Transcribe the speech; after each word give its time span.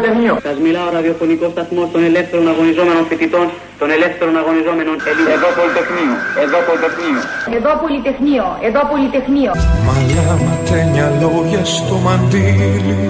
Εδώ 0.00 0.12
Πολυτεχνείο. 0.12 0.34
Εδώ 0.34 0.34
Πολυτεχνείο. 0.34 0.34
Σας 0.48 0.58
μιλάω 0.66 0.88
ραδιοφωνικό 0.96 1.46
σταθμό 1.54 1.82
των 1.92 2.00
ελεύθερων 2.08 2.44
αγωνιζόμενων 2.52 3.02
φοιτητών, 3.08 3.46
των 3.80 3.88
ελεύθερων 3.96 4.34
αγωνιζόμενων 4.42 4.96
Ελλήνων. 5.08 5.32
Εδώ 5.36 5.48
Πολυτεχνείο. 5.58 6.14
Εδώ 6.44 6.58
Πολυτεχνείο. 6.68 7.20
Εδώ 7.58 7.70
Πολυτεχνείο. 7.82 8.46
Εδώ 8.68 8.80
Πολυτεχνείο. 8.92 9.52
Μαλλιά 9.88 10.28
ματένια 10.46 11.08
λόγια 11.22 11.62
στο 11.76 11.94
μαντίλι 12.06 13.02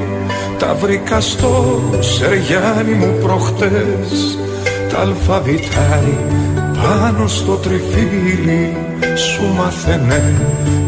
Τα 0.62 0.70
βρήκα 0.82 1.18
στο 1.30 1.52
σεριάνι 2.12 2.94
μου 3.00 3.10
προχτές 3.24 4.08
Τα 4.90 4.98
αλφαβητάρι 5.06 6.18
πάνω 6.80 7.24
στο 7.38 7.54
τριφύλι 7.64 8.62
Σου 9.26 9.44
μαθαίνε 9.58 10.22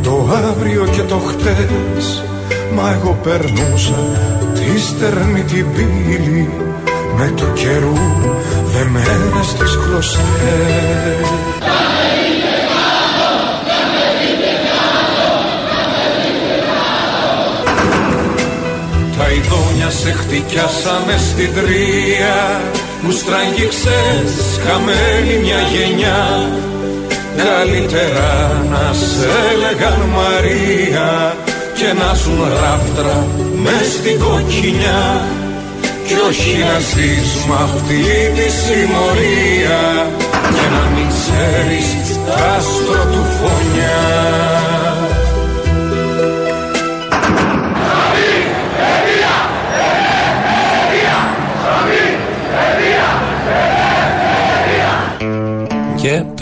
το 0.06 0.14
αύριο 0.48 0.84
και 0.94 1.02
το 1.12 1.18
χτες 1.28 2.04
Μα 2.76 2.84
εγώ 2.96 3.12
περνούσα 3.22 4.00
τη 4.64 4.80
στερνή 4.80 5.42
την 5.42 5.66
πύλη 5.72 6.48
Με 7.16 7.32
το 7.36 7.44
καιρού 7.44 7.92
δεμένες 8.72 9.52
τις 9.58 9.78
κλωστές. 9.84 11.28
Τα 19.18 19.30
ειδόνια 19.30 19.90
σε 19.90 20.12
χτυκιάσανε 20.12 21.16
στην 21.18 21.50
τρία 21.54 22.60
Μου 23.02 23.10
στραγγίξες 23.10 24.60
χαμένη 24.66 25.38
μια 25.42 25.60
γενιά. 25.72 26.50
Καλύτερα 27.36 28.62
να 28.70 28.92
σε 28.92 29.28
έλεγαν 29.52 30.00
Μαρία 30.14 31.34
Και 31.82 31.92
να 31.92 32.14
ζουν 32.14 32.40
ράφτρα 32.62 33.26
μες 33.62 33.92
στην 33.98 34.18
κοκκινιά 34.18 35.24
Κι 36.06 36.14
όχι 36.28 36.56
να 36.58 36.78
ζεις 36.78 37.30
μ' 37.48 37.52
αυτή 37.52 38.02
τη 38.36 38.46
συμμορία. 38.62 39.80
Και 40.56 40.66
να 40.74 40.84
μην 40.94 41.08
ξέρεις 41.16 41.86
τ' 42.26 42.40
άστρο 42.56 43.02
του 43.12 43.21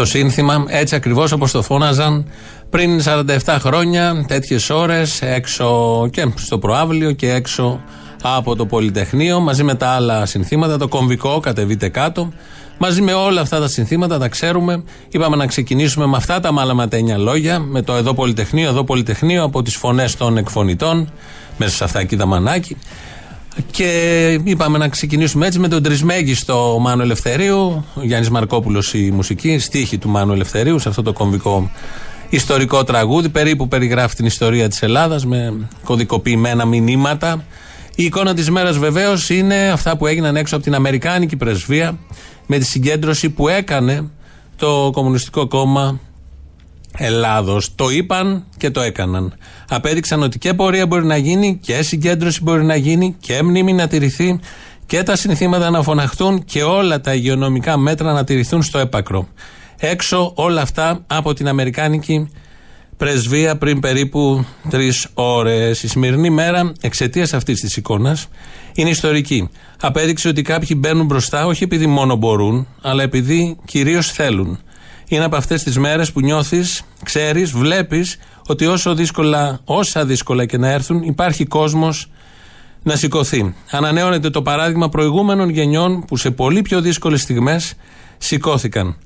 το 0.00 0.06
σύνθημα 0.06 0.64
έτσι 0.68 0.94
ακριβώς 0.94 1.32
όπως 1.32 1.50
το 1.50 1.62
φώναζαν 1.62 2.26
πριν 2.70 3.02
47 3.44 3.56
χρόνια, 3.58 4.24
τέτοιες 4.28 4.70
ώρες, 4.70 5.22
έξω 5.22 6.08
και 6.12 6.32
στο 6.34 6.58
προάβλιο 6.58 7.12
και 7.12 7.30
έξω 7.30 7.80
από 8.22 8.56
το 8.56 8.66
Πολυτεχνείο, 8.66 9.40
μαζί 9.40 9.62
με 9.62 9.74
τα 9.74 9.88
άλλα 9.88 10.26
συνθήματα, 10.26 10.78
το 10.78 10.88
κομβικό, 10.88 11.40
κατεβείτε 11.40 11.88
κάτω. 11.88 12.32
Μαζί 12.78 13.02
με 13.02 13.12
όλα 13.12 13.40
αυτά 13.40 13.60
τα 13.60 13.68
συνθήματα, 13.68 14.18
τα 14.18 14.28
ξέρουμε. 14.28 14.82
Είπαμε 15.08 15.36
να 15.36 15.46
ξεκινήσουμε 15.46 16.06
με 16.06 16.16
αυτά 16.16 16.40
τα 16.40 16.52
μαλαματένια 16.52 17.18
λόγια, 17.18 17.58
με 17.58 17.82
το 17.82 17.94
εδώ 17.94 18.14
Πολυτεχνείο, 18.14 18.68
εδώ 18.68 18.84
Πολυτεχνείο, 18.84 19.44
από 19.44 19.62
τις 19.62 19.76
φωνές 19.76 20.16
των 20.16 20.36
εκφωνητών, 20.36 21.12
μέσα 21.56 21.74
σε 21.74 21.84
αυτά 21.84 22.00
εκεί 22.00 22.16
τα 22.16 22.26
μανάκι. 22.26 22.76
Και 23.70 24.40
είπαμε 24.44 24.78
να 24.78 24.88
ξεκινήσουμε 24.88 25.46
έτσι 25.46 25.58
με 25.58 25.68
τον 25.68 25.82
τρισμέγιστο 25.82 26.78
Μάνο 26.80 27.02
Ελευθερίου, 27.02 27.84
Γιάννης 28.02 28.30
Μαρκόπουλος 28.30 28.94
η 28.94 29.10
μουσική, 29.10 29.58
στίχη 29.58 29.98
του 29.98 30.08
Μάνου 30.08 30.32
Ελευθερίου, 30.32 30.78
σε 30.78 30.88
αυτό 30.88 31.02
το 31.02 31.12
κομβικό 31.12 31.70
ιστορικό 32.30 32.84
τραγούδι, 32.84 33.28
περίπου 33.28 33.68
περιγράφει 33.68 34.14
την 34.14 34.26
ιστορία 34.26 34.68
της 34.68 34.82
Ελλάδας 34.82 35.26
με 35.26 35.68
κωδικοποιημένα 35.84 36.64
μηνύματα. 36.64 37.44
Η 37.94 38.04
εικόνα 38.04 38.34
της 38.34 38.50
μέρας 38.50 38.78
βεβαίως 38.78 39.30
είναι 39.30 39.70
αυτά 39.70 39.96
που 39.96 40.06
έγιναν 40.06 40.36
έξω 40.36 40.54
από 40.54 40.64
την 40.64 40.74
Αμερικάνικη 40.74 41.36
πρεσβεία 41.36 41.98
με 42.46 42.58
τη 42.58 42.64
συγκέντρωση 42.64 43.30
που 43.30 43.48
έκανε 43.48 44.10
το 44.56 44.90
Κομμουνιστικό 44.92 45.48
Κόμμα 45.48 46.00
Ελλάδος. 46.96 47.74
Το 47.74 47.90
είπαν 47.90 48.44
και 48.56 48.70
το 48.70 48.80
έκαναν. 48.80 49.34
Απέδειξαν 49.68 50.22
ότι 50.22 50.38
και 50.38 50.54
πορεία 50.54 50.86
μπορεί 50.86 51.04
να 51.04 51.16
γίνει 51.16 51.58
και 51.62 51.82
συγκέντρωση 51.82 52.42
μπορεί 52.42 52.64
να 52.64 52.76
γίνει 52.76 53.16
και 53.20 53.42
μνήμη 53.42 53.72
να 53.72 53.88
τηρηθεί 53.88 54.40
και 54.86 55.02
τα 55.02 55.16
συνθήματα 55.16 55.70
να 55.70 55.82
φωναχτούν 55.82 56.44
και 56.44 56.62
όλα 56.62 57.00
τα 57.00 57.14
υγειονομικά 57.14 57.76
μέτρα 57.76 58.12
να 58.12 58.24
τηρηθούν 58.24 58.62
στο 58.62 58.78
έπακρο. 58.78 59.28
Έξω 59.78 60.32
όλα 60.34 60.60
αυτά 60.60 61.04
από 61.06 61.34
την 61.34 61.48
Αμερικάνικη 61.48 62.28
πρεσβεία 62.96 63.56
πριν 63.56 63.80
περίπου 63.80 64.44
τρεις 64.70 65.06
ώρες. 65.14 65.82
Η 65.82 65.88
σημερινή 65.88 66.30
μέρα, 66.30 66.72
εξαιτίας 66.80 67.34
αυτής 67.34 67.60
της 67.60 67.76
εικόνας, 67.76 68.28
είναι 68.74 68.90
ιστορική. 68.90 69.48
Απέδειξε 69.80 70.28
ότι 70.28 70.42
κάποιοι 70.42 70.76
μπαίνουν 70.80 71.06
μπροστά 71.06 71.46
όχι 71.46 71.64
επειδή 71.64 71.86
μόνο 71.86 72.16
μπορούν, 72.16 72.66
αλλά 72.82 73.02
επειδή 73.02 73.56
κυρίως 73.64 74.10
θέλουν. 74.12 74.58
Είναι 75.08 75.24
από 75.24 75.36
αυτές 75.36 75.62
τις 75.62 75.78
μέρες 75.78 76.12
που 76.12 76.20
νιώθεις, 76.20 76.82
ξέρεις, 77.04 77.50
βλέπεις 77.50 78.16
ότι 78.46 78.66
όσο 78.66 78.94
δύσκολα, 78.94 79.60
όσα 79.64 80.04
δύσκολα 80.04 80.46
και 80.46 80.58
να 80.58 80.68
έρθουν, 80.68 81.02
υπάρχει 81.02 81.44
κόσμος 81.44 82.10
να 82.82 82.96
σηκωθεί. 82.96 83.54
Ανανέωνεται 83.70 84.30
το 84.30 84.42
παράδειγμα 84.42 84.88
προηγούμενων 84.88 85.48
γενιών 85.48 86.04
που 86.04 86.16
σε 86.16 86.30
πολύ 86.30 86.62
πιο 86.62 86.80
δύσκολες 86.80 87.20
στιγμές 87.20 87.74
σηκώθηκαν. 88.18 88.96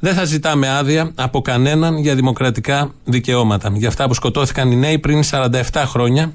Δεν 0.00 0.14
θα 0.14 0.24
ζητάμε 0.24 0.68
άδεια 0.68 1.12
από 1.14 1.40
κανέναν 1.40 1.96
για 1.96 2.14
δημοκρατικά 2.14 2.94
δικαιώματα. 3.04 3.72
Για 3.74 3.88
αυτά 3.88 4.06
που 4.06 4.14
σκοτώθηκαν 4.14 4.70
οι 4.70 4.76
νέοι 4.76 4.98
πριν 4.98 5.22
47 5.30 5.50
χρόνια. 5.86 6.32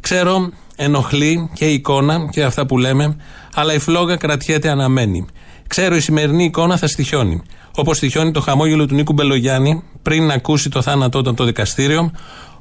Ξέρω, 0.00 0.50
ενοχλεί 0.76 1.50
και 1.54 1.70
η 1.70 1.72
εικόνα 1.72 2.28
και 2.30 2.42
αυτά 2.42 2.66
που 2.66 2.78
λέμε, 2.78 3.16
αλλά 3.54 3.74
η 3.74 3.78
φλόγα 3.78 4.16
κρατιέται 4.16 4.68
αναμένη. 4.68 5.26
Ξέρω, 5.66 5.96
η 5.96 6.00
σημερινή 6.00 6.44
εικόνα 6.44 6.76
θα 6.76 6.86
στοιχιώνει. 6.86 7.42
Όπως 7.80 7.96
στοιχιώνει 7.96 8.30
το 8.30 8.40
χαμόγελο 8.40 8.86
του 8.86 8.94
Νίκου 8.94 9.12
Μπελογιάννη 9.12 9.82
πριν 10.02 10.26
να 10.26 10.34
ακούσει 10.34 10.68
το 10.68 10.82
θάνατό 10.82 11.22
του 11.22 11.28
από 11.28 11.38
το 11.38 11.44
δικαστήριο. 11.44 12.10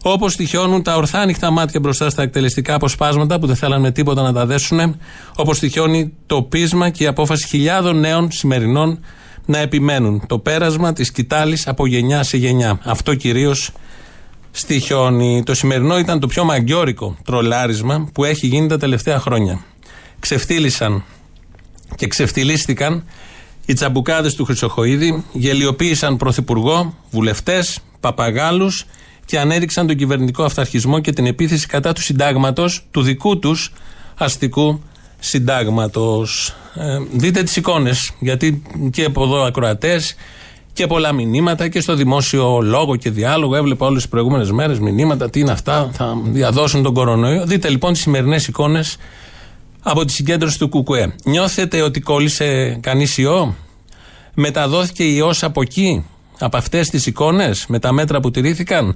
Όπως 0.03 0.33
στοιχιώνουν 0.33 0.83
τα 0.83 0.95
ορθά 0.95 1.19
ανοιχτά 1.19 1.51
μάτια 1.51 1.79
μπροστά 1.79 2.09
στα 2.09 2.21
εκτελεστικά 2.21 2.73
αποσπάσματα 2.73 3.39
που 3.39 3.47
δεν 3.47 3.55
θέλανε 3.55 3.81
με 3.81 3.91
τίποτα 3.91 4.21
να 4.21 4.33
τα 4.33 4.45
δέσουν. 4.45 4.97
Όπως 5.35 5.57
στοιχιώνει 5.57 6.13
το 6.25 6.41
πείσμα 6.41 6.89
και 6.89 7.03
η 7.03 7.07
απόφαση 7.07 7.47
χιλιάδων 7.47 7.99
νέων 7.99 8.31
σημερινών 8.31 8.99
να 9.45 9.57
επιμένουν. 9.57 10.23
Το 10.27 10.39
πέρασμα 10.39 10.93
της 10.93 11.11
κοιτάλη 11.11 11.57
από 11.65 11.85
γενιά 11.85 12.23
σε 12.23 12.37
γενιά. 12.37 12.79
Αυτό 12.83 13.15
κυρίως 13.15 13.71
στοιχιώνει. 14.51 15.43
Το 15.43 15.53
σημερινό 15.53 15.97
ήταν 15.97 16.19
το 16.19 16.27
πιο 16.27 16.43
μαγκιόρικο 16.43 17.17
τρολάρισμα 17.25 18.09
που 18.13 18.23
έχει 18.23 18.47
γίνει 18.47 18.67
τα 18.67 18.77
τελευταία 18.77 19.19
χρόνια. 19.19 19.63
Ξεφτύλισαν 20.19 21.03
και 21.95 22.07
ξεφτυλίστηκαν 22.07 23.03
οι 23.69 23.73
τσαμπουκάδες 23.73 24.35
του 24.35 24.45
Χρυσοχοίδη, 24.45 25.23
γελιοποίησαν 25.31 26.17
πρωθυπουργό, 26.17 26.93
βουλευτές, 27.11 27.79
παπαγάλους 27.99 28.85
και 29.25 29.39
ανέδειξαν 29.39 29.87
τον 29.87 29.95
κυβερνητικό 29.95 30.43
αυταρχισμό 30.43 30.99
και 30.99 31.11
την 31.11 31.25
επίθεση 31.25 31.67
κατά 31.67 31.93
του 31.93 32.01
συντάγματος, 32.01 32.83
του 32.91 33.01
δικού 33.01 33.39
τους 33.39 33.73
αστικού 34.15 34.81
συντάγματος. 35.19 36.55
Ε, 36.75 36.97
δείτε 37.11 37.43
τις 37.43 37.55
εικόνες, 37.55 38.11
γιατί 38.19 38.61
και 38.91 39.03
από 39.03 39.23
εδώ 39.23 39.43
ακροατές 39.43 40.15
και 40.73 40.87
πολλά 40.87 41.13
μηνύματα 41.13 41.67
και 41.67 41.81
στο 41.81 41.95
δημόσιο 41.95 42.59
λόγο 42.61 42.95
και 42.95 43.09
διάλογο. 43.09 43.55
Έβλεπα 43.55 43.85
όλες 43.85 44.01
τις 44.01 44.09
προηγούμενες 44.09 44.51
μέρες 44.51 44.79
μηνύματα. 44.79 45.29
Τι 45.29 45.39
είναι 45.39 45.51
αυτά, 45.51 45.89
θα 45.93 46.17
διαδώσουν 46.23 46.83
τον 46.83 46.93
κορονοϊό. 46.93 47.45
Δείτε 47.45 47.69
λοιπόν 47.69 47.93
τις 47.93 48.01
σημερινές 48.01 48.47
εικόνες 48.47 48.97
από 49.83 50.05
τη 50.05 50.11
συγκέντρωση 50.11 50.59
του 50.59 50.69
ΚΚΕ. 50.69 51.15
Νιώθετε 51.23 51.81
ότι 51.81 51.99
κόλλησε 51.99 52.77
κανείς 52.81 53.17
ιό, 53.17 53.55
μεταδόθηκε 54.33 55.03
ιός 55.03 55.43
από 55.43 55.61
εκεί, 55.61 56.05
από 56.39 56.57
αυτές 56.57 56.89
τις 56.89 57.05
εικόνες, 57.05 57.65
με 57.67 57.79
τα 57.79 57.91
μέτρα 57.91 58.19
που 58.19 58.31
τηρήθηκαν; 58.31 58.95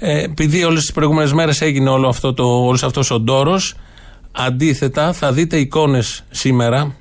Ε, 0.00 0.22
επειδή 0.22 0.64
όλες 0.64 0.80
τις 0.80 0.92
προηγούμενες 0.92 1.32
μέρες 1.32 1.60
έγινε 1.60 1.90
όλο 1.90 2.08
αυτό 2.08 2.34
το, 2.34 2.44
όλος 2.44 2.82
αυτός 2.82 3.10
ο 3.10 3.20
ντόρος, 3.20 3.74
αντίθετα 4.32 5.12
θα 5.12 5.32
δείτε 5.32 5.56
εικόνες 5.56 6.24
σήμερα. 6.30 6.94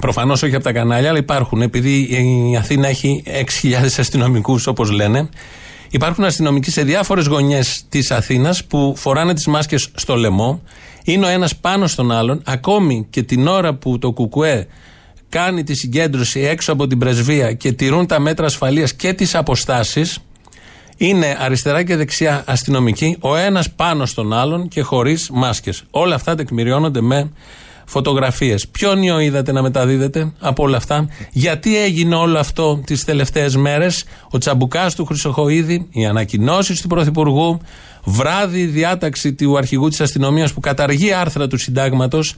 Προφανώς 0.00 0.42
όχι 0.42 0.54
από 0.54 0.64
τα 0.64 0.72
κανάλια, 0.72 1.08
αλλά 1.08 1.18
υπάρχουν. 1.18 1.62
Επειδή 1.62 2.08
η 2.50 2.56
Αθήνα 2.56 2.88
έχει 2.88 3.22
6.000 3.26 3.98
αστυνομικούς, 3.98 4.66
όπως 4.66 4.90
λένε, 4.90 5.28
υπάρχουν 5.90 6.24
αστυνομικοί 6.24 6.70
σε 6.70 6.82
διάφορες 6.82 7.26
γωνιές 7.26 7.84
της 7.88 8.10
Αθήνας 8.10 8.64
που 8.64 8.94
φοράνε 8.96 9.34
τις 9.34 9.46
μάσκες 9.46 9.88
στο 9.94 10.16
λαιμό 10.16 10.62
είναι 11.06 11.26
ο 11.26 11.28
ένας 11.28 11.56
πάνω 11.56 11.86
στον 11.86 12.12
άλλον, 12.12 12.42
ακόμη 12.44 13.06
και 13.10 13.22
την 13.22 13.46
ώρα 13.46 13.74
που 13.74 13.98
το 13.98 14.12
Κουκουέ 14.12 14.66
κάνει 15.28 15.62
τη 15.62 15.74
συγκέντρωση 15.74 16.40
έξω 16.40 16.72
από 16.72 16.86
την 16.86 16.98
πρεσβεία 16.98 17.52
και 17.52 17.72
τηρούν 17.72 18.06
τα 18.06 18.20
μέτρα 18.20 18.46
ασφαλείας 18.46 18.94
και 18.94 19.12
τις 19.12 19.34
αποστάσεις 19.34 20.18
είναι 20.96 21.36
αριστερά 21.40 21.82
και 21.82 21.96
δεξιά 21.96 22.44
αστυνομικοί, 22.46 23.16
ο 23.20 23.36
ένας 23.36 23.70
πάνω 23.70 24.06
στον 24.06 24.32
άλλον 24.32 24.68
και 24.68 24.82
χωρίς 24.82 25.30
μάσκες. 25.32 25.82
Όλα 25.90 26.14
αυτά 26.14 26.34
τεκμηριώνονται 26.34 27.00
με 27.00 27.30
φωτογραφίες. 27.84 28.68
Ποιον 28.68 29.02
ιό 29.02 29.20
είδατε 29.20 29.52
να 29.52 29.62
μεταδίδεται 29.62 30.32
από 30.40 30.62
όλα 30.62 30.76
αυτά, 30.76 31.08
γιατί 31.32 31.78
έγινε 31.78 32.14
όλο 32.14 32.38
αυτό 32.38 32.80
τις 32.84 33.04
τελευταίες 33.04 33.56
μέρες, 33.56 34.04
ο 34.30 34.38
τσαμπουκάς 34.38 34.94
του 34.94 35.04
Χρυσοχοίδη, 35.04 35.88
οι 35.90 36.06
ανακοινώσεις 36.06 36.80
του 36.80 36.88
Πρωθυπουργού, 36.88 37.60
βράδυ 38.06 38.64
διάταξη 38.64 39.34
του 39.34 39.56
αρχηγού 39.56 39.88
της 39.88 40.00
αστυνομίας 40.00 40.52
που 40.52 40.60
καταργεί 40.60 41.12
άρθρα 41.12 41.46
του 41.46 41.56
συντάγματος, 41.56 42.36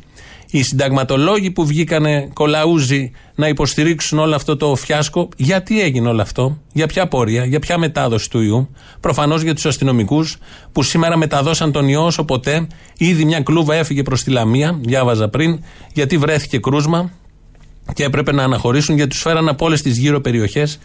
οι 0.51 0.63
συνταγματολόγοι 0.63 1.51
που 1.51 1.67
βγήκανε 1.67 2.31
κολαούζοι 2.33 3.11
να 3.35 3.49
υποστηρίξουν 3.49 4.19
όλο 4.19 4.35
αυτό 4.35 4.57
το 4.57 4.75
φιάσκο. 4.75 5.29
Γιατί 5.37 5.81
έγινε 5.81 6.09
όλο 6.09 6.23
αυτό, 6.23 6.59
για 6.73 6.87
ποια 6.87 7.09
πορεία, 7.09 7.45
για 7.45 7.59
ποια 7.59 7.79
μετάδοση 7.79 8.31
του 8.31 8.41
ιού; 8.41 8.71
Προφανώς 9.01 9.43
για 9.43 9.55
τους 9.55 9.67
αστυνομικούς 9.67 10.37
που 10.73 10.83
σήμερα 10.83 11.17
μεταδώσαν 11.17 11.73
τον 11.73 11.89
ιό 11.89 12.05
όσο 12.05 12.25
ποτέ. 12.25 12.67
Ήδη 12.99 13.25
μια 13.25 13.41
κλούβα 13.41 13.75
έφυγε 13.75 14.03
προς 14.03 14.23
τη 14.23 14.31
Λαμία, 14.31 14.79
διάβαζα 14.83 15.29
πριν, 15.29 15.61
γιατί 15.93 16.19
βρέθηκε 16.19 16.59
κρούσμα 16.59 17.11
και 17.95 18.05
έπρεπε 18.05 18.33
να 18.33 18.43
αναχωρήσουν 18.43 18.95
γιατί 18.97 19.11
τους 19.11 19.21
φέραν 19.21 19.49
από 19.49 19.65
όλες 19.65 19.83
τις 19.83 19.99
γύρω 19.99 20.21
περιοχές 20.21 20.79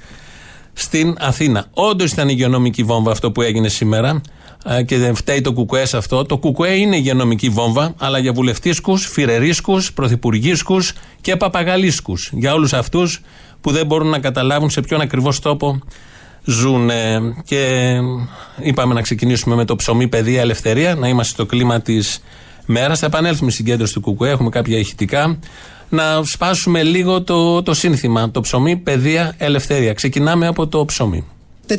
στην 0.73 1.15
Αθήνα. 1.19 1.65
Όντως 1.73 2.11
ήταν 2.11 2.29
υγειονομική 2.29 2.83
βόμβα 2.83 3.11
αυτό 3.11 3.31
που 3.31 3.41
έγινε 3.41 3.67
σήμερα. 3.67 4.21
Ε, 4.65 4.83
και 4.83 4.97
δεν 4.97 5.15
φταίει 5.15 5.41
το 5.41 5.53
κουκουέ 5.53 5.85
σε 5.85 5.97
αυτό. 5.97 6.25
Το 6.25 6.37
κουκουέ 6.37 6.75
είναι 6.75 6.95
υγειονομική 6.95 7.49
βόμβα, 7.49 7.93
αλλά 7.97 8.17
για 8.17 8.33
βουλευτήσκους, 8.33 9.05
φιρερίσκου, 9.07 9.81
πρωθυπουργίσκου 9.93 10.77
και 11.21 11.35
παπαγαλίσκους. 11.35 12.29
Για 12.33 12.53
όλους 12.53 12.73
αυτούς 12.73 13.21
που 13.61 13.71
δεν 13.71 13.85
μπορούν 13.85 14.07
να 14.07 14.19
καταλάβουν 14.19 14.69
σε 14.69 14.81
ποιον 14.81 15.01
ακριβώς 15.01 15.39
τόπο 15.39 15.79
ζουν. 16.43 16.89
Και 17.45 17.93
είπαμε 18.61 18.93
να 18.93 19.01
ξεκινήσουμε 19.01 19.55
με 19.55 19.65
το 19.65 19.75
ψωμί, 19.75 20.07
παιδεία, 20.07 20.41
ελευθερία, 20.41 20.95
να 20.95 21.07
είμαστε 21.07 21.33
στο 21.33 21.45
κλίμα 21.45 21.81
της 21.81 22.23
μέρας. 22.65 22.99
Θα 22.99 23.05
επανέλθουμε 23.05 23.51
στην 23.51 23.65
κέντρωση 23.65 23.93
του 23.93 24.01
Κουκουέ, 24.01 24.29
έχουμε 24.29 24.49
κάποια 24.49 24.77
ηχητικά. 24.77 25.39
Να 25.89 26.23
σπάσουμε 26.23 26.83
λίγο 26.83 27.21
το, 27.21 27.63
το 27.63 27.73
σύνθημα. 27.73 28.31
Το 28.31 28.41
ψωμί, 28.41 28.77
παιδεία, 28.77 29.33
ελευθερία. 29.37 29.93
Ξεκινάμε 29.93 30.47
από 30.47 30.67
το 30.67 30.85
ψωμί. 30.85 31.25
450 31.67 31.73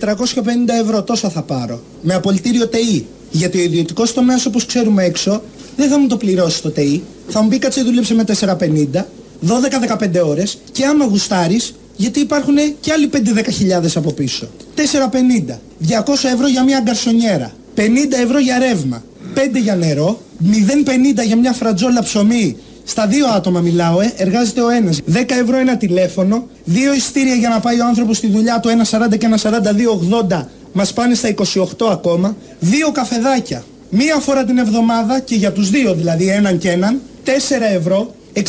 ευρώ 0.83 1.03
τόσο 1.03 1.29
θα 1.29 1.43
πάρω. 1.43 1.81
Με 2.03 2.15
απολυτήριο 2.15 2.69
ΤΕΗ. 2.69 3.07
Γιατί 3.31 3.59
ο 3.59 3.63
ιδιωτικός 3.63 4.13
τομέα 4.13 4.37
όπως 4.47 4.67
ξέρουμε 4.67 5.05
έξω 5.05 5.43
δεν 5.77 5.89
θα 5.89 5.99
μου 5.99 6.07
το 6.07 6.17
πληρώσει 6.17 6.63
το 6.63 6.71
ΤΕΗ. 6.71 7.03
Θα 7.29 7.43
μου 7.43 7.49
πει 7.49 7.59
κάτσε 7.59 7.83
δούλεψε 7.83 8.15
με 8.15 8.25
450, 8.27 9.07
12-15 9.41 10.27
ώρες 10.27 10.59
και 10.73 10.85
άμα 10.85 11.05
γουστάρεις, 11.05 11.75
γιατί 11.97 12.21
υπάρχουν 12.21 12.55
και 12.81 12.93
άλλοι 12.93 13.11
5-10 13.13 13.19
χιλιάδες 13.53 13.97
από 13.97 14.13
πίσω. 14.13 14.49
450, 14.77 15.61
200 15.81 16.29
ευρώ 16.33 16.49
για 16.49 16.65
μια 16.65 16.81
γκαρσονιέρα, 16.81 17.53
50 17.75 17.81
ευρώ 18.23 18.39
για 18.39 18.59
ρεύμα, 18.59 19.05
5 19.35 19.59
για 19.59 19.77
νερό, 19.77 20.21
0,50 20.43 21.25
για 21.27 21.37
μια 21.37 21.53
φρατζόλα 21.53 22.03
ψωμί 22.03 22.57
στα 22.85 23.07
δύο 23.07 23.27
άτομα 23.27 23.61
μιλάω, 23.61 24.01
ε. 24.01 24.13
εργάζεται 24.17 24.61
ο 24.61 24.69
ένας. 24.69 25.01
10 25.13 25.23
ευρώ 25.43 25.57
ένα 25.57 25.77
τηλέφωνο, 25.77 26.47
δύο 26.65 26.95
ειστήρια 26.95 27.35
για 27.35 27.49
να 27.49 27.61
πάει 27.61 27.81
ο 27.81 27.87
άνθρωπος 27.87 28.17
στη 28.17 28.27
δουλειά 28.27 28.61
του, 28.61 28.69
ένα 28.69 28.85
40 28.85 29.17
και 29.19 29.27
ένα 29.27 29.39
42,80. 29.39 30.49
Μας 30.73 30.93
πάνε 30.93 31.15
στα 31.15 31.29
28 31.29 31.87
ακόμα. 31.91 32.37
Δύο 32.61 32.93
καφεδάκια. 32.93 33.65
Μία 33.89 34.17
φορά 34.17 34.45
την 34.45 34.59
εβδομάδα 34.59 35.21
και 35.21 35.35
για 35.35 35.53
τους 35.53 35.71
δύο 35.71 35.95
δηλαδή 35.95 36.29
έναν 36.29 36.59
και 36.59 36.71
έναν, 36.71 37.01
4 37.25 37.29
ευρώ, 37.77 38.15
64 38.33 38.41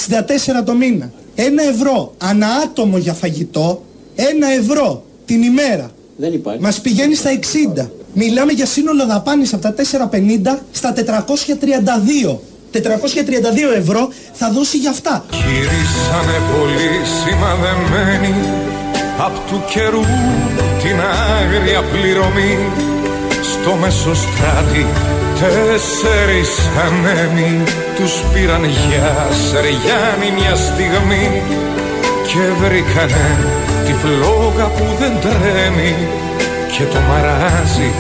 το 0.65 0.73
μήνα. 0.73 1.11
Ένα 1.35 1.63
ευρώ 1.63 2.13
ανά 2.17 2.47
άτομο 2.63 2.97
για 2.97 3.13
φαγητό, 3.13 3.83
ένα 4.15 4.51
ευρώ 4.51 5.03
την 5.25 5.43
ημέρα. 5.43 5.91
Δεν 6.17 6.33
υπάρχει. 6.33 6.61
Μας 6.61 6.81
πηγαίνει 6.81 7.15
στα 7.15 7.29
60. 7.29 7.89
Μιλάμε 8.13 8.51
για 8.51 8.65
σύνολο 8.65 9.05
δαπάνης 9.05 9.53
από 9.53 9.61
τα 9.61 9.73
450 9.73 10.59
στα 10.71 10.93
432. 10.93 12.39
432 12.81 13.77
ευρώ 13.77 14.10
θα 14.33 14.51
δώσει 14.51 14.77
για 14.77 14.89
αυτά. 14.89 15.25
Γυρίσανε 15.31 16.38
πολύ 16.54 16.94
σημαδεμένοι 17.22 18.36
Απ' 19.18 19.48
του 19.50 19.63
καιρού 19.74 20.04
την 20.81 20.98
άγρια 21.39 21.81
πληρωμή. 21.92 22.57
Στο 23.51 23.75
μεσοστράτη 23.75 24.86
τέσσερις 25.39 26.51
ανέμοι 26.86 27.63
Τους 27.95 28.13
πήραν 28.33 28.63
για 28.63 29.27
Σεριάννη 29.45 30.30
μια 30.39 30.56
στιγμή. 30.56 31.42
Και 32.27 32.44
βρήκανε 32.62 33.27
τη 33.86 33.94
φλόγα 33.94 34.68
που 34.75 34.86
δεν 35.00 35.12
τρέμει 35.22 35.95
Και 36.77 36.83
το 36.83 37.00
μαράζι 37.10 37.92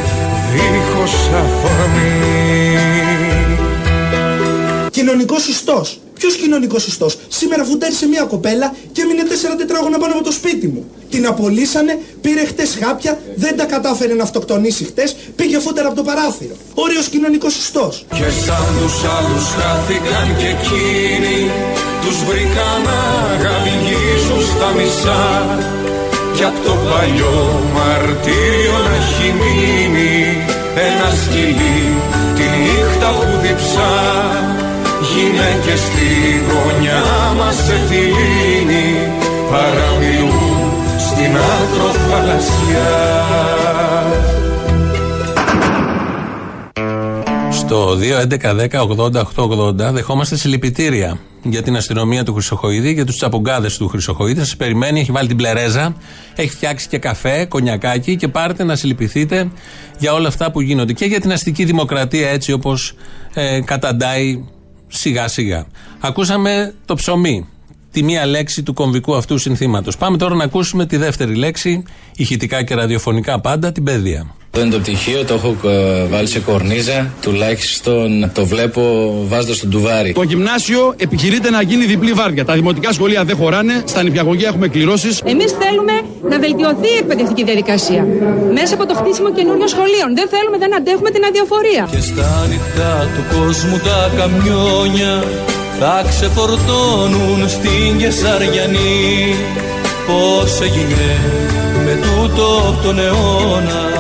δίχως 0.51 1.29
αφορμή 1.41 3.34
Κοινωνικός 5.05 5.47
ιστό. 5.47 5.85
Ποιος 6.13 6.35
κοινωνικός 6.35 6.87
ιστό. 6.87 7.07
Σήμερα 7.27 7.63
φουντάρισε 7.63 8.07
μια 8.07 8.23
κοπέλα 8.23 8.75
και 8.91 9.01
έμεινε 9.01 9.23
τέσσερα 9.23 9.55
τετράγωνα 9.55 9.97
πάνω 9.97 10.13
από 10.13 10.23
το 10.23 10.31
σπίτι 10.31 10.67
μου. 10.67 10.85
Την 11.09 11.27
απολύσανε, 11.27 11.99
πήρε 12.21 12.45
χτες 12.45 12.77
χάπια, 12.81 13.19
δεν 13.35 13.57
τα 13.57 13.65
κατάφερε 13.65 14.13
να 14.13 14.23
αυτοκτονήσει 14.23 14.83
χτες, 14.83 15.15
πήγε 15.35 15.59
φούνταρα 15.59 15.87
από 15.87 15.95
το 15.95 16.03
παράθυρο. 16.03 16.55
Όριο 16.73 17.01
κοινωνικός 17.09 17.55
ιστό. 17.55 17.93
Και 18.17 18.29
σαν 18.45 18.65
τους 18.77 18.97
άλλους 19.17 19.45
χάθηκαν 19.57 20.27
και 20.39 20.47
εκείνοι, 20.55 21.39
τους 22.03 22.17
βρήκαν 22.27 22.79
να 22.87 22.99
γαμιγίζουν 23.43 24.41
στα 24.53 24.69
μισά. 24.77 25.23
Κι 26.35 26.43
απ' 26.43 26.59
το 26.65 26.73
παλιό 26.89 27.37
μαρτύριο 27.75 28.77
να 28.85 28.95
έχει 29.01 29.27
μείνει 29.39 30.15
ένα 30.89 31.09
σκυλί 31.21 31.81
τη 32.37 32.45
νύχτα 32.63 33.09
που 33.17 33.39
διψά 33.41 34.54
Γυναίκες 35.15 35.79
στη 35.79 36.07
γωνιά 36.49 37.03
μας 37.37 37.55
σε 37.55 37.77
θηλύνει 37.87 38.87
Παραμιλούν 39.51 40.71
στην 40.99 41.37
άκρο 41.37 41.89
θαλασσιά 42.09 43.23
Στο 47.51 47.97
2.11.10.80.880 48.29 49.73
δεχόμαστε 49.73 50.35
συλληπιτήρια 50.35 51.19
για 51.43 51.61
την 51.61 51.75
αστυνομία 51.75 52.23
του 52.23 52.33
Χρυσοχοίδη, 52.33 52.91
για 52.93 53.05
τους 53.05 53.15
τσαπογκάδες 53.15 53.77
του 53.77 53.87
Χρυσοχοίδη. 53.87 54.39
Σας 54.39 54.55
περιμένει, 54.55 54.99
έχει 54.99 55.11
βάλει 55.11 55.27
την 55.27 55.37
πλερέζα, 55.37 55.95
έχει 56.35 56.49
φτιάξει 56.49 56.87
και 56.87 56.97
καφέ, 56.97 57.45
κονιακάκι 57.45 58.15
και 58.15 58.27
πάρτε 58.27 58.63
να 58.63 58.75
συλληπιθείτε 58.75 59.51
για 59.97 60.13
όλα 60.13 60.27
αυτά 60.27 60.51
που 60.51 60.61
γίνονται. 60.61 60.93
Και 60.93 61.05
για 61.05 61.21
την 61.21 61.31
αστική 61.31 61.65
δημοκρατία 61.65 62.29
έτσι 62.29 62.51
όπως 62.51 62.93
ε, 63.33 63.61
καταντάει 63.61 64.43
σιγά 64.95 65.27
σιγά. 65.27 65.65
Ακούσαμε 65.99 66.73
το 66.85 66.95
ψωμί, 66.95 67.47
τη 67.91 68.03
μία 68.03 68.25
λέξη 68.25 68.63
του 68.63 68.73
κομβικού 68.73 69.15
αυτού 69.15 69.37
συνθήματος. 69.37 69.97
Πάμε 69.97 70.17
τώρα 70.17 70.35
να 70.35 70.43
ακούσουμε 70.43 70.85
τη 70.85 70.97
δεύτερη 70.97 71.35
λέξη, 71.35 71.83
ηχητικά 72.15 72.63
και 72.63 72.75
ραδιοφωνικά 72.75 73.39
πάντα, 73.39 73.71
την 73.71 73.83
παιδεία. 73.83 74.35
Αυτό 74.57 74.67
είναι 74.67 74.75
το 74.75 74.81
πτυχίο, 74.81 75.25
το 75.25 75.33
έχω 75.33 75.69
ε, 75.69 76.05
βάλει 76.11 76.27
σε 76.27 76.39
κορνίζα. 76.39 77.13
Τουλάχιστον 77.21 78.31
το 78.33 78.45
βλέπω 78.45 79.13
βάζοντας 79.27 79.59
το 79.59 79.67
ντουβάρι. 79.67 80.11
Το 80.13 80.21
γυμνάσιο 80.21 80.93
επιχειρείται 80.97 81.49
να 81.49 81.61
γίνει 81.61 81.85
διπλή 81.85 82.11
βάρδια. 82.11 82.45
Τα 82.45 82.53
δημοτικά 82.53 82.91
σχολεία 82.91 83.23
δεν 83.23 83.35
χωράνε, 83.35 83.83
στα 83.85 84.03
νηπιαγωγεία 84.03 84.47
έχουμε 84.47 84.67
κληρώσεις. 84.67 85.21
Εμείς 85.25 85.51
θέλουμε 85.61 85.93
να 86.29 86.39
βελτιωθεί 86.39 86.87
η 86.95 86.97
εκπαιδευτική 86.99 87.43
διαδικασία 87.43 88.07
μέσα 88.53 88.73
από 88.73 88.85
το 88.85 88.93
χτίσιμο 88.93 89.31
καινούριων 89.31 89.67
σχολείων. 89.67 90.09
Δεν 90.19 90.27
θέλουμε, 90.33 90.57
δεν 90.57 90.75
αντέχουμε 90.75 91.09
την 91.09 91.23
αδιαφορία. 91.29 91.83
Και 91.91 92.01
στα 92.09 92.47
νυχτά 92.49 92.93
του 93.15 93.23
κόσμου 93.35 93.77
τα 93.87 94.11
καμιόνια 94.17 95.23
θα 95.79 96.05
ξεφορτώνουν 96.09 97.49
στην 97.55 97.97
Κεσαριανή. 98.01 99.35
Πώς 100.07 100.51
έγινε 100.67 101.09
με 101.85 101.93
τούτο 102.05 102.79
τον 102.83 102.99
αιώνα; 102.99 103.94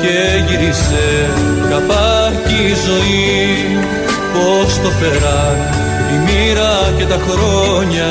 Και 0.00 0.44
γύρισε 0.46 1.30
καπάκι 1.70 2.54
η 2.54 2.74
ζωή 2.86 3.78
Πώς 4.32 4.80
το 4.82 4.88
φέραν 4.88 5.56
η 6.14 6.18
μοίρα 6.24 6.92
και 6.96 7.04
τα 7.04 7.18
χρόνια 7.28 8.08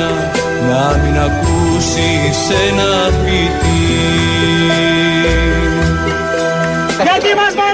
να 0.68 1.00
μην 1.02 1.18
ακούσεις 1.18 2.38
ένα 2.68 3.10
ποιητή 3.24 3.76
Γιατί 7.02 7.34
μας 7.36 7.54
βαράτε! 7.54 7.65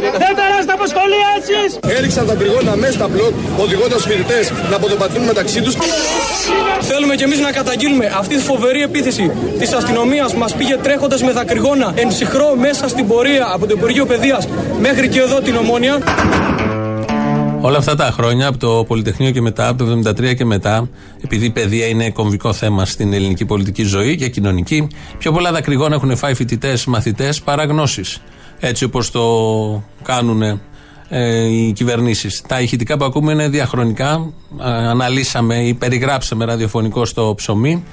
Δεν 0.00 0.32
περάσετε 0.38 0.72
από 0.72 0.86
σχολεία 0.92 1.28
εσείς! 1.38 1.78
Έριξαν 1.98 2.26
τα 2.26 2.34
τριγώνα 2.34 2.76
μέσα 2.76 2.92
στα 2.92 3.08
μπλοκ, 3.08 3.34
οδηγώντας 3.64 4.02
φοιτητές 4.08 4.52
να 4.70 4.78
ποδοπατούν 4.78 5.24
μεταξύ 5.24 5.60
τους. 5.62 5.74
Θέλουμε 6.80 7.14
κι 7.14 7.22
εμείς 7.22 7.38
να 7.38 7.50
καταγγείλουμε 7.52 8.06
αυτή 8.18 8.36
τη 8.36 8.42
φοβερή 8.42 8.82
επίθεση 8.82 9.30
της 9.58 9.72
αστυνομίας 9.72 10.32
που 10.32 10.38
μας 10.38 10.54
πήγε 10.54 10.76
τρέχοντας 10.76 11.22
με 11.22 11.32
δακρυγόνα 11.32 11.92
εν 11.94 12.08
ψυχρό 12.08 12.54
μέσα 12.56 12.88
στην 12.88 13.06
πορεία 13.06 13.48
από 13.52 13.66
το 13.66 13.74
Υπουργείο 13.76 14.06
Παιδείας 14.06 14.48
μέχρι 14.80 15.08
και 15.08 15.20
εδώ 15.20 15.40
την 15.40 15.56
Ομόνια. 15.56 15.98
Όλα 17.60 17.78
αυτά 17.78 17.94
τα 17.94 18.04
χρόνια, 18.04 18.46
από 18.46 18.58
το 18.58 18.84
Πολυτεχνείο 18.86 19.30
και 19.30 19.40
μετά, 19.40 19.68
από 19.68 19.84
το 19.84 20.00
1973 20.10 20.34
και 20.34 20.44
μετά, 20.44 20.88
επειδή 21.24 21.46
η 21.46 21.50
παιδεία 21.50 21.86
είναι 21.86 22.10
κομβικό 22.10 22.52
θέμα 22.52 22.84
στην 22.84 23.12
ελληνική 23.12 23.44
πολιτική 23.44 23.82
ζωή 23.82 24.16
και 24.16 24.28
κοινωνική, 24.28 24.88
πιο 25.18 25.32
πολλά 25.32 25.52
δακρυγόνα 25.52 25.94
έχουν 25.94 26.16
φάει 26.16 26.34
φοιτητές, 26.34 26.84
μαθητές 26.84 27.40
παρά 27.40 27.64
γνώσει. 27.64 28.02
Έτσι 28.60 28.84
όπως 28.84 29.10
το 29.10 29.22
κάνουν 30.02 30.42
ε, 31.08 31.44
οι 31.46 31.72
κυβερνήσεις. 31.72 32.42
Τα 32.48 32.60
ηχητικά 32.60 32.96
που 32.96 33.04
ακούμε 33.04 33.32
είναι 33.32 33.48
διαχρονικά. 33.48 34.32
Ε, 34.60 34.64
αναλύσαμε 34.64 35.54
ή 35.56 35.74
περιγράψαμε 35.74 36.44
ραδιοφωνικό 36.44 37.04
στο 37.04 37.32
ψωμί. 37.36 37.84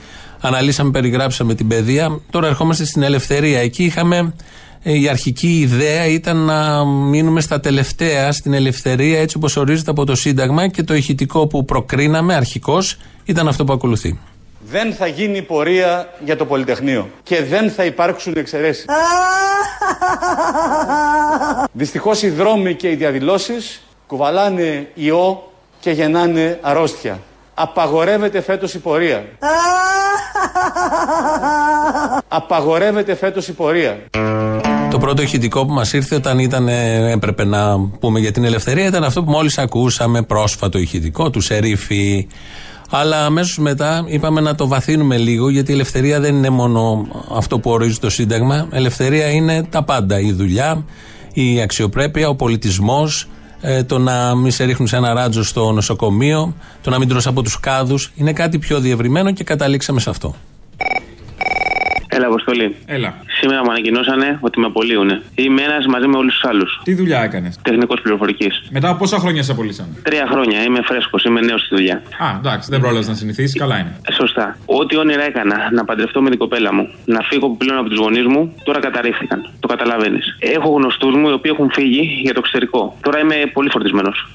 Αναλύσαμε, 0.41 0.91
περιγράψαμε 0.91 1.53
την 1.55 1.67
παιδεία. 1.67 2.19
Τώρα 2.29 2.47
ερχόμαστε 2.47 2.85
στην 2.85 3.03
ελευθερία. 3.03 3.59
Εκεί 3.59 3.83
είχαμε. 3.83 4.33
ε, 4.83 4.97
Η 4.99 5.07
αρχική 5.09 5.59
ιδέα 5.59 6.05
ήταν 6.05 6.37
να 6.37 6.85
μείνουμε 6.85 7.41
στα 7.41 7.59
τελευταία, 7.59 8.31
στην 8.31 8.53
ελευθερία 8.53 9.19
έτσι 9.19 9.37
όπως 9.37 9.55
ορίζεται 9.57 9.91
από 9.91 10.05
το 10.05 10.15
Σύνταγμα 10.15 10.67
και 10.67 10.83
το 10.83 10.93
ηχητικό 10.93 11.47
που 11.47 11.65
προκρίναμε 11.65 12.33
αρχικώς 12.35 12.97
ήταν 13.23 13.47
αυτό 13.47 13.63
που 13.63 13.73
ακολουθεί. 13.73 14.19
Δεν 14.71 14.93
θα 14.93 15.07
γίνει 15.07 15.41
πορεία 15.41 16.13
για 16.25 16.35
το 16.37 16.45
Πολυτεχνείο 16.45 17.09
και 17.23 17.43
δεν 17.43 17.71
θα 17.71 17.85
υπάρξουν 17.85 18.33
εξαιρέσεις. 18.37 18.85
Δυστυχώς 21.71 22.21
οι 22.21 22.29
δρόμοι 22.29 22.75
και 22.75 22.89
οι 22.89 22.95
διαδηλώσεις 22.95 23.81
κουβαλάνε 24.07 24.87
ιό 24.93 25.51
και 25.79 25.91
γεννάνε 25.91 26.59
αρρώστια. 26.61 27.19
Απαγορεύεται 27.53 28.41
φέτος 28.41 28.73
η 28.73 28.79
πορεία. 28.79 29.25
Απαγορεύεται 32.27 33.15
φέτος 33.15 33.47
η 33.47 33.53
πορεία. 33.53 33.97
Το 34.91 34.99
πρώτο 34.99 35.21
ηχητικό 35.21 35.65
που 35.65 35.73
μας 35.73 35.93
ήρθε 35.93 36.15
όταν 36.15 36.39
ήταν, 36.39 36.67
ε, 36.67 37.11
έπρεπε 37.11 37.45
να 37.45 37.79
πούμε 37.99 38.19
για 38.19 38.31
την 38.31 38.43
ελευθερία 38.43 38.85
ήταν 38.85 39.03
αυτό 39.03 39.23
που 39.23 39.31
μόλις 39.31 39.57
ακούσαμε, 39.57 40.21
πρόσφατο 40.21 40.77
ηχητικό 40.77 41.29
του 41.29 41.41
Σερίφη. 41.41 42.27
Αλλά 42.95 43.25
αμέσως 43.25 43.57
μετά 43.57 44.03
είπαμε 44.07 44.41
να 44.41 44.55
το 44.55 44.67
βαθύνουμε 44.67 45.17
λίγο, 45.17 45.49
γιατί 45.49 45.71
η 45.71 45.73
ελευθερία 45.73 46.19
δεν 46.19 46.35
είναι 46.35 46.49
μόνο 46.49 47.07
αυτό 47.35 47.59
που 47.59 47.69
ορίζει 47.69 47.99
το 47.99 48.09
Σύνταγμα. 48.09 48.67
Ελευθερία 48.71 49.29
είναι 49.29 49.63
τα 49.63 49.83
πάντα. 49.83 50.19
Η 50.19 50.31
δουλειά, 50.31 50.85
η 51.33 51.61
αξιοπρέπεια, 51.61 52.27
ο 52.29 52.35
πολιτισμός, 52.35 53.27
το 53.85 53.97
να 53.97 54.35
μην 54.35 54.51
σε 54.51 54.63
ρίχνουν 54.63 54.87
σε 54.87 54.95
ένα 54.95 55.13
ράτζο 55.13 55.43
στο 55.43 55.71
νοσοκομείο, 55.71 56.55
το 56.81 56.89
να 56.89 56.99
μην 56.99 57.07
τρως 57.07 57.27
από 57.27 57.41
τους 57.41 57.59
κάδους. 57.59 58.11
Είναι 58.15 58.33
κάτι 58.33 58.59
πιο 58.59 58.79
διευρυμένο 58.79 59.31
και 59.31 59.43
καταλήξαμε 59.43 59.99
σε 59.99 60.09
αυτό. 60.09 60.35
Έλα, 62.07 62.27
Αποστολή. 62.27 62.75
Έλα. 62.85 63.13
Σήμερα 63.43 63.63
μου 63.63 63.69
ανακοινώσανε 63.71 64.37
ότι 64.41 64.59
με 64.59 64.65
απολύουν. 64.65 65.09
Είμαι 65.35 65.61
ένας 65.61 65.85
μαζί 65.85 66.07
με 66.07 66.17
όλους 66.17 66.33
τους 66.33 66.43
άλλους. 66.49 66.81
Τι 66.83 66.93
δουλειά 66.93 67.19
έκανες; 67.23 67.59
Τεχνικός 67.61 68.01
πληροφορικής. 68.01 68.63
Μετά 68.71 68.89
από 68.89 68.97
πόσα 68.97 69.17
χρόνια 69.19 69.43
σε 69.43 69.51
απολύσαν. 69.51 69.87
Τρία 70.03 70.27
χρόνια. 70.31 70.63
Είμαι 70.63 70.79
φρέσκος. 70.83 71.23
Είμαι 71.23 71.41
νέος 71.41 71.61
στη 71.61 71.75
δουλειά. 71.75 72.01
Α, 72.19 72.27
εντάξει, 72.37 72.69
δεν 72.71 72.79
πρόλαβες 72.79 73.07
να 73.07 73.13
συνηθίσεις. 73.13 73.59
Καλά 73.59 73.77
είναι. 73.79 73.95
Ε, 74.09 74.13
Σωστά. 74.13 74.57
Ό,τι 74.65 74.97
όνειρα 74.97 75.23
έκανα 75.23 75.69
να 75.71 75.85
παντρευτώ 75.85 76.21
με 76.21 76.29
την 76.29 76.39
κοπέλα 76.39 76.73
μου, 76.73 76.89
να 77.05 77.19
φύγω 77.21 77.49
πλέον 77.49 77.77
από 77.79 77.89
τους 77.89 77.97
γονείς 77.97 78.25
μου, 78.25 78.53
τώρα 78.63 78.79
καταρρίφθηκαν. 78.79 79.49
Το 79.59 79.67
καταλαβαίνεις. 79.67 80.35
Έχω 80.39 80.69
γνωστούς 80.69 81.15
μου 81.15 81.29
οι 81.29 81.33
οποίοι 81.33 81.51
έχουν 81.55 81.71
φύγει 81.71 82.19
για 82.23 82.33
το 82.33 82.39
εξωτερικό. 82.39 82.97
Τώρα 83.01 83.19
είμαι 83.19 83.35
πολύ 83.53 83.69
φορτισμένος. 83.69 84.27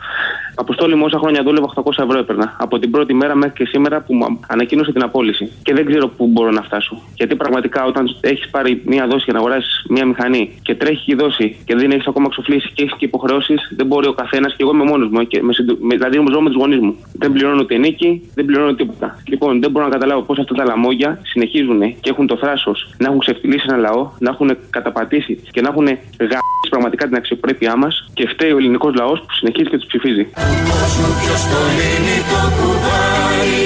Αποστόλη 0.54 0.94
μου, 0.94 1.02
όσα 1.04 1.18
χρόνια 1.18 1.42
δούλευα, 1.42 1.66
800 1.66 2.04
ευρώ 2.04 2.18
έπαιρνα. 2.18 2.54
Από 2.58 2.78
την 2.78 2.90
πρώτη 2.90 3.14
μέρα 3.14 3.34
μέχρι 3.34 3.54
και 3.54 3.64
σήμερα 3.64 4.00
που 4.00 4.14
μου 4.14 4.40
ανακοίνωσε 4.46 4.92
την 4.92 5.02
απόλυση. 5.02 5.52
Και 5.62 5.74
δεν 5.74 5.86
ξέρω 5.86 6.08
πού 6.08 6.26
μπορώ 6.26 6.50
να 6.50 6.62
φτάσω. 6.62 7.02
Γιατί 7.14 7.34
πραγματικά 7.36 7.84
όταν 7.84 8.16
έχεις 8.20 8.48
πάρει 8.50 8.82
μία 8.98 9.06
δόση 9.06 9.24
για 9.24 9.32
να 9.32 9.38
αγοράσεις 9.38 9.74
μία 9.88 10.06
μηχανή 10.06 10.42
και 10.62 10.74
τρέχει 10.74 11.12
η 11.12 11.14
δόση 11.14 11.56
και 11.66 11.74
δεν 11.76 11.90
έχεις 11.90 12.06
ακόμα 12.06 12.26
εξοφλήσει 12.28 12.68
και 12.74 12.82
έχεις 12.82 12.94
και 12.98 13.04
υποχρεώσεις, 13.04 13.60
δεν 13.76 13.86
μπορεί 13.86 14.06
ο 14.06 14.12
καθένας 14.12 14.50
και 14.56 14.62
εγώ 14.64 14.72
είμαι 14.74 14.84
μόνος 14.84 15.08
μου. 15.12 15.26
Και 15.26 15.42
με, 15.42 15.52
συντο- 15.52 15.78
με, 15.80 15.94
δηλαδή 15.94 16.16
ζω 16.32 16.40
με 16.40 16.50
του 16.50 16.58
γονεί 16.58 16.78
μου. 16.86 16.92
Δεν 17.22 17.32
πληρώνω 17.32 17.60
ούτε 17.64 17.76
νίκη, 17.76 18.10
δεν 18.34 18.44
πληρώνω 18.44 18.74
τίποτα. 18.74 19.22
Λοιπόν, 19.32 19.60
δεν 19.60 19.70
μπορώ 19.70 19.84
να 19.84 19.90
καταλάβω 19.96 20.22
πώς 20.22 20.38
αυτά 20.38 20.54
τα 20.54 20.64
λαμόγια 20.64 21.20
συνεχίζουν 21.22 21.80
και 22.00 22.10
έχουν 22.10 22.26
το 22.26 22.36
θράσος 22.36 22.78
να 22.98 23.06
έχουν 23.06 23.18
ξεφτυλίσει 23.18 23.66
ένα 23.68 23.76
λαό, 23.76 24.10
να 24.18 24.30
έχουν 24.30 24.48
καταπατήσει 24.70 25.34
και 25.50 25.60
να 25.60 25.68
έχουν 25.68 25.86
γαμίσει 26.32 26.68
πραγματικά 26.70 27.06
την 27.06 27.16
αξιοπρέπειά 27.16 27.76
μας 27.76 28.10
και 28.14 28.26
φταίει 28.28 28.52
ο 28.52 28.56
ελληνικός 28.56 28.94
λαός 28.94 29.18
που 29.20 29.32
συνεχίζει 29.38 29.68
και 29.70 29.76
τους 29.76 29.86
ψηφίζει. 29.86 30.24
κόσμο 30.70 31.08
ποιος 31.20 31.42
το 31.52 31.60
λύνει 31.78 32.16
το 32.30 32.40
κουβάρι 32.56 33.62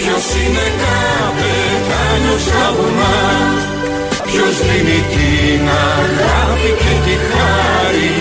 Ποιος 0.00 0.26
είναι 0.40 0.66
καπετάνιος 0.82 2.42
στα 2.46 2.66
βουνά; 2.76 3.14
Ποιος 4.26 4.54
δίνει 4.66 5.00
την 5.12 5.62
αγάπη 5.98 6.70
και 6.82 6.94
τη 7.04 7.14
χάρη 7.28 8.12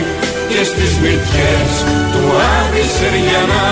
Και 0.50 0.64
στις 0.64 0.94
μυτιές 1.02 1.72
του 2.12 2.24
Άδη 2.56 2.86
Σεριανά 2.96 3.70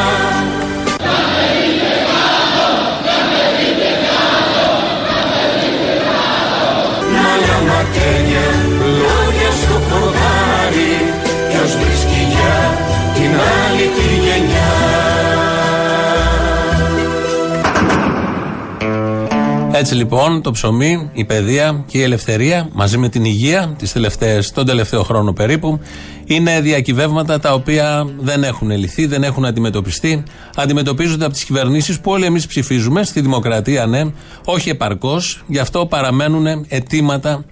Έτσι 19.84 19.96
λοιπόν 19.96 20.42
το 20.42 20.52
ψωμί, 20.52 21.10
η 21.14 21.26
παιδεία 21.26 21.84
και 21.88 21.98
η 21.98 22.02
ελευθερία 22.02 22.70
μαζί 22.74 22.98
με 22.98 23.10
την 23.10 23.26
υγεία 23.26 23.76
τις 23.78 23.92
τελευταίες, 23.92 24.52
τον 24.52 24.66
τελευταίο 24.66 25.04
χρόνο 25.04 25.34
περίπου 25.34 25.80
είναι 26.26 26.62
διακυβεύματα 26.62 27.40
τα 27.40 27.54
οποία 27.54 28.08
δεν 28.20 28.44
έχουν 28.44 28.72
λυθεί, 28.72 29.06
δεν 29.06 29.24
έχουν 29.24 29.46
αντιμετωπιστεί. 29.46 30.24
Αντιμετωπίζονται 30.56 31.26
από 31.26 31.34
τις 31.34 31.44
κυβερνήσεις 31.44 32.00
που 32.00 32.12
όλοι 32.12 32.26
εμείς 32.26 32.48
ψηφίζουμε 32.48 33.04
στη 33.04 33.22
δημοκρατία, 33.22 33.86
ναι, 33.86 34.04
όχι 34.46 34.70
επαρκώς. 34.70 35.44
Γι' 35.48 35.60
αυτό 35.60 35.86
παραμένουν 35.86 36.66
αιτήματα 36.68 37.46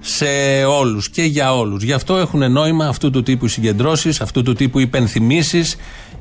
σε 0.00 0.26
όλους 0.68 1.08
και 1.08 1.22
για 1.22 1.54
όλους. 1.54 1.82
Γι' 1.82 1.92
αυτό 1.92 2.16
έχουν 2.16 2.52
νόημα 2.52 2.86
αυτού 2.86 3.10
του 3.10 3.22
τύπου 3.22 3.48
συγκεντρώσεις, 3.48 4.20
αυτού 4.20 4.42
του 4.42 4.52
τύπου 4.52 4.78
υπενθυμίσεις 4.78 5.76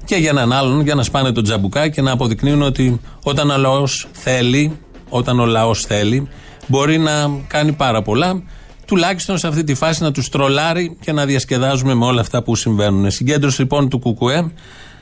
και 0.06 0.16
για 0.16 0.30
έναν 0.30 0.54
άλλον, 0.54 0.82
για 0.82 0.96
να 0.96 1.04
σπάνε 1.04 1.32
τον 1.32 1.44
τζαμπουκά 1.44 1.88
και 1.88 2.02
να 2.02 2.12
αποδεικνύουν 2.12 2.62
ότι 2.62 3.00
όταν 3.24 3.50
ο 3.50 3.58
λαός 3.58 4.08
θέλει, 4.12 4.78
όταν 5.14 5.40
ο 5.40 5.46
λαός 5.46 5.86
θέλει, 5.86 6.28
μπορεί 6.68 6.98
να 6.98 7.12
κάνει 7.48 7.72
πάρα 7.72 8.02
πολλά. 8.02 8.44
Τουλάχιστον 8.86 9.38
σε 9.38 9.48
αυτή 9.48 9.64
τη 9.64 9.74
φάση 9.74 10.04
να 10.04 10.12
τους 10.12 10.30
τρολάρει 10.30 10.98
και 11.02 11.12
να 11.12 11.26
διασκεδάζουμε 11.26 11.94
με 11.94 12.06
όλα 12.06 12.22
αυτά 12.22 12.44
που 12.44 12.56
συμβαίνουν. 12.56 13.12
Συγκέντρωση 13.12 13.62
λοιπόν 13.62 13.90
του 13.90 14.00
ΚΚΕ 14.00 14.52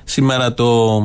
σήμερα 0.03 0.53
το 0.53 1.01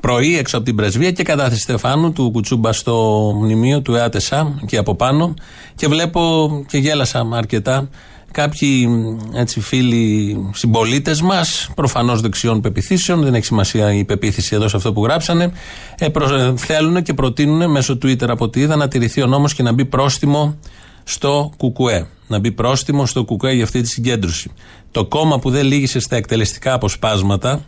πρωί 0.00 0.38
έξω 0.38 0.56
από 0.56 0.64
την 0.64 0.76
πρεσβεία 0.76 1.10
και 1.10 1.22
κατάθεση 1.22 1.60
Στεφάνου 1.60 2.12
του 2.12 2.30
Κουτσούμπα 2.30 2.72
στο 2.72 3.30
μνημείο 3.40 3.80
του 3.82 3.94
ΕΑΤΕΣΑ 3.94 4.60
και 4.66 4.76
από 4.76 4.94
πάνω 4.94 5.34
και 5.74 5.88
βλέπω 5.88 6.50
και 6.68 6.78
γέλασα 6.78 7.28
αρκετά 7.32 7.88
κάποιοι 8.34 8.88
έτσι, 9.34 9.60
φίλοι 9.60 10.36
συμπολίτες 10.54 11.20
μας, 11.20 11.70
προφανώς 11.74 12.20
δεξιών 12.20 12.60
πεπιθήσεων, 12.60 13.22
δεν 13.22 13.34
έχει 13.34 13.44
σημασία 13.44 13.94
η 13.94 14.04
πεποίθηση 14.04 14.54
εδώ 14.54 14.68
σε 14.68 14.76
αυτό 14.76 14.92
που 14.92 15.04
γράψανε, 15.04 15.52
ε, 15.98 16.08
προ, 16.08 16.34
ε, 16.34 16.52
θέλουν 16.56 17.02
και 17.02 17.14
προτείνουν 17.14 17.70
μέσω 17.70 17.98
Twitter 18.02 18.28
από 18.28 18.44
ό,τι 18.44 18.60
είδα 18.60 18.76
να 18.76 18.88
τηρηθεί 18.88 19.22
ο 19.22 19.26
νόμος 19.26 19.54
και 19.54 19.62
να 19.62 19.72
μπει 19.72 19.84
πρόστιμο 19.84 20.58
στο 21.04 21.52
ΚΚΕ. 21.56 22.06
Να 22.26 22.38
μπει 22.38 22.52
πρόστιμο 22.52 23.06
στο 23.06 23.24
ΚΚΕ 23.24 23.50
για 23.50 23.64
αυτή 23.64 23.80
τη 23.80 23.88
συγκέντρωση. 23.88 24.50
Το 24.90 25.04
κόμμα 25.06 25.38
που 25.38 25.50
δεν 25.50 25.66
λύγησε 25.66 25.98
στα 25.98 26.16
εκτελεστικά 26.16 26.72
αποσπάσματα 26.72 27.64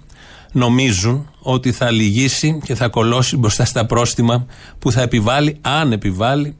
νομίζουν 0.53 1.31
ότι 1.41 1.73
θα 1.73 1.91
λυγίσει 1.91 2.61
και 2.65 2.75
θα 2.75 2.89
κολώσει 2.89 3.37
μπροστά 3.37 3.65
στα 3.65 3.87
πρόστιμα 3.87 4.47
που 4.79 4.93
θα 4.93 5.03
επιβάλλει, 5.03 5.59
αν 5.61 5.93
επιβάλλει, 5.93 6.57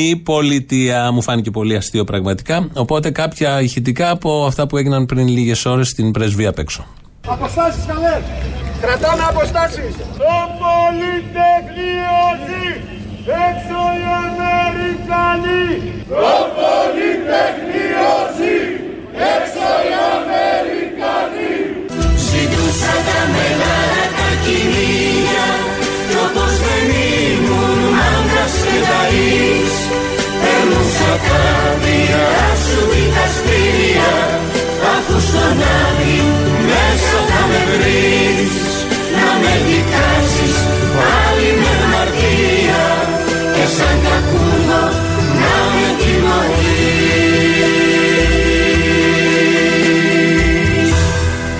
η 0.00 0.16
πολιτεία. 0.16 1.12
Μου 1.12 1.22
φάνηκε 1.22 1.50
πολύ 1.50 1.76
αστείο 1.76 2.04
πραγματικά. 2.04 2.68
Οπότε 2.72 3.10
κάποια 3.10 3.60
ηχητικά 3.62 4.10
από 4.10 4.44
αυτά 4.46 4.66
που 4.66 4.76
έγιναν 4.76 5.06
πριν 5.06 5.28
λίγες 5.28 5.64
ώρες 5.66 5.88
στην 5.88 6.10
πρεσβεία 6.10 6.48
απ' 6.48 6.58
έξω. 6.58 6.86
Αποστάσεις 7.26 7.84
καλέ. 7.86 8.20
Κρατάμε 8.80 9.22
αποστάσεις. 9.28 9.92
Το 10.22 10.34
Πολυτεχνείο 10.60 12.18
ζει. 12.46 12.68
Έξω 13.46 13.80
οι 13.98 14.04
Αμερικανοί. 14.26 15.66
Το 16.08 16.32
Πολυτεχνείο 16.56 18.12
ζει. 18.36 18.58
Έξω 19.34 19.66
οι 19.86 19.92
Αμερικανοί. 20.16 21.56
Ζητούσα 22.26 22.94
τα 23.08 23.20
μεγάλα 23.34 24.04
τα 24.18 24.30
κυνήγια 24.44 25.48
Κι 26.08 26.16
όπως 26.24 26.54
δεν 26.64 26.86
ήμουν 27.06 27.80
μάγκας 27.98 28.54
και 28.64 28.76
ταΐς 31.08 31.18
Περνούσα 31.18 31.18
τα 31.28 31.78
βία 31.80 32.26
σου 32.64 32.80
δικαστήρια 32.92 34.12
Αφού 34.94 35.20
στον 35.20 35.58
άδει 35.80 36.18
μέσα 36.68 37.18
θα 37.30 37.42
με 37.50 37.60
βρεις 37.70 38.52
Να 39.14 39.30
με 39.42 39.54
δικάσεις 39.66 40.56
πάλι 40.96 41.48
με 41.60 41.72
αμαρτία 41.84 42.84
Και 43.54 43.64
σαν 43.76 43.96
κακούργο 44.02 44.82
να 45.40 45.56
με 45.74 45.88
τιμωρείς. 45.98 46.88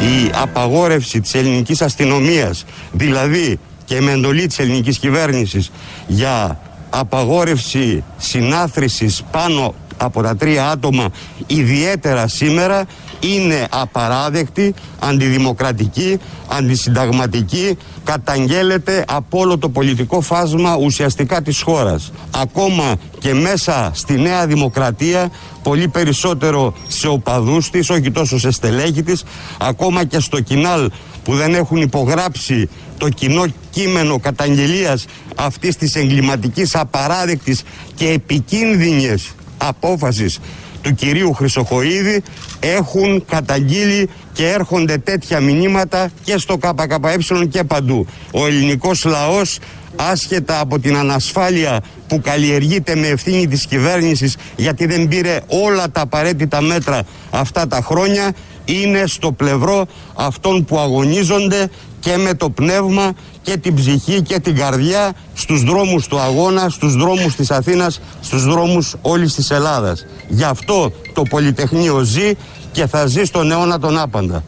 Η 0.00 0.30
απαγόρευση 0.34 1.20
της 1.20 1.34
ελληνικής 1.34 1.82
αστυνομίας, 1.82 2.64
δηλαδή 2.92 3.58
και 3.84 4.00
με 4.00 4.12
εντολή 4.12 4.46
της 4.46 4.58
ελληνικής 4.58 4.98
κυβέρνησης 4.98 5.70
για 6.06 6.58
απαγόρευση 6.90 8.04
συνάθρησης 8.16 9.22
πάνω 9.30 9.74
από 9.96 10.22
τα 10.22 10.36
τρία 10.36 10.70
άτομα 10.70 11.08
ιδιαίτερα 11.46 12.28
σήμερα 12.28 12.84
είναι 13.20 13.66
απαράδεκτη, 13.70 14.74
αντιδημοκρατική, 14.98 16.18
αντισυνταγματική, 16.48 17.76
καταγγέλλεται 18.04 19.04
από 19.08 19.38
όλο 19.38 19.58
το 19.58 19.68
πολιτικό 19.68 20.20
φάσμα 20.20 20.76
ουσιαστικά 20.76 21.42
της 21.42 21.60
χώρας. 21.62 22.12
Ακόμα 22.30 22.94
και 23.18 23.34
μέσα 23.34 23.90
στη 23.94 24.18
Νέα 24.18 24.46
Δημοκρατία, 24.46 25.30
πολύ 25.62 25.88
περισσότερο 25.88 26.74
σε 26.88 27.08
οπαδούς 27.08 27.70
της, 27.70 27.90
όχι 27.90 28.10
τόσο 28.10 28.38
σε 28.38 28.50
στελέχη 28.50 29.02
της, 29.02 29.24
ακόμα 29.58 30.04
και 30.04 30.20
στο 30.20 30.40
κοινάλ 30.40 30.90
που 31.28 31.34
δεν 31.34 31.54
έχουν 31.54 31.76
υπογράψει 31.76 32.68
το 32.98 33.08
κοινό 33.08 33.44
κείμενο 33.70 34.18
καταγγελίας 34.18 35.04
αυτής 35.36 35.76
της 35.76 35.94
εγκληματικής 35.94 36.74
απαράδεκτης 36.74 37.62
και 37.94 38.08
επικίνδυνης 38.08 39.34
απόφασης 39.58 40.38
του 40.82 40.94
κυρίου 40.94 41.32
Χρυσοχοίδη 41.32 42.22
έχουν 42.60 43.24
καταγγείλει 43.28 44.08
και 44.32 44.48
έρχονται 44.48 44.98
τέτοια 44.98 45.40
μηνύματα 45.40 46.10
και 46.24 46.38
στο 46.38 46.56
ΚΚΕ 46.56 47.44
και 47.48 47.64
παντού. 47.64 48.06
Ο 48.30 48.46
ελληνικός 48.46 49.04
λαός 49.04 49.58
άσχετα 49.96 50.60
από 50.60 50.78
την 50.78 50.96
ανασφάλεια 50.96 51.80
που 52.08 52.20
καλλιεργείται 52.20 52.94
με 52.96 53.06
ευθύνη 53.06 53.46
της 53.46 53.66
κυβέρνησης 53.66 54.36
γιατί 54.56 54.86
δεν 54.86 55.08
πήρε 55.08 55.40
όλα 55.46 55.90
τα 55.90 56.00
απαραίτητα 56.00 56.60
μέτρα 56.60 57.02
αυτά 57.30 57.66
τα 57.66 57.80
χρόνια 57.82 58.32
είναι 58.68 59.06
στο 59.06 59.32
πλευρό 59.32 59.86
αυτών 60.14 60.64
που 60.64 60.78
αγωνίζονται 60.78 61.70
και 62.00 62.16
με 62.16 62.34
το 62.34 62.50
πνεύμα 62.50 63.12
και 63.42 63.56
την 63.56 63.74
ψυχή 63.74 64.22
και 64.22 64.38
την 64.38 64.56
καρδιά 64.56 65.12
στους 65.34 65.62
δρόμους 65.62 66.06
του 66.06 66.18
αγώνα, 66.18 66.68
στους 66.68 66.94
δρόμους 66.94 67.34
της 67.34 67.50
Αθήνας, 67.50 68.00
στους 68.20 68.44
δρόμους 68.44 68.94
όλης 69.02 69.34
της 69.34 69.50
Ελλάδας. 69.50 70.06
Γι' 70.28 70.44
αυτό 70.44 70.92
το 71.14 71.22
Πολυτεχνείο 71.22 72.00
ζει 72.00 72.32
και 72.72 72.86
θα 72.86 73.06
ζει 73.06 73.24
στον 73.24 73.50
αιώνα 73.50 73.78
τον 73.78 73.98
άπαντα. 73.98 74.44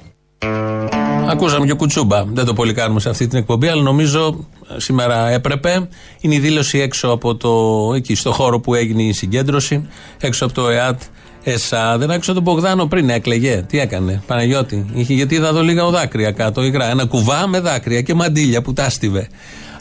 Ακούσαμε 1.31 1.67
και 1.67 1.73
κουτσούμπα. 1.73 2.25
Δεν 2.25 2.45
το 2.45 2.53
πολύ 2.53 2.73
κάνουμε 2.73 3.01
σε 3.01 3.09
αυτή 3.09 3.27
την 3.27 3.39
εκπομπή, 3.39 3.69
αλλά 3.69 3.83
νομίζω 3.83 4.47
σήμερα 4.77 5.29
έπρεπε. 5.29 5.89
Είναι 6.21 6.35
η 6.35 6.39
δήλωση 6.39 6.79
έξω 6.79 7.09
από 7.09 7.37
το, 7.37 7.51
εκεί 7.95 8.15
στο 8.15 8.33
χώρο 8.33 8.61
που 8.61 8.75
έγινε 8.75 9.03
η 9.03 9.13
συγκέντρωση, 9.13 9.89
έξω 10.21 10.45
από 10.45 10.55
το 10.55 10.69
ΕΑΤ 10.69 11.03
Εσά. 11.43 11.99
Δεν 11.99 12.11
άκουσα 12.11 12.35
τον 12.35 12.43
Μπογδάνο 12.43 12.87
πριν, 12.87 13.11
έκλεγε. 13.11 13.63
Τι 13.69 13.79
έκανε, 13.79 14.23
Παναγιώτη. 14.27 14.87
Είχε, 14.95 15.15
γιατί 15.15 15.35
είδα 15.35 15.49
εδώ 15.49 15.63
λίγα 15.63 15.91
δάκρυα 15.91 16.33
κάτω, 16.33 16.63
υγρά. 16.63 16.91
Ένα 16.91 17.05
κουβά 17.05 17.47
με 17.47 17.61
δάκρυα 17.61 18.03
και 18.03 18.15
μαντίλια 18.15 18.63
που 18.63 18.73
τάστιβε. 18.73 19.29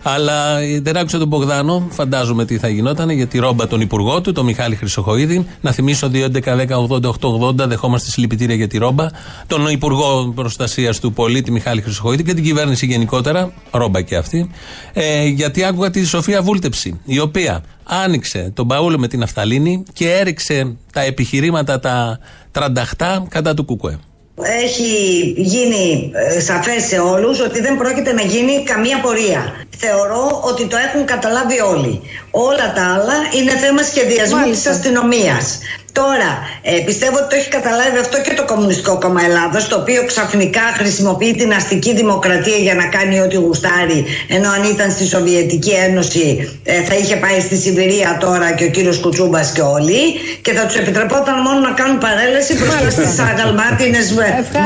Αλλά 0.03 0.59
δεν 0.81 0.97
άκουσα 0.97 1.17
τον 1.17 1.27
Μπογδάνο, 1.27 1.87
φαντάζομαι 1.89 2.45
τι 2.45 2.57
θα 2.57 2.67
γινόταν 2.67 3.09
για 3.09 3.27
τη 3.27 3.39
ρόμπα 3.39 3.67
τον 3.67 3.81
υπουργό 3.81 4.21
του, 4.21 4.31
τον 4.31 4.45
Μιχάλη 4.45 4.75
Χρυσοχοίδη. 4.75 5.47
Να 5.61 5.71
θυμίσω 5.71 6.11
2.11.10.80.880, 6.13 7.53
δεχόμαστε 7.55 8.09
συλληπιτήρια 8.09 8.55
για 8.55 8.67
τη 8.67 8.77
ρόμπα. 8.77 9.05
Τον 9.47 9.67
Υπουργό 9.67 10.31
Προστασίας 10.35 10.99
του 10.99 11.13
Πολίτη 11.13 11.51
Μιχάλη 11.51 11.81
Χρυσοχοίδη 11.81 12.23
και 12.23 12.33
την 12.33 12.43
κυβέρνηση 12.43 12.85
γενικότερα, 12.85 13.53
ρόμπα 13.71 14.01
και 14.01 14.15
αυτή. 14.15 14.51
Ε, 14.93 15.25
γιατί 15.25 15.63
άκουγα 15.63 15.89
τη 15.89 16.05
Σοφία 16.05 16.41
Βούλτεψη, 16.41 16.99
η 17.05 17.19
οποία 17.19 17.63
άνοιξε 17.83 18.51
τον 18.53 18.67
Παούλο 18.67 18.99
με 18.99 19.07
την 19.07 19.23
Αφθαλήνη 19.23 19.83
και 19.93 20.11
έριξε 20.11 20.75
τα 20.93 21.01
επιχειρήματα 21.01 21.79
τα 21.79 22.19
τρανταχτά 22.51 23.25
κατά 23.29 23.53
του 23.53 23.65
Κουκουέ 23.65 23.99
έχει 24.43 24.93
γίνει 25.37 26.11
ε, 26.13 26.39
σαφές 26.39 26.83
σε 26.83 26.99
όλους 26.99 27.39
ότι 27.39 27.61
δεν 27.61 27.77
πρόκειται 27.77 28.13
να 28.13 28.21
γίνει 28.21 28.63
καμία 28.63 28.99
πορεία. 29.01 29.53
Θεωρώ 29.77 30.41
ότι 30.43 30.65
το 30.67 30.77
έχουν 30.77 31.05
καταλάβει 31.05 31.59
όλοι. 31.59 32.01
Όλα 32.31 32.73
τα 32.75 32.93
άλλα 32.93 33.13
είναι 33.39 33.51
θέμα 33.51 33.83
σχεδιασμού 33.83 34.39
Μάλιστα. 34.39 34.69
της 34.69 34.79
αστυνομίας. 34.79 35.59
Τώρα, 35.91 36.31
ε, 36.61 36.71
πιστεύω 36.85 37.17
ότι 37.17 37.29
το 37.29 37.35
έχει 37.35 37.49
καταλάβει 37.49 37.97
αυτό 37.97 38.21
και 38.21 38.33
το 38.33 38.45
Κομμουνιστικό 38.45 38.97
Κόμμα 38.97 39.21
Ελλάδος, 39.23 39.67
το 39.67 39.75
οποίο 39.75 40.05
ξαφνικά 40.05 40.61
χρησιμοποιεί 40.77 41.35
την 41.35 41.53
αστική 41.53 41.93
δημοκρατία 41.95 42.57
για 42.57 42.75
να 42.75 42.85
κάνει 42.85 43.21
ό,τι 43.21 43.35
γουστάρει, 43.35 44.05
ενώ 44.27 44.49
αν 44.49 44.63
ήταν 44.63 44.91
στη 44.91 45.05
Σοβιετική 45.05 45.71
Ένωση 45.71 46.25
ε, 46.63 46.81
θα 46.81 46.95
είχε 46.95 47.15
πάει 47.15 47.39
στη 47.39 47.55
Σιβηρία 47.55 48.17
τώρα 48.19 48.51
και 48.51 48.63
ο 48.63 48.69
κύριος 48.69 48.99
Κουτσούμπας 48.99 49.51
και 49.51 49.61
όλοι 49.61 50.01
και 50.41 50.53
θα 50.53 50.65
τους 50.65 50.75
επιτρεπόταν 50.75 51.41
μόνο 51.41 51.59
να 51.59 51.71
κάνουν 51.71 51.97
παρέλαση 51.97 52.53
μπροστά 52.57 52.89
στις 52.89 53.19
αγαλμάτινες 53.19 54.11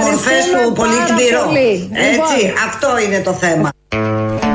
μορφές 0.02 0.44
του 0.52 0.74
πολίτη 0.74 1.14
Έτσι, 1.92 2.44
λοιπόν. 2.44 2.54
αυτό 2.68 2.90
είναι 3.06 3.20
το 3.20 3.34
θέμα. 3.34 3.70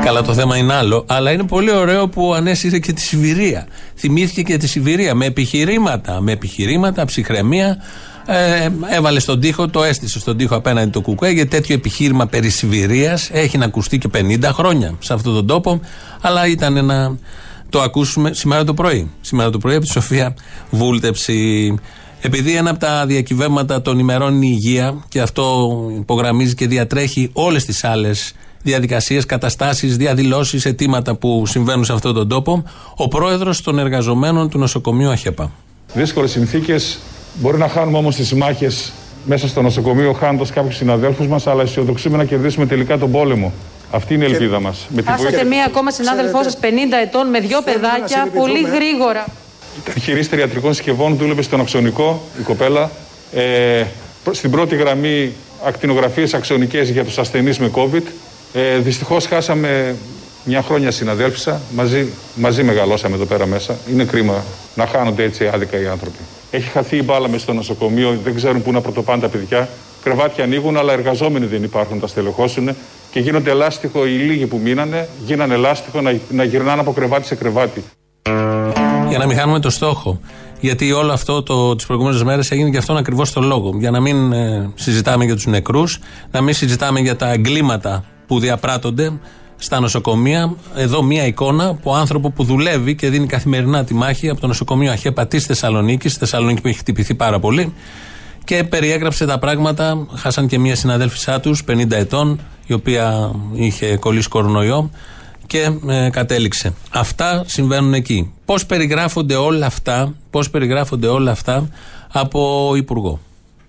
Καλά, 0.03 0.21
το 0.21 0.33
θέμα 0.33 0.57
είναι 0.57 0.73
άλλο. 0.73 1.05
Αλλά 1.07 1.31
είναι 1.31 1.43
πολύ 1.43 1.71
ωραίο 1.71 2.07
που 2.07 2.33
ανέσυρε 2.33 2.79
και 2.79 2.93
τη 2.93 3.01
Σιβηρία. 3.01 3.67
Θυμήθηκε 3.95 4.41
και 4.41 4.57
τη 4.57 4.67
Σιβηρία 4.67 5.15
με 5.15 5.25
επιχειρήματα, 5.25 6.21
με 6.21 6.31
επιχειρήματα, 6.31 7.05
ψυχραιμία. 7.05 7.77
Ε, 8.25 8.69
έβαλε 8.89 9.19
στον 9.19 9.39
τοίχο, 9.39 9.67
το 9.67 9.83
έστησε 9.83 10.19
στον 10.19 10.37
τοίχο 10.37 10.55
απέναντι 10.55 10.89
το 10.89 11.01
Κουκουέ 11.01 11.29
γιατί 11.29 11.49
τέτοιο 11.49 11.75
επιχείρημα 11.75 12.27
περί 12.27 12.49
Σιβηρίας 12.49 13.29
έχει 13.31 13.57
να 13.57 13.65
ακουστεί 13.65 13.97
και 13.97 14.09
50 14.13 14.43
χρόνια 14.43 14.93
σε 14.99 15.13
αυτόν 15.13 15.33
τον 15.33 15.47
τόπο. 15.47 15.79
Αλλά 16.21 16.47
ήταν 16.47 16.85
να 16.85 17.17
το 17.69 17.81
ακούσουμε 17.81 18.33
σήμερα 18.33 18.63
το 18.63 18.73
πρωί. 18.73 19.11
Σήμερα 19.21 19.49
το 19.49 19.57
πρωί 19.57 19.75
από 19.75 19.85
τη 19.85 19.91
Σοφία 19.91 20.35
Βούλτεψη. 20.69 21.73
Επειδή 22.21 22.55
ένα 22.55 22.69
από 22.69 22.79
τα 22.79 23.05
διακυβεύματα 23.05 23.81
των 23.81 23.99
ημερών 23.99 24.35
είναι 24.35 24.45
η 24.45 24.51
υγεία 24.51 25.03
και 25.09 25.21
αυτό 25.21 25.69
υπογραμμίζει 25.97 26.55
και 26.55 26.67
διατρέχει 26.67 27.29
όλες 27.33 27.65
τις 27.65 27.83
άλλες 27.83 28.33
διαδικασίες, 28.61 29.25
καταστάσεις, 29.25 29.97
διαδηλώσεις, 29.97 30.65
αιτήματα 30.65 31.15
που 31.15 31.45
συμβαίνουν 31.45 31.85
σε 31.85 31.93
αυτόν 31.93 32.13
τον 32.13 32.27
τόπο, 32.27 32.63
ο 32.95 33.07
πρόεδρος 33.07 33.61
των 33.61 33.79
εργαζομένων 33.79 34.49
του 34.49 34.57
νοσοκομείου 34.57 35.09
ΑΧΕΠΑ. 35.09 35.51
Δύσκολες 35.93 36.31
συνθήκες. 36.31 36.99
Μπορεί 37.33 37.57
να 37.57 37.67
χάνουμε 37.67 37.97
όμως 37.97 38.15
τις 38.15 38.33
μάχε 38.33 38.71
μέσα 39.25 39.47
στο 39.47 39.61
νοσοκομείο, 39.61 40.13
χάνοντας 40.13 40.51
κάποιους 40.51 40.75
συναδέλφους 40.75 41.27
μας, 41.27 41.47
αλλά 41.47 41.61
αισιοδοξούμε 41.61 42.17
να 42.17 42.23
κερδίσουμε 42.23 42.65
τελικά 42.65 42.97
τον 42.97 43.11
πόλεμο. 43.11 43.53
Αυτή 43.91 44.13
είναι 44.13 44.25
η 44.25 44.31
ελπίδα 44.31 44.59
μας. 44.59 44.87
Χάσατε 45.05 45.43
μία 45.43 45.65
ακόμα 45.65 45.91
συνάδελφός 45.91 46.45
σα 46.51 46.59
50 46.59 46.63
ετών 47.01 47.29
με 47.29 47.39
δύο 47.39 47.61
παιδάκια, 47.61 48.27
πολύ 48.35 48.61
γρήγορα. 48.61 49.25
Ήταν 49.83 50.01
χειρίστρια 50.01 50.41
ιατρικών 50.41 50.73
συσκευών, 50.73 51.15
δούλευε 51.15 51.41
στον 51.41 51.59
αξονικό 51.59 52.21
η 52.39 52.41
κοπέλα. 52.41 52.91
Ε, 53.33 53.83
στην 54.31 54.51
πρώτη 54.51 54.75
γραμμή 54.75 55.31
ακτινογραφίες 55.65 56.33
αξονικές 56.33 56.89
για 56.89 57.03
τους 57.03 57.17
ασθενείς 57.17 57.59
με 57.59 57.71
COVID. 57.75 58.03
Ε, 58.53 58.77
Δυστυχώς 58.77 59.25
χάσαμε 59.25 59.95
μια 60.43 60.61
χρόνια 60.61 60.91
συναδέλφισσα. 60.91 61.61
Μαζί, 61.75 62.07
μαζί 62.35 62.63
μεγαλώσαμε 62.63 63.15
εδώ 63.15 63.25
πέρα 63.25 63.45
μέσα. 63.45 63.77
Είναι 63.91 64.03
κρίμα 64.03 64.43
να 64.75 64.85
χάνονται 64.85 65.23
έτσι 65.23 65.47
άδικα 65.47 65.81
οι 65.81 65.87
άνθρωποι. 65.87 66.17
Έχει 66.51 66.69
χαθεί 66.69 66.97
η 66.97 67.01
μπάλα 67.05 67.29
μες 67.29 67.41
στο 67.41 67.53
νοσοκομείο, 67.53 68.19
δεν 68.23 68.35
ξέρουν 68.35 68.63
πού 68.63 68.71
να 68.71 68.81
πρωτοπάνε 68.81 69.21
τα 69.21 69.27
παιδιά. 69.27 69.69
Κρεβάτια 70.03 70.43
ανοίγουν, 70.43 70.77
αλλά 70.77 70.93
εργαζόμενοι 70.93 71.45
δεν 71.45 71.63
υπάρχουν, 71.63 71.99
τα 71.99 72.07
στελεχώσουν 72.07 72.69
και 73.11 73.19
γίνονται 73.19 73.49
ελάστιχο 73.49 74.05
οι 74.05 74.09
λίγοι 74.09 74.45
που 74.45 74.59
μείνανε, 74.63 75.07
γίνανε 75.25 75.53
ελάστιχο 75.53 76.01
να, 76.01 76.19
να 76.29 76.43
γυρνάνε 76.43 76.81
από 76.81 76.91
κρεβάτι 76.91 77.27
σε 77.27 77.35
κρεβάτι. 77.35 77.83
Για 79.09 79.17
να 79.17 79.25
μην 79.25 79.37
χάνουμε 79.37 79.59
το 79.59 79.69
στόχο. 79.69 80.19
Γιατί 80.59 80.91
όλο 80.91 81.11
αυτό 81.11 81.43
το, 81.43 81.75
τις 81.75 81.85
προηγούμενες 81.85 82.23
μέρες 82.23 82.51
έγινε 82.51 82.69
και 82.69 82.77
αυτόν 82.77 82.97
ακριβώς 82.97 83.31
το 83.31 83.41
λόγο. 83.41 83.71
Για 83.77 83.91
να 83.91 83.99
μην 83.99 84.31
ε, 84.31 84.71
συζητάμε 84.75 85.25
για 85.25 85.35
τους 85.35 85.45
νεκρούς, 85.45 85.99
να 86.31 86.41
μην 86.41 86.53
συζητάμε 86.53 86.99
για 86.99 87.15
τα 87.15 87.31
εγκλήματα 87.31 88.05
που 88.29 88.39
διαπράττονται 88.39 89.11
στα 89.57 89.79
νοσοκομεία. 89.79 90.55
Εδώ 90.75 91.03
μία 91.03 91.25
εικόνα 91.25 91.67
από 91.67 91.93
άνθρωπο 91.93 92.29
που 92.29 92.43
δουλεύει 92.43 92.95
και 92.95 93.09
δίνει 93.09 93.27
καθημερινά 93.27 93.83
τη 93.83 93.93
μάχη 93.93 94.29
από 94.29 94.41
το 94.41 94.47
νοσοκομείο 94.47 94.91
Αχέπα 94.91 95.27
τη 95.27 95.39
Θεσσαλονίκης, 95.39 96.13
Θεσσαλονίκη 96.13 96.61
που 96.61 96.67
έχει 96.67 96.77
χτυπηθεί 96.77 97.13
πάρα 97.15 97.39
πολύ. 97.39 97.73
Και 98.43 98.63
περιέγραψε 98.63 99.25
τα 99.25 99.39
πράγματα. 99.39 100.07
Χάσαν 100.15 100.47
και 100.47 100.59
μία 100.59 100.75
συναδέλφισά 100.75 101.39
τους, 101.39 101.63
50 101.67 101.91
ετών, 101.91 102.39
η 102.65 102.73
οποία 102.73 103.31
είχε 103.53 103.97
κολλήσει 103.97 104.29
κορονοϊό 104.29 104.89
και 105.47 105.71
ε, 105.87 106.09
κατέληξε. 106.09 106.73
Αυτά 106.91 107.43
συμβαίνουν 107.45 107.93
εκεί. 107.93 108.33
Πώς 108.45 108.65
περιγράφονται 108.65 109.35
όλα 109.35 109.65
αυτά, 109.65 110.13
πώς 110.29 110.49
περιγράφονται 110.49 111.07
όλα 111.07 111.31
αυτά 111.31 111.69
από 112.11 112.73
Υπουργό; 112.75 113.19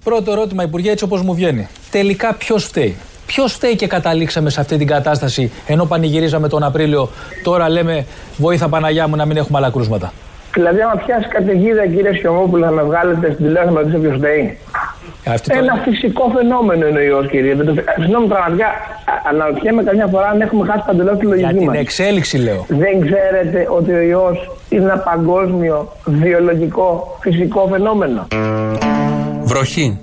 Πρώτο 0.04 0.32
ερώτημα, 0.32 0.62
Υπουργέ, 0.62 0.90
έτσι 0.90 1.04
όπως 1.04 1.22
μου 1.22 1.34
βγαίνει. 1.34 1.68
Τελικά 1.90 2.34
ποιος 2.34 2.64
φταίει; 2.64 2.96
Ποιος 3.32 3.52
φταίει 3.52 3.76
και 3.76 3.86
καταλήξαμε 3.86 4.50
σε 4.50 4.60
αυτή 4.60 4.76
την 4.76 4.86
κατάσταση 4.86 5.52
ενώ 5.66 5.84
πανηγυρίζαμε 5.84 6.48
τον 6.48 6.62
Απρίλιο, 6.62 7.08
τώρα 7.42 7.68
λέμε 7.68 8.06
βοήθα 8.36 8.68
Παναγιά 8.68 9.08
μου 9.08 9.16
να 9.16 9.24
μην 9.26 9.36
έχουμε 9.36 9.58
άλλα 9.58 9.70
κρούσματα. 9.70 10.12
Δηλαδή, 10.54 10.80
άμα 10.80 11.02
πιάσει 11.06 11.28
καταιγίδα, 11.28 11.86
κύριε 11.86 12.12
Σιωμόπουλο, 12.12 12.64
να 12.64 12.70
με 12.70 12.82
βγάλετε 12.82 13.32
στην 13.32 13.44
τηλεόραση 13.44 13.74
να 13.74 13.80
ρωτήσω 13.80 13.98
ποιο 13.98 14.12
φταίει. 14.16 14.58
Αυτή 15.26 15.56
Ένα 15.58 15.74
φυσικό 15.84 16.32
φαινόμενο 16.36 16.86
είναι 16.86 16.98
ο 16.98 17.02
ιό, 17.02 17.24
κύριε. 17.24 17.56
Συγγνώμη, 18.00 18.26
πραγματικά 18.26 18.66
αναρωτιέμαι 19.28 19.82
καμιά 19.82 20.06
φορά 20.06 20.28
αν 20.28 20.40
έχουμε 20.40 20.66
χάσει 20.66 20.82
παντελώ 20.86 21.16
τη 21.16 21.26
λογική 21.26 21.54
μα. 21.54 21.60
Για 21.60 21.70
την 21.70 21.80
εξέλιξη, 21.80 22.38
λέω. 22.38 22.66
Δεν 22.68 23.00
ξέρετε 23.00 23.66
ότι 23.78 23.92
ο 23.92 24.00
ιό 24.00 24.36
είναι 24.68 24.84
ένα 24.84 24.98
παγκόσμιο, 24.98 25.92
βιολογικό, 26.04 27.18
φυσικό 27.20 27.68
φαινόμενο. 27.72 28.26
Βροχή, 29.42 29.98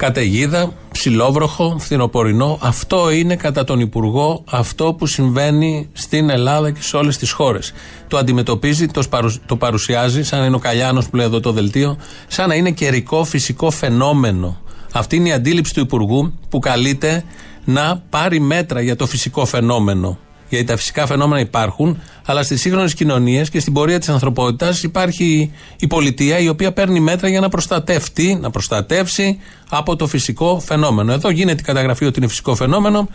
καταιγίδα, 0.00 0.72
ψηλόβροχο, 0.92 1.76
φθινοπορεινό. 1.78 2.58
Αυτό 2.62 3.10
είναι 3.10 3.36
κατά 3.36 3.64
τον 3.64 3.80
Υπουργό 3.80 4.44
αυτό 4.50 4.94
που 4.94 5.06
συμβαίνει 5.06 5.88
στην 5.92 6.30
Ελλάδα 6.30 6.70
και 6.70 6.82
σε 6.82 6.96
όλες 6.96 7.16
τις 7.16 7.30
χώρες. 7.30 7.72
Το 8.08 8.16
αντιμετωπίζει, 8.16 8.86
το, 8.86 9.02
σπαρου- 9.02 9.46
το 9.46 9.56
παρουσιάζει, 9.56 10.22
σαν 10.22 10.38
να 10.40 10.46
είναι 10.46 10.56
ο 10.56 10.58
Καλιάνος 10.58 11.08
που 11.08 11.16
λέει 11.16 11.26
εδώ 11.26 11.40
το 11.40 11.52
δελτίο, 11.52 11.96
σαν 12.26 12.48
να 12.48 12.54
είναι 12.54 12.70
καιρικό 12.70 13.24
φυσικό 13.24 13.70
φαινόμενο. 13.70 14.60
Αυτή 14.92 15.16
είναι 15.16 15.28
η 15.28 15.32
αντίληψη 15.32 15.74
του 15.74 15.80
Υπουργού 15.80 16.32
που 16.48 16.58
καλείται 16.58 17.24
να 17.64 18.02
πάρει 18.10 18.40
μέτρα 18.40 18.80
για 18.80 18.96
το 18.96 19.06
φυσικό 19.06 19.44
φαινόμενο. 19.44 20.18
Γιατί 20.50 20.64
τα 20.66 20.76
φυσικά 20.76 21.06
φαινόμενα 21.06 21.40
υπάρχουν, 21.40 22.00
αλλά 22.24 22.42
στις 22.42 22.60
σύγχρονες 22.60 22.94
κοινωνίες 22.94 23.50
και 23.50 23.60
στην 23.60 23.72
πορεία 23.72 23.98
της 23.98 24.08
ανθρωπότητας 24.08 24.82
υπάρχει 24.82 25.52
η 25.78 25.86
πολιτεία 25.86 26.38
η 26.38 26.48
οποία 26.48 26.72
παίρνει 26.72 27.00
μέτρα 27.00 27.28
για 27.28 27.40
να 27.40 27.48
προστατεύει, 27.48 28.34
να 28.40 28.50
προστατεύσει 28.50 29.38
από 29.68 29.96
το 29.96 30.06
φυσικό 30.06 30.60
φαινόμενο. 30.60 31.12
Εδώ 31.12 31.30
γίνεται 31.30 31.60
η 31.60 31.64
καταγραφή 31.64 32.04
ότι 32.04 32.18
είναι 32.18 32.28
φυσικό 32.28 32.54
φαινόμενο 32.54 33.08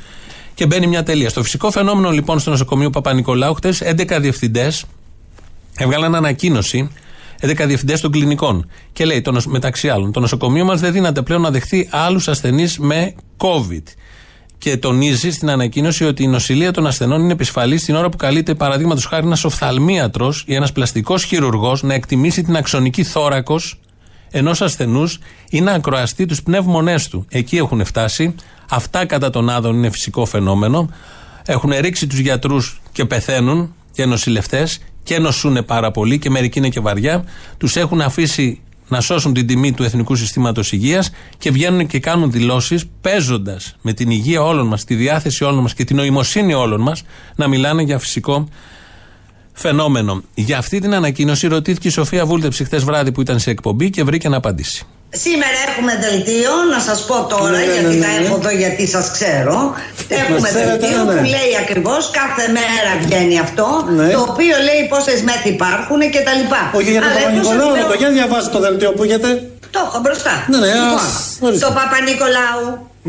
και 0.53 0.65
μπαίνει 0.65 0.87
μια 0.87 1.03
τελεία. 1.03 1.29
Στο 1.29 1.43
φυσικό 1.43 1.71
φαινόμενο 1.71 2.09
λοιπόν 2.11 2.39
στο 2.39 2.49
νοσοκομείο 2.49 2.89
Παπα-Νικολάου, 2.89 3.53
χτες 3.53 3.81
11 3.85 4.17
διευθυντές 4.21 4.85
έβγαλαν 5.77 6.15
ανακοίνωση 6.15 6.89
11 7.41 7.63
διευθυντές 7.65 8.01
των 8.01 8.11
κλινικών. 8.11 8.69
Και 8.93 9.05
λέει, 9.05 9.21
το, 9.21 9.31
νοσ- 9.31 9.47
μεταξύ 9.47 9.89
άλλων, 9.89 10.11
το 10.11 10.19
νοσοκομείο 10.19 10.65
μας 10.65 10.79
δεν 10.79 10.91
δύναται 10.91 11.21
πλέον 11.21 11.41
να 11.41 11.51
δεχθεί 11.51 11.87
άλλους 11.91 12.27
ασθενείς 12.27 12.79
με 12.79 13.13
COVID. 13.37 13.83
Και 14.57 14.77
τονίζει 14.77 15.31
στην 15.31 15.49
ανακοίνωση 15.49 16.05
ότι 16.05 16.23
η 16.23 16.27
νοσηλεία 16.27 16.71
των 16.71 16.87
ασθενών 16.87 17.21
είναι 17.21 17.31
επισφαλής 17.31 17.81
στην 17.81 17.95
ώρα 17.95 18.09
που 18.09 18.17
καλείται, 18.17 18.55
παραδείγματος 18.55 19.05
χάρη, 19.05 19.25
ένας 19.25 19.43
οφθαλμίατρος 19.43 20.43
ή 20.47 20.55
ένας 20.55 20.71
πλαστικός 20.71 21.23
χειρουργός 21.23 21.83
να 21.83 21.93
εκτιμήσει 21.93 22.43
την 22.43 22.55
αξονική 22.55 23.03
θώρακος 23.03 23.79
ενός 24.31 24.61
ασθενούς 24.61 25.19
ή 25.49 25.61
να 25.61 25.71
ακροαστεί 25.71 26.25
τους 26.25 26.43
πνεύμονέ 26.43 26.95
του. 27.09 27.25
Εκεί 27.29 27.57
έχουν 27.57 27.85
φτάσει. 27.85 28.35
Αυτά 28.69 29.05
κατά 29.05 29.29
τον 29.29 29.49
Άδων 29.49 29.75
είναι 29.75 29.89
φυσικό 29.89 30.25
φαινόμενο. 30.25 30.89
Έχουν 31.45 31.71
ρίξει 31.79 32.07
τους 32.07 32.19
γιατρούς 32.19 32.81
και 32.91 33.05
πεθαίνουν 33.05 33.75
και 33.91 34.05
νοσηλευτές 34.05 34.79
και 35.03 35.19
νοσούν 35.19 35.65
πάρα 35.65 35.91
πολύ 35.91 36.19
και 36.19 36.29
μερικοί 36.29 36.57
είναι 36.57 36.69
και 36.69 36.79
βαριά. 36.79 37.23
Τους 37.57 37.75
έχουν 37.75 38.01
αφήσει 38.01 38.61
να 38.87 39.01
σώσουν 39.01 39.33
την 39.33 39.47
τιμή 39.47 39.73
του 39.73 39.83
Εθνικού 39.83 40.15
Συστήματος 40.15 40.71
Υγείας 40.71 41.11
και 41.37 41.51
βγαίνουν 41.51 41.87
και 41.87 41.99
κάνουν 41.99 42.31
δηλώσεις 42.31 42.85
παίζοντας 43.01 43.75
με 43.81 43.93
την 43.93 44.09
υγεία 44.09 44.43
όλων 44.43 44.67
μας, 44.67 44.83
τη 44.83 44.95
διάθεση 44.95 45.43
όλων 45.43 45.61
μας 45.61 45.73
και 45.73 45.83
την 45.83 45.95
νοημοσύνη 45.95 46.53
όλων 46.53 46.81
μας 46.81 47.03
να 47.35 47.47
μιλάνε 47.47 47.81
για 47.81 47.99
φυσικό 47.99 48.47
φαινόμενο. 49.53 50.21
Για 50.33 50.57
αυτή 50.57 50.79
την 50.79 50.93
ανακοίνωση 50.93 51.47
ρωτήθηκε 51.47 51.87
η 51.87 51.91
Σοφία 51.91 52.25
Βούλτεψη 52.25 52.63
χθες 52.63 52.83
βράδυ 52.83 53.11
που 53.11 53.21
ήταν 53.21 53.39
σε 53.39 53.51
εκπομπή 53.51 53.89
και 53.89 54.03
βρήκε 54.03 54.29
να 54.29 54.37
απαντήσει. 54.37 54.85
Σήμερα 55.23 55.57
έχουμε 55.71 55.93
δελτίο, 56.05 56.51
να 56.73 56.79
σας 56.87 56.99
πω 57.09 57.17
τώρα, 57.33 57.49
Ναι, 57.49 57.57
ναι, 57.57 57.73
γιατί 57.73 57.95
ναι, 57.95 58.05
τα 58.05 58.11
ναι. 58.11 58.25
έχω 58.25 58.35
εδώ 58.41 58.49
γιατί 58.63 58.83
σας 58.95 59.05
ξέρω. 59.15 59.55
Έχουμε 60.07 60.39
Μας 60.39 60.49
ξέρετε, 60.49 60.69
δελτίο 60.77 61.03
ναι, 61.03 61.13
ναι. 61.13 61.19
που 61.19 61.23
λέει 61.35 61.51
ακριβώς, 61.63 62.03
κάθε 62.19 62.45
μέρα 62.57 62.91
βγαίνει 63.03 63.39
αυτό, 63.45 63.67
Ναι. 63.97 64.07
το 64.15 64.19
οποίο 64.29 64.55
λέει 64.67 64.81
πόσες 64.93 65.19
μεθ 65.27 65.43
υπάρχουν 65.55 65.99
και 66.13 66.21
τα 66.27 66.33
λοιπά. 66.39 66.61
Όχι 66.79 66.91
για 66.91 67.01
τον 67.01 67.09
Αλλά 67.09 67.19
εγώ 67.19 67.27
σας 67.29 67.35
Παπα-Νικολάου, 67.47 67.75
λέω- 67.75 67.87
το 67.91 67.95
για 68.01 68.09
διαβάζει 68.17 68.49
το 68.55 68.59
δελτίο 68.65 68.91
που 68.95 69.03
έχετε. 69.07 69.29
Το 69.75 69.81
έχω 69.87 69.99
μπροστά. 70.03 70.33
Ναι, 70.51 70.57
ναι, 70.63 70.71
λοιπόν, 70.79 71.05
ας, 71.07 71.37
ορίστε. 71.45 71.61
το 71.65 71.69
Παπα-Νικολάου 71.77 72.63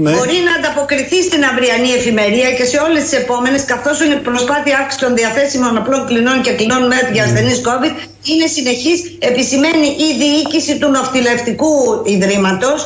Ναι. 0.04 0.10
μπορεί 0.14 0.38
να 0.48 0.52
ανταποκριθεί 0.58 1.18
στην 1.28 1.42
αυριανή 1.50 1.90
εφημερία 1.98 2.48
και 2.56 2.64
σε 2.72 2.78
όλες 2.86 3.02
τις 3.06 3.14
επόμενες, 3.22 3.60
καθώς 3.72 3.96
η 4.04 4.08
προσπάθεια 4.28 4.74
αύξησης 4.80 5.02
των 5.04 5.12
διαθέσιμων 5.20 5.72
απλών 5.80 6.02
κλινών 6.08 6.38
και 6.44 6.52
κλινών 6.58 6.82
ΜΕΘ 6.90 7.06
για 7.16 7.24
ασθενεί 7.26 7.54
COVID 7.68 7.92
είναι 8.30 8.46
συνεχής, 8.56 8.98
επισημαίνει 9.30 9.88
η 10.06 10.08
διοίκηση 10.22 10.72
του 10.80 10.88
Ναυτιλευτικού 10.96 11.72
Ιδρύματος, 12.14 12.78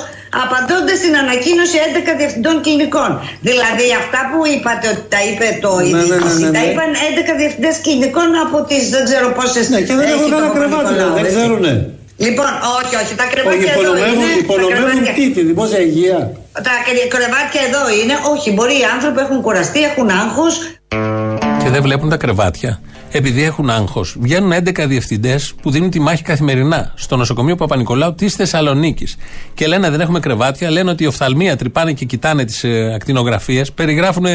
απαντώντας 0.45 0.97
στην 1.03 1.14
ανακοίνωση 1.23 1.77
11 1.87 2.12
διευθυντών 2.21 2.57
κλινικών. 2.64 3.11
Δηλαδή, 3.49 3.87
αυτά 4.03 4.21
που 4.31 4.38
είπατε 4.55 4.87
ότι 4.93 5.05
τα 5.14 5.21
είπε 5.27 5.47
το 5.64 5.71
η 5.87 5.90
Ναι, 5.90 5.90
ναι, 5.90 5.97
ναι, 5.99 6.05
διοίκηση, 6.05 6.40
ναι, 6.45 6.51
τα 6.57 6.62
ναι. 6.62 6.69
είπαν 6.71 6.90
11 7.11 7.33
διευθυντές 7.40 7.77
κλινικών 7.85 8.29
από 8.45 8.57
τις 8.69 8.83
δεν 8.95 9.03
ξέρω 9.09 9.29
πόσες. 9.38 9.64
Ναι, 9.73 9.81
και 9.87 9.95
δεν 10.01 10.09
έχουν 10.14 10.29
κανένα 10.33 10.51
κρεβάτι, 10.59 10.93
δεν 11.16 11.25
ξέρουνε. 11.35 11.73
Λοιπόν, 12.27 12.47
όχι, 12.81 12.95
όχι, 13.03 13.15
τα 13.15 13.25
Όχι, 13.25 13.33
κρεβάτια 13.35 13.73
εδώ 13.73 13.81
υπονομεύουν, 13.81 14.15
είναι. 14.15 14.33
τα 14.33 14.39
υπονομεύουν 14.43 14.91
κρεβάτια. 14.91 15.15
τι, 15.15 15.31
τη 15.31 15.43
δημόσια 15.45 15.81
υγεία. 15.81 16.19
Τα 16.53 16.75
κρε- 16.87 17.09
κρεβάτια 17.15 17.61
εδώ 17.69 17.83
είναι. 18.03 18.15
Όχι, 18.35 18.49
μπορεί 18.53 18.73
οι 18.73 18.85
άνθρωποι 18.95 19.21
έχουν 19.21 19.41
κουραστεί, 19.43 19.81
έχουν 19.83 20.09
άγχος. 20.11 20.55
Και 21.63 21.69
δεν 21.71 21.83
βλέπουν 21.83 22.09
τα 22.09 22.17
κρεβάτια. 22.17 22.81
Επειδή 23.13 23.43
έχουν 23.43 23.71
άγχος. 23.71 24.17
Βγαίνουν 24.21 24.53
11 24.53 24.87
διευθυντές 24.87 25.55
που 25.63 25.71
δίνουν 25.71 25.91
τη 25.91 26.01
μάχη 26.01 26.23
καθημερινά 26.23 26.93
στο 26.97 27.17
νοσοκομείο 27.17 27.55
Παπα-Νικολάου 27.57 28.15
της 28.15 28.35
Θεσσαλονίκης. 28.35 29.17
Και 29.55 29.67
λένε 29.67 29.91
δεν 29.91 30.01
έχουμε 30.01 30.21
κρεβάτια, 30.21 30.71
λένε 30.71 30.91
ότι 30.91 31.05
οι 31.05 31.07
οφθαλμίατροι 31.07 31.69
πάνε 31.71 31.93
και 31.93 32.05
κοιτάνε 32.05 32.45
τις 32.45 32.65
ε, 32.65 32.93
ακτινογραφίες, 32.95 33.73
περιγράφουν 33.73 34.27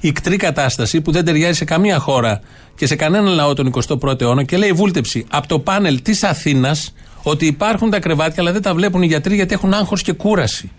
ικτρή 0.00 0.36
κατάσταση 0.36 1.00
που 1.00 1.10
δεν 1.12 1.24
ταιριάζει 1.24 1.56
σε 1.56 1.64
καμία 1.64 1.98
χώρα 1.98 2.40
και 2.74 2.86
σε 2.86 2.96
κανέναν 2.96 3.34
λαό 3.34 3.54
τον 3.54 3.72
21ο 3.88 4.20
αιώνα. 4.20 4.42
Και 4.42 4.56
λέει 4.56 4.68
η 4.68 4.72
βούλτεψη 4.72 5.26
από 5.30 5.46
το 5.48 5.58
πάνελ 5.58 6.02
της 6.02 6.22
Αθήνας 6.24 6.94
ότι 7.30 7.46
υπάρχουν 7.46 7.90
τα 7.90 8.00
κρεβάτια, 8.00 8.42
αλλά 8.42 8.52
δεν 8.52 8.62
τα 8.62 8.74
βλέπουν 8.74 9.02
οι 9.02 9.06
γιατροί 9.06 9.34
γιατί 9.34 9.54
έχουν 9.54 9.74
άγχος 9.74 10.02
και 10.02 10.12
κούραση 10.12 10.70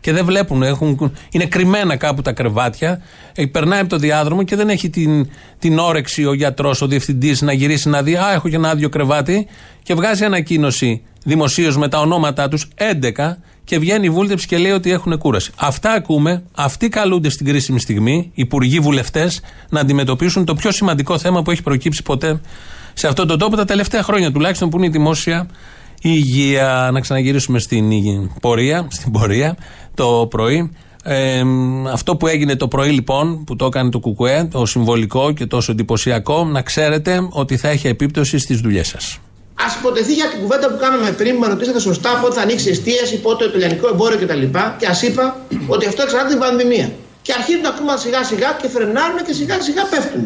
και 0.00 0.12
δεν 0.12 0.24
βλέπουν. 0.24 0.62
Έχουν, 0.62 1.12
είναι 1.30 1.46
κρυμμένα 1.46 1.96
κάπου 1.96 2.22
τα 2.22 2.32
κρεβάτια. 2.32 3.02
Ε, 3.34 3.46
περνάει 3.46 3.80
από 3.80 3.88
το 3.88 3.96
διάδρομο 3.96 4.42
και 4.42 4.56
δεν 4.56 4.68
έχει 4.68 4.90
την, 4.90 5.28
την 5.58 5.78
όρεξη 5.78 6.24
ο 6.24 6.32
γιατρός, 6.32 6.80
ο 6.80 6.86
διευθυντής 6.86 7.42
να 7.42 7.52
γυρίσει 7.52 7.88
να 7.88 8.02
δει. 8.02 8.16
Α, 8.16 8.32
έχω 8.32 8.48
και 8.48 8.56
ένα 8.56 8.70
άδειο 8.70 8.88
κρεβάτι. 8.88 9.46
Και 9.82 9.94
βγάζει 9.94 10.24
ανακοίνωση 10.24 11.02
δημοσίως 11.24 11.76
με 11.76 11.88
τα 11.88 12.00
ονόματά 12.00 12.48
τους 12.48 12.68
11 13.14 13.36
και 13.64 13.78
βγαίνει 13.78 14.06
η 14.06 14.10
βούλτεψη 14.10 14.46
και 14.46 14.58
λέει 14.58 14.72
ότι 14.72 14.90
έχουν 14.90 15.18
κούραση. 15.18 15.50
Αυτά 15.56 15.92
ακούμε. 15.92 16.42
Αυτοί 16.54 16.88
καλούνται 16.88 17.28
στην 17.28 17.46
κρίσιμη 17.46 17.80
στιγμή, 17.80 18.30
υπουργοί 18.34 18.80
βουλευτές, 18.80 19.40
να 19.68 19.80
αντιμετωπίσουν 19.80 20.44
το 20.44 20.54
πιο 20.54 20.70
σημαντικό 20.72 21.18
θέμα 21.18 21.42
που 21.42 21.50
έχει 21.50 21.62
προκύψει 21.62 22.02
ποτέ 22.02 22.40
σε 22.94 23.06
αυτόν 23.06 23.26
τον 23.26 23.38
τόπο 23.38 23.56
τα 23.56 23.64
τελευταία 23.64 24.02
χρόνια 24.02 24.32
τουλάχιστον 24.32 24.70
που 24.70 24.76
είναι 24.76 24.86
η 24.86 24.90
δημόσια 24.90 25.48
υγεία. 26.08 26.90
Να 26.92 27.00
ξαναγυρίσουμε 27.00 27.58
στην 27.58 27.90
υγεία- 27.90 28.30
πορεία, 28.40 28.86
στην 28.90 29.12
πορεία 29.12 29.56
το 29.94 30.26
πρωί. 30.30 30.72
Ε, 31.04 31.42
αυτό 31.92 32.16
που 32.16 32.26
έγινε 32.26 32.56
το 32.56 32.68
πρωί 32.68 32.90
λοιπόν, 32.90 33.44
που 33.44 33.56
το 33.56 33.66
έκανε 33.66 33.90
το 33.90 33.98
Κουκουέ, 33.98 34.48
το 34.52 34.66
συμβολικό 34.66 35.32
και 35.32 35.46
τόσο 35.46 35.72
εντυπωσιακό, 35.72 36.44
να 36.44 36.62
ξέρετε 36.62 37.28
ότι 37.30 37.56
θα 37.56 37.68
έχει 37.68 37.88
επίπτωση 37.88 38.38
στις 38.38 38.60
δουλειές 38.60 38.88
σας. 38.88 39.18
Α 39.54 39.64
υποτεθεί 39.78 40.14
για 40.14 40.28
την 40.30 40.40
κουβέντα 40.40 40.70
που 40.70 40.78
κάναμε 40.80 41.10
πριν, 41.10 41.34
που 41.34 41.40
με 41.40 41.46
ρωτήσατε 41.46 41.80
σωστά 41.80 42.10
πότε 42.22 42.34
θα 42.34 42.40
ανοίξει 42.42 42.68
η 42.68 42.70
εστίαση, 42.70 43.16
πότε 43.20 43.48
το 43.48 43.58
λιανικό 43.58 43.88
εμπόριο 43.88 44.18
κτλ. 44.18 44.42
Και 44.78 44.86
ας 44.86 45.02
είπα 45.02 45.40
ότι 45.66 45.86
αυτό 45.86 46.02
εξαρτάται 46.02 46.34
από 46.34 46.42
την 46.42 46.48
πανδημία. 46.48 46.88
Και 47.22 47.32
αρχίζουν 47.38 47.60
να 47.60 47.68
ακούμε 47.68 47.92
σιγά 47.96 48.24
σιγά 48.24 48.48
και 48.62 48.68
φρενάρουν 48.68 49.18
και 49.26 49.32
σιγά 49.32 49.60
σιγά 49.60 49.82
πέφτουν. 49.92 50.24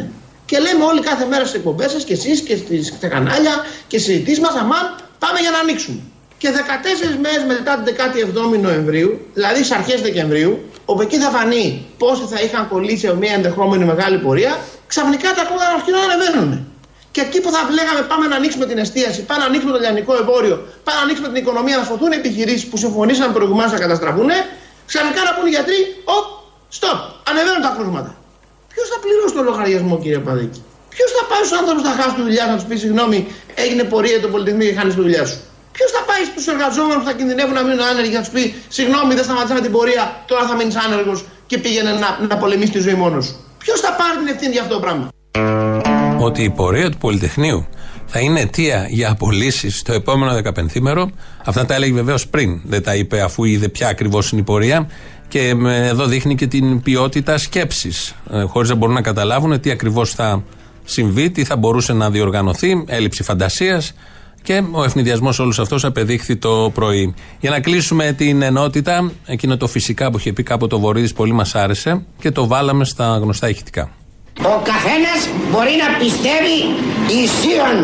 Και 0.48 0.58
λέμε 0.58 0.84
όλοι 0.90 1.00
κάθε 1.00 1.24
μέρα 1.30 1.44
στις 1.44 1.56
εκπομπές 1.58 1.90
σας 1.90 2.04
και 2.04 2.12
εσείς 2.12 2.40
και 2.40 2.56
στις, 2.56 2.86
στα 2.86 3.08
κανάλια 3.08 3.54
και 3.86 3.98
στις 3.98 4.10
συζητήσεις 4.12 4.40
μας, 4.40 4.54
αμάν, 4.62 4.86
πάμε 5.18 5.38
για 5.44 5.50
να 5.50 5.58
ανοίξουμε. 5.58 6.00
Και 6.38 6.48
14 6.50 7.18
μέρες 7.24 7.44
μετά 7.54 7.72
την 7.78 7.94
17η 7.94 8.60
Νοεμβρίου, 8.60 9.10
δηλαδή 9.34 9.56
στις 9.64 9.76
αρχές 9.78 10.00
Δεκεμβρίου, 10.00 10.52
όπου 10.84 11.00
εκεί 11.00 11.16
θα 11.18 11.30
φανεί 11.30 11.86
πόσοι 11.98 12.24
θα 12.32 12.40
είχαν 12.40 12.68
κολλήσει 12.68 13.06
σε 13.06 13.14
μια 13.14 13.32
ενδεχόμενη 13.32 13.84
μεγάλη 13.84 14.18
πορεία, 14.18 14.52
ξαφνικά 14.86 15.28
τα 15.36 15.42
ακούγα 15.42 15.64
να 15.70 15.74
αρχίζουν 15.78 16.00
να 16.00 16.06
ανεβαίνουν. 16.12 16.50
Και 17.10 17.20
εκεί 17.20 17.40
που 17.40 17.50
θα 17.54 17.60
λέγαμε 17.78 18.00
πάμε 18.10 18.26
να 18.26 18.36
ανοίξουμε 18.36 18.66
την 18.70 18.78
εστίαση, 18.78 19.20
πάμε 19.28 19.40
να 19.40 19.48
ανοίξουμε 19.50 19.72
το 19.72 19.78
λιανικό 19.84 20.12
εμπόριο, 20.22 20.56
πάμε 20.84 20.98
να 20.98 21.04
ανοίξουμε 21.06 21.28
την 21.32 21.38
οικονομία, 21.42 21.76
να 21.80 21.84
σωθούν 21.84 22.12
επιχειρήσεις 22.12 22.66
που 22.68 22.76
συμφωνήσαμε 22.76 23.32
προηγουμένως 23.32 23.72
να 23.72 23.78
καταστραφούν, 23.78 24.30
ξαφνικά 24.90 25.20
να 25.28 25.32
πούνε 25.34 25.48
οι 25.48 25.54
γιατροί, 25.56 25.78
οπ, 26.16 26.26
stop, 26.78 26.98
ανεβαίνουν 27.28 27.62
τα 27.66 27.72
κρούσματα. 27.76 28.10
Ποιος 28.72 28.86
θα 28.92 28.98
πληρώσει 29.04 29.34
το 29.38 29.42
λογαριασμό, 29.42 29.94
κύριε 30.02 30.18
Παδίκη; 30.18 30.62
Ποιος 30.98 31.10
θα 31.16 31.22
πάει 31.30 31.42
στους 31.46 31.56
άνθρωπου 31.60 31.78
που 31.80 31.86
θα 31.88 31.94
χάσουν 31.98 32.16
τη 32.20 32.22
δουλειά 32.28 32.44
του 32.46 32.52
να 32.54 32.58
τους 32.60 32.66
πει 32.68 32.76
συγγνώμη, 32.84 33.18
έγινε 33.64 33.82
πορεία 33.92 34.16
το 34.24 34.28
Πολυτεχνείο 34.34 34.66
και 34.70 34.76
χάνεις 34.78 34.94
τη 34.94 35.00
δουλειά 35.06 35.24
σου. 35.30 35.36
Ποιος 35.76 35.90
θα 35.96 36.02
πάει 36.08 36.22
στους 36.30 36.44
εργαζόμενους 36.52 37.00
που 37.02 37.08
θα 37.10 37.14
κινδυνεύουν 37.18 37.54
να 37.58 37.62
μείνουν 37.66 37.82
άνεργοι 37.90 38.10
και 38.12 38.18
να 38.20 38.24
τους 38.26 38.32
πει 38.36 38.42
Συγγνώμη, 38.76 39.12
δεν 39.18 39.24
σταματήσαμε 39.28 39.60
την 39.66 39.72
πορεία, 39.76 40.02
τώρα 40.30 40.42
θα 40.48 40.54
μείνεις 40.58 40.76
άνεργος 40.86 41.18
και 41.50 41.56
πήγαινε 41.64 41.92
να, 42.02 42.08
να 42.30 42.34
πολεμήσεις 42.42 42.72
τη 42.76 42.80
ζωή 42.86 42.96
μόνος 43.02 43.24
σου. 43.26 43.34
Ποιος 43.62 43.78
θα 43.84 43.90
πάρει 44.00 44.16
την 44.20 44.28
ευθύνη 44.34 44.52
για 44.56 44.62
αυτό 44.64 44.74
το 44.74 44.80
πράγμα; 44.84 45.04
Ότι 46.28 46.42
η 46.42 46.50
πορεία 46.50 46.88
του 46.90 46.98
Πολυτεχνείου 46.98 47.60
θα 48.06 48.18
είναι 48.20 48.40
αιτία 48.40 48.86
για 48.88 49.10
απολύσεις 49.10 49.82
το 49.82 49.92
επόμενο 49.92 50.32
15μέρο. 50.54 51.04
Αυτά 51.44 51.64
τα 51.66 51.74
έλεγε 51.74 51.92
βεβαίως 51.92 52.28
πριν. 52.28 52.60
Δεν 52.64 52.82
τα 52.82 52.94
είπε 52.94 53.20
αφού 53.20 53.44
είδε 53.44 53.68
ποια 53.68 53.88
ακριβώς 53.88 54.30
είναι 54.30 54.40
η 54.40 54.44
πορεία. 54.44 54.90
Και 55.28 55.54
με- 55.54 55.86
εδώ 55.86 56.04
δείχνει 56.06 56.34
και 56.34 56.46
την 56.46 56.82
ποιότητα 56.82 57.38
σκέψης. 57.38 58.14
Ε, 58.32 58.42
Χωρίς 58.42 58.68
να 58.68 58.74
μπορούν 58.74 58.94
να 58.94 59.00
καταλάβουν 59.02 59.60
τι 59.60 59.70
ακριβώς 59.70 60.10
θα 60.10 60.42
συμβεί, 60.88 61.30
τι 61.30 61.44
θα 61.44 61.56
μπορούσε 61.56 61.92
να 61.92 62.10
διοργανωθεί, 62.10 62.84
έλλειψη 62.86 63.22
φαντασίας. 63.22 63.92
Και 64.42 64.62
ο 64.70 64.84
ευνηδιασμός 64.84 65.38
όλος 65.38 65.58
αυτός 65.58 65.84
απεδείχθη 65.84 66.36
το 66.36 66.70
πρωί. 66.74 67.14
Για 67.40 67.50
να 67.50 67.60
κλείσουμε 67.60 68.12
την 68.12 68.42
ενότητα, 68.42 69.12
εκείνο 69.26 69.56
το 69.56 69.66
φυσικά 69.66 70.10
που 70.10 70.18
είχε 70.18 70.32
πει 70.32 70.42
κάποτε 70.42 70.74
ο 70.74 70.78
Βορύδης 70.78 71.12
πολύ 71.12 71.32
μας 71.32 71.54
άρεσε 71.54 72.04
και 72.20 72.30
το 72.30 72.46
βάλαμε 72.46 72.84
στα 72.84 73.18
γνωστά 73.22 73.48
ηχητικά. 73.48 73.90
Ο 74.42 74.60
καθένας 74.70 75.20
μπορεί 75.50 75.74
να 75.84 75.88
πιστεύει 75.98 76.56
ισίον 77.22 77.76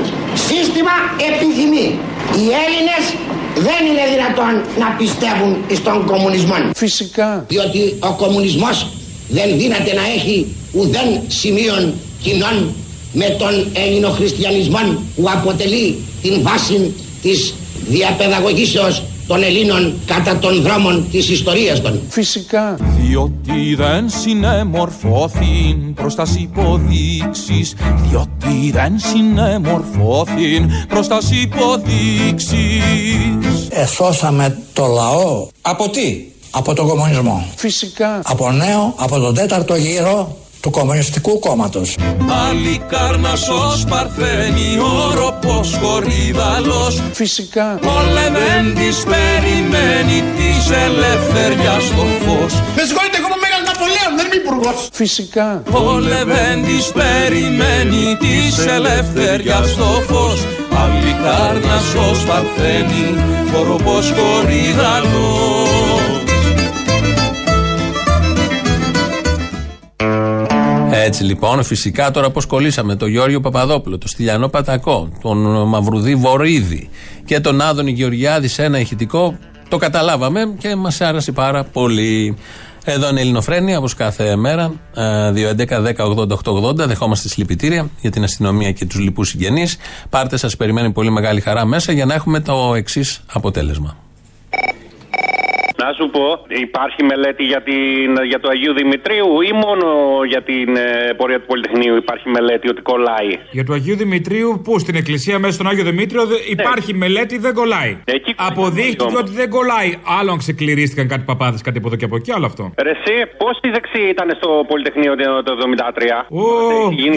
σύστημα 0.49 0.95
επιθυμεί. 1.31 1.87
Οι 2.39 2.47
Έλληνες 2.65 3.05
δεν 3.67 3.81
είναι 3.89 4.05
δυνατόν 4.15 4.53
να 4.79 4.89
πιστεύουν 4.99 5.53
στον 5.75 6.07
κομμουνισμό. 6.07 6.55
Φυσικά. 6.75 7.45
Διότι 7.49 7.97
ο 7.99 8.13
κομμουνισμός 8.13 8.77
δεν 9.29 9.59
δύναται 9.59 9.93
να 9.95 10.05
έχει 10.17 10.55
ουδέν 10.73 11.21
σημείων 11.27 11.95
κοινών 12.23 12.75
με 13.15 13.37
τον 13.39 13.67
ελληνοχριστιανισμό 13.73 14.79
που 15.17 15.25
αποτελεί 15.27 15.99
την 16.23 16.43
βάση 16.43 16.95
της 17.23 17.55
διαπαιδαγωγήσεως 17.89 19.03
των 19.27 19.43
Ελλήνων 19.43 19.95
κατά 20.07 20.39
των 20.39 20.63
δρόμων 20.63 21.07
της 21.11 21.29
ιστορίας 21.31 21.81
των. 21.81 22.01
Φυσικά. 22.09 22.77
Διότι 22.81 23.75
δεν 23.75 24.09
συνεμορφώθην 24.09 25.95
προς 25.95 26.15
τας 26.15 26.35
υποδείξεις 26.37 27.75
Διότι 28.09 28.71
δεν 28.73 28.99
συνεμορφώθην 28.99 30.71
προς 30.89 31.09
τας 31.09 31.31
υποδείξεις 31.31 32.59
Εσώσαμε 33.69 34.59
το 34.73 34.87
λαό. 34.87 35.49
Από 35.63 35.91
τι; 35.91 36.25
Από 36.51 36.75
τον 36.75 36.89
κομμουνισμό. 36.89 37.47
Φυσικά. 37.57 38.21
Από 38.25 38.53
νέο, 38.53 38.95
από 38.97 39.19
τον 39.19 39.35
τέταρτο 39.35 39.75
γύρο 39.75 40.37
του 40.65 40.71
Κομμουνιστικού 40.71 41.39
Κόμματος. 41.39 41.97
Άλλη 42.49 42.83
κάρνασος 42.89 43.85
παρθένει 43.89 44.69
όροπος 45.09 45.79
χορύδαλος 45.83 47.03
Φυσικά. 47.13 47.79
Όλευεν 47.99 48.75
της 48.75 48.97
περιμένει 49.11 50.19
της 50.37 50.63
ελευθεριάς 50.87 51.85
το 51.97 52.05
φως 52.25 52.53
Με 52.77 52.83
συγχωρείτε, 52.87 53.17
εγώ 53.21 53.27
είμαι 53.29 53.39
Μέγας 53.45 53.63
Ναπολέων, 53.69 54.13
δεν 54.17 54.27
είμαι 54.27 54.39
υπουργός. 54.43 54.89
Φυσικά. 54.93 55.63
Όλευεν 55.93 56.57
της 56.67 56.85
περιμένει 56.99 58.07
της 58.23 58.53
ελευθεριάς 58.77 59.69
το 59.77 59.91
φως 60.09 60.39
Άλλη 60.83 61.13
κάρνασος 61.25 62.19
παρθένει 62.29 63.05
όροπος 63.59 64.07
χορύδαλος 64.17 65.74
Έτσι 71.07 71.25
λοιπόν, 71.25 71.63
φυσικά 71.65 72.11
τώρα 72.11 72.31
πώς 72.31 72.47
κολλήσαμε 72.47 72.97
τον 72.97 73.09
Γιώργο 73.09 73.41
Παπαδόπουλο, 73.41 73.99
τον 73.99 74.09
Στυλιανό 74.09 74.49
Πατακό, 74.49 75.09
τον 75.23 75.69
Μαυρουδί 75.69 76.15
Βορύδη 76.15 76.89
και 77.25 77.41
τον 77.41 77.61
Άδωνη 77.61 77.91
Γεωργιάδη 77.91 78.49
σε 78.49 78.65
ένα 78.65 78.79
ηχητικό, 78.79 79.39
το 79.69 79.77
καταλάβαμε 79.77 80.55
και 80.59 80.77
μας 80.77 81.01
άρεσε 81.01 81.33
πάρα 81.33 81.65
πολύ. 81.65 82.37
Εδώ 82.85 83.09
είναι 83.09 83.19
η 83.19 83.23
Ελληνοφρένια, 83.23 83.79
όπως 83.79 83.95
κάθε 83.95 84.37
μέρα. 84.37 84.73
ε, 84.95 85.33
2.11.10.80.880. 85.33 86.75
Δεχόμαστε 86.77 87.29
συλληπιτήρια 87.29 87.91
για 88.01 88.11
την 88.11 88.23
αστυνομία 88.23 88.73
και 88.73 88.87
τους 88.87 88.99
λοιπούς 89.01 89.29
συγγενείς. 89.29 89.77
Πάρτε, 90.11 90.37
σας 90.37 90.57
περιμένει 90.57 90.91
πολύ 90.91 91.11
μεγάλη 91.11 91.41
χαρά 91.41 91.65
μέσα 91.65 91.93
για 91.93 92.07
να 92.07 92.15
έχουμε 92.15 92.41
το 92.41 92.75
εξής 92.75 93.23
αποτέλεσμα. 93.33 93.97
Να 95.85 95.91
σου 95.99 96.07
πω, 96.17 96.27
υπάρχει 96.67 97.01
μελέτη 97.11 97.43
για, 97.53 97.61
την, 97.69 98.09
για 98.31 98.39
το 98.43 98.49
Αγίου 98.55 98.75
Δημητρίου 98.81 99.29
ή 99.51 99.53
μόνο 99.65 99.87
για 100.33 100.43
την 100.51 100.69
ε, 100.77 100.89
πορεία 101.19 101.39
του 101.41 101.47
Πολυτεχνείου 101.53 101.95
υπάρχει 102.05 102.27
μελέτη 102.37 102.67
ότι 102.73 102.81
κολλάει; 102.91 103.31
Για 103.57 103.65
του 103.67 103.73
Αγίου 103.79 103.97
Δημητρίου, 104.05 104.51
που 104.65 104.73
στην 104.85 104.95
εκκλησία 105.01 105.37
μέσα 105.39 105.55
στον 105.59 105.67
Άγιο 105.71 105.85
Δημήτριο 105.91 106.23
δε- 106.31 106.43
υπάρχει 106.57 106.93
μελέτη, 107.05 107.35
δεν 107.47 107.55
κολλάει. 107.61 107.93
Εκεί 108.17 108.33
Αποδείχτηκε 108.51 109.03
όμως. 109.05 109.21
ότι 109.21 109.31
δεν 109.41 109.49
κολλάει. 109.57 109.91
Άλλον 110.21 110.37
ξεκληρίστηκαν 110.45 111.07
κάτι 111.13 111.25
παπάδες, 111.31 111.61
κάτι 111.67 111.79
από 111.79 111.87
εδώ 111.89 111.97
και 112.01 112.05
από 112.11 112.17
εκεί, 112.21 112.31
άλλο 112.37 112.47
αυτό. 112.53 112.65
Ρε 112.87 112.93
εσύ, 112.97 113.15
πόσοι 113.43 113.67
δεξιοί 113.77 114.07
ήταν 114.17 114.29
στο 114.41 114.49
Πολυτεχνείο 114.71 115.13
το 115.17 115.43
το 115.49 115.53
73. 115.57 116.19
Ω, 116.43 116.45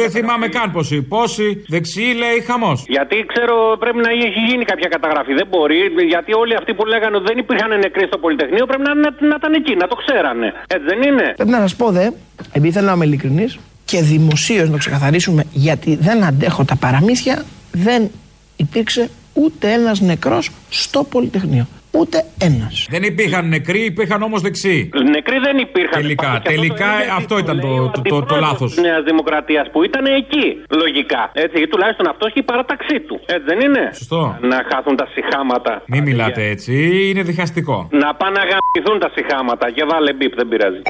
δεν 0.04 0.10
θυμάμαι 0.16 0.48
καν 0.58 0.68
πόσοι. 0.76 0.98
Πόσοι 1.16 1.48
δεξιοί 1.76 2.10
λέει 2.24 2.38
χαμός. 2.50 2.80
Γιατί 2.96 3.18
ξέρω 3.34 3.56
πρέπει 3.84 4.00
να 4.06 4.10
έχει 4.16 4.42
γίνει 4.50 4.64
κάποια 4.72 4.90
καταγραφή. 4.96 5.34
Δεν 5.42 5.48
μπορεί, 5.52 5.80
γιατί 6.14 6.32
όλοι 6.42 6.54
αυτοί 6.60 6.72
που 6.78 6.84
λέγανε 6.94 7.16
ότι 7.20 7.26
δεν 7.32 7.38
υπήρχαν 7.44 7.70
νεκροί 7.86 8.06
στο 8.12 8.18
Πολυτεχνείο 8.24 8.57
πρέπει 8.66 8.82
να, 8.82 8.94
να, 8.96 9.28
να 9.28 9.36
ήταν 9.38 9.54
εκεί, 9.54 9.76
να 9.76 9.88
το 9.88 9.96
ξέρανε. 9.96 10.54
Έτσι 10.68 10.86
δεν 10.86 11.02
είναι; 11.02 11.34
Πρέπει 11.36 11.50
να 11.50 11.60
σας 11.60 11.76
πω 11.76 11.92
δε, 11.92 12.10
επειδή 12.52 12.72
θέλω 12.72 12.86
να 12.86 12.92
είμαι 12.94 13.06
ειλικρινής 13.06 13.60
και 13.86 14.02
δημοσίως 14.02 14.66
να 14.66 14.72
το 14.72 14.78
ξεκαθαρίσουμε, 14.78 15.44
γιατί 15.52 15.96
δεν 15.96 16.24
αντέχω 16.24 16.64
τα 16.66 16.76
παραμύθια, 16.76 17.44
δεν 17.72 18.10
υπήρξε 18.56 19.10
ούτε 19.34 19.72
ένας 19.72 20.02
νεκρός 20.02 20.52
στο 20.70 21.04
Πολυτεχνείο. 21.04 21.68
Ούτε 22.00 22.24
ένας. 22.42 22.88
Δεν 22.90 23.04
υπήρχαν 23.04 23.48
νεκροί, 23.48 23.82
υπήρχαν 23.86 24.22
όμως 24.22 24.42
δεξιοί. 24.42 24.90
Νεκροί 25.16 25.38
δεν 25.40 25.58
υπήρχαν. 25.58 26.02
Τελικά, 26.02 26.28
Υπάρχει 26.28 26.42
και 26.42 26.50
αυτό 26.50 26.56
τελικά 26.56 26.86
το 26.86 27.02
ίδιο 27.02 27.14
αυτό 27.16 27.38
ήταν 27.38 27.60
το, 27.60 27.90
το, 27.90 28.02
το, 28.02 28.22
το 28.32 28.36
λάθος. 28.36 28.74
της 28.74 28.82
Νέας 28.84 29.04
Δημοκρατίας 29.04 29.70
που 29.72 29.84
ήταν 29.84 30.06
εκεί, 30.06 30.48
λογικά. 30.70 31.32
Έτσι, 31.34 31.62
ή 31.62 31.68
τουλάχιστον 31.68 32.08
αυτός 32.08 32.34
και 32.34 32.40
η 32.40 32.44
παράταξή 32.44 33.00
του. 33.08 33.20
Έτσι 33.26 33.46
δεν 33.46 33.60
είναι; 33.60 33.84
Σωστό. 33.94 34.38
Να 34.42 34.58
χάθουν 34.72 34.96
τα 34.96 35.08
συχάματα. 35.14 35.82
Μην 35.88 36.04
μιλάτε 36.04 36.42
έτσι, 36.50 36.74
είναι 37.10 37.22
διχαστικό. 37.22 37.88
Να 37.92 38.16
πάνε 38.16 38.40
να 38.40 38.44
γαμηθούν 38.52 39.00
τα 39.00 39.10
συχάματα. 39.16 39.72
Και 39.72 39.84
βάλε 39.92 40.14
μπίπ, 40.14 40.36
δεν 40.36 40.48
πειράζει. 40.48 40.82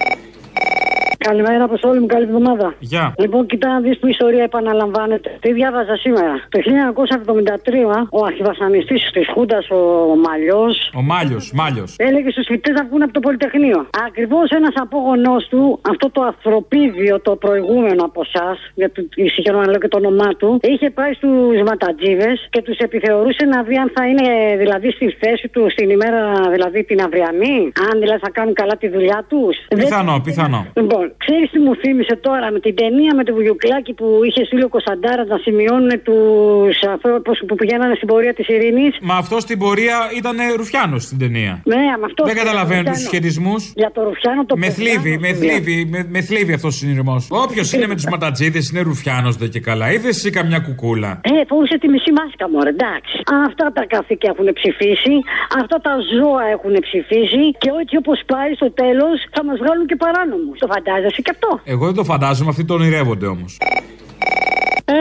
Καλημέρα, 1.18 1.64
Αποστόλη 1.64 2.00
μου, 2.00 2.06
καλή 2.06 2.24
εβδομάδα. 2.24 2.74
Γεια. 2.80 3.14
Λοιπόν, 3.18 3.46
κοιτά 3.46 3.68
να 3.74 3.80
δεις 3.80 4.00
που 4.00 4.08
η 4.08 4.10
ιστορία 4.10 4.44
επαναλαμβάνεται. 4.44 5.38
Τι 5.40 5.54
διάβαζα 5.54 5.96
σήμερα. 5.96 6.34
Το 6.50 6.60
1973 6.60 8.08
ο 8.12 8.26
αρχιβασανιστής 8.26 9.10
της 9.14 9.28
Χούντας, 9.34 9.70
ο 9.70 10.16
Μαλλιό, 10.26 10.66
Ο 10.94 11.02
Μάλιος, 11.02 11.52
Μάλιος. 11.54 11.96
έλεγε 11.98 12.30
στους 12.32 12.46
φοιτητές 12.48 12.76
να 12.80 12.86
βγουν 12.88 13.02
από 13.04 13.14
το 13.14 13.20
Πολυτεχνείο. 13.20 13.88
Ακριβώς 14.08 14.50
ένας 14.50 14.74
απόγονός 14.76 15.48
του, 15.48 15.80
αυτό 15.92 16.10
το 16.12 16.22
ανθρωπίδιο, 16.22 17.20
το 17.22 17.36
προηγούμενο 17.36 18.04
από 18.04 18.22
εσάς, 18.28 18.58
γιατί 18.76 19.10
συγχαίρω 19.34 19.60
να 19.60 19.68
λέω 19.70 19.80
και 19.80 19.88
το 19.88 19.98
όνομά 19.98 20.30
του, 20.40 20.60
είχε 20.62 20.90
πάει 20.90 21.14
στους 21.14 21.62
ματατζίδες 21.70 22.48
και 22.50 22.62
τους 22.62 22.78
επιθεωρούσε 22.78 23.46
να 23.46 23.64
δει 23.64 23.76
αν 23.78 23.92
θα 23.96 24.08
είναι 24.08 24.56
δηλαδή 24.58 24.92
στη 24.92 25.16
θέση 25.22 25.48
του 25.48 25.70
στην 25.70 25.90
ημέρα 25.90 26.22
δηλαδή 26.52 26.84
την 26.84 27.02
αυριανή, 27.02 27.72
αν 27.92 28.00
δηλαδή 28.00 28.20
θα 28.20 28.30
κάνουν 28.30 28.54
καλά 28.54 28.76
τη 28.78 28.88
δουλειά 28.90 29.26
τους. 29.30 29.56
Πιθανό, 29.76 30.22
πιθανό. 30.24 30.66
Λοιπόν, 30.76 31.07
ξέρεις 31.24 31.50
τι 31.54 31.60
μου 31.60 31.76
θύμισε 31.76 32.16
τώρα 32.28 32.52
με 32.52 32.60
την 32.60 32.76
ταινία 32.76 33.12
με 33.16 33.24
το 33.24 33.34
βουγιουκλάκι 33.34 33.94
που 33.94 34.20
είχε 34.28 34.42
στείλει 34.46 34.64
ο 34.64 34.72
Κωνσταντάρα 34.76 35.24
να 35.26 35.38
σημειώνουν 35.38 35.92
τους 36.08 36.76
ανθρώπους 36.94 37.36
που 37.48 37.56
πηγαίνανε 37.56 37.94
στην 37.96 38.08
πορεία 38.08 38.34
της 38.34 38.48
ειρήνης. 38.48 38.94
Μα 39.02 39.16
αυτός 39.16 39.42
στην 39.42 39.58
πορεία 39.60 39.98
ήταν 40.20 40.36
Ρουφιάνος 40.56 41.04
στην 41.04 41.18
ταινία. 41.24 41.54
Ναι, 41.66 41.76
με 41.76 42.06
αυτός. 42.10 42.26
Δεν 42.28 42.36
καταλαβαίνω 42.36 42.84
τους 42.84 43.00
συσχετισμούς. 43.00 43.62
Για 43.76 43.92
το 43.96 44.04
Ρουφιάνο 44.04 44.46
το 44.46 44.58
Με 44.58 44.70
θλίβει, 44.70 45.18
με 45.26 45.34
θλίβει, 45.34 45.78
με, 45.94 46.00
με 46.10 46.22
θλίβει 46.22 46.54
αυτός 46.54 46.74
ο 46.76 46.78
συνειρμός. 46.78 47.28
Όποιος 47.30 47.74
είναι 47.74 47.88
με 47.88 47.96
τους 47.96 48.08
ματατζίδες 48.12 48.70
είναι 48.70 48.82
Ρουφιάνος 48.82 49.36
δε 49.36 49.48
και 49.48 49.60
καλά. 49.60 49.92
Είδες 49.92 50.16
εσύ 50.18 50.30
καμιά 50.30 50.60
κουκούλα; 50.60 51.12
Ε, 51.24 51.46
φορούσε 51.50 51.78
τη 51.82 51.88
μισή 51.94 52.12
μάσκα 52.20 52.46
μου, 52.50 52.60
εντάξει. 52.74 53.16
Αυτά 53.50 53.66
τα 53.78 53.84
καθήκια 53.94 54.30
έχουν 54.34 54.48
ψηφίσει, 54.60 55.14
αυτά 55.62 55.78
τα 55.86 55.94
ζώα 56.18 56.44
έχουν 56.56 56.74
ψηφίσει 56.88 57.44
και 57.62 57.70
έτσι 57.82 57.96
όπως 58.02 58.18
πάει 58.32 58.52
στο 58.60 58.70
τέλος 58.82 59.16
θα 59.36 59.42
μας 59.48 59.58
βγάλουν 59.62 59.86
και 59.90 59.98
παράνομους. 60.04 60.58
Το 60.64 60.68
φαντάζεσαι 60.98 61.22
και 61.22 61.32
αυτό; 61.36 61.60
Εγώ 61.64 61.86
δεν 61.86 61.96
το 61.96 62.04
φαντάζομαι, 62.04 62.50
αυτοί 62.50 62.66
το 62.66 62.74
ονειρεύονται 62.74 63.26
όμως. 63.26 63.58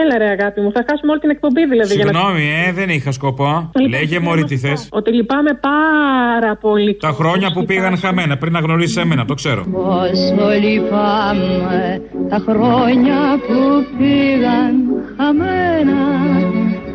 Έλα 0.01 0.17
ρε 0.17 0.29
αγάπη 0.29 0.61
μου, 0.61 0.71
θα 0.71 0.85
χάσουμε 0.89 1.11
όλη 1.11 1.19
την 1.19 1.29
εκπομπή 1.29 1.67
δηλαδή. 1.67 1.95
για 1.95 2.05
να- 2.05 2.11
Συγγνώμη, 2.11 2.43
ε, 2.67 2.71
δεν 2.71 2.89
είχα 2.89 3.11
σκοπό. 3.11 3.71
Λοιπόν, 3.75 3.89
Λέγε 3.99 4.19
μωρή 4.19 4.43
τι 4.43 4.57
θες. 4.57 4.87
Ότι 4.91 5.11
λυπάμαι 5.13 5.53
πάρα 5.53 6.55
πολύ. 6.55 6.95
Τα 6.95 7.11
χρόνια 7.11 7.51
που 7.53 7.65
πήγαν 7.65 7.97
χαμένα 7.97 8.37
πριν 8.37 8.51
να 8.53 8.59
γνωρίσει 8.59 8.99
εμένα, 8.99 9.25
το 9.25 9.33
ξέρω. 9.33 9.65
Πόσο 9.71 10.49
λυπάμαι 10.61 12.01
τα 12.29 12.43
χρόνια 12.47 13.17
που 13.47 13.85
πήγαν 13.97 14.73
χαμένα 15.17 15.99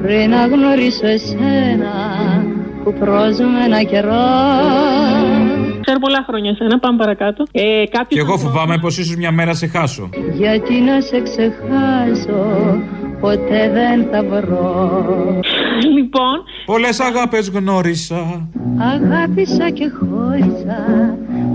πριν 0.02 0.30
να 0.30 0.46
γνωρίσω 0.46 1.06
εσένα 1.06 1.94
που 2.84 2.92
πρόσμενα 2.92 3.82
καιρός 3.82 5.21
Ξέρω 5.84 5.98
πολλά 5.98 6.24
χρόνια 6.28 6.54
σένα, 6.54 6.78
πάμε 6.78 6.96
παρακάτω. 6.98 7.44
Ε, 7.52 7.62
κάποιος 7.90 8.06
Και 8.08 8.18
εγώ 8.18 8.32
άνθρωπος- 8.32 8.40
φοβάμαι 8.58 8.78
πως 8.78 8.98
ίσως 8.98 9.16
μια 9.16 9.32
μέρα 9.32 9.54
σε 9.54 9.66
χάσω. 9.66 10.08
γιατί 10.32 10.74
να 10.80 11.00
σε 11.00 11.20
ξεχάσω 11.22 12.40
ποτέ 13.20 13.70
δεν 13.72 14.06
θα 14.10 14.22
βρω 14.22 15.40
Λοιπόν, 15.94 16.36
Πολλές 16.64 17.00
αγάπες 17.00 17.48
γνώρισα. 17.48 18.48
Αγάπησα 18.94 19.70
και 19.70 19.90
χώρισα 19.98 20.80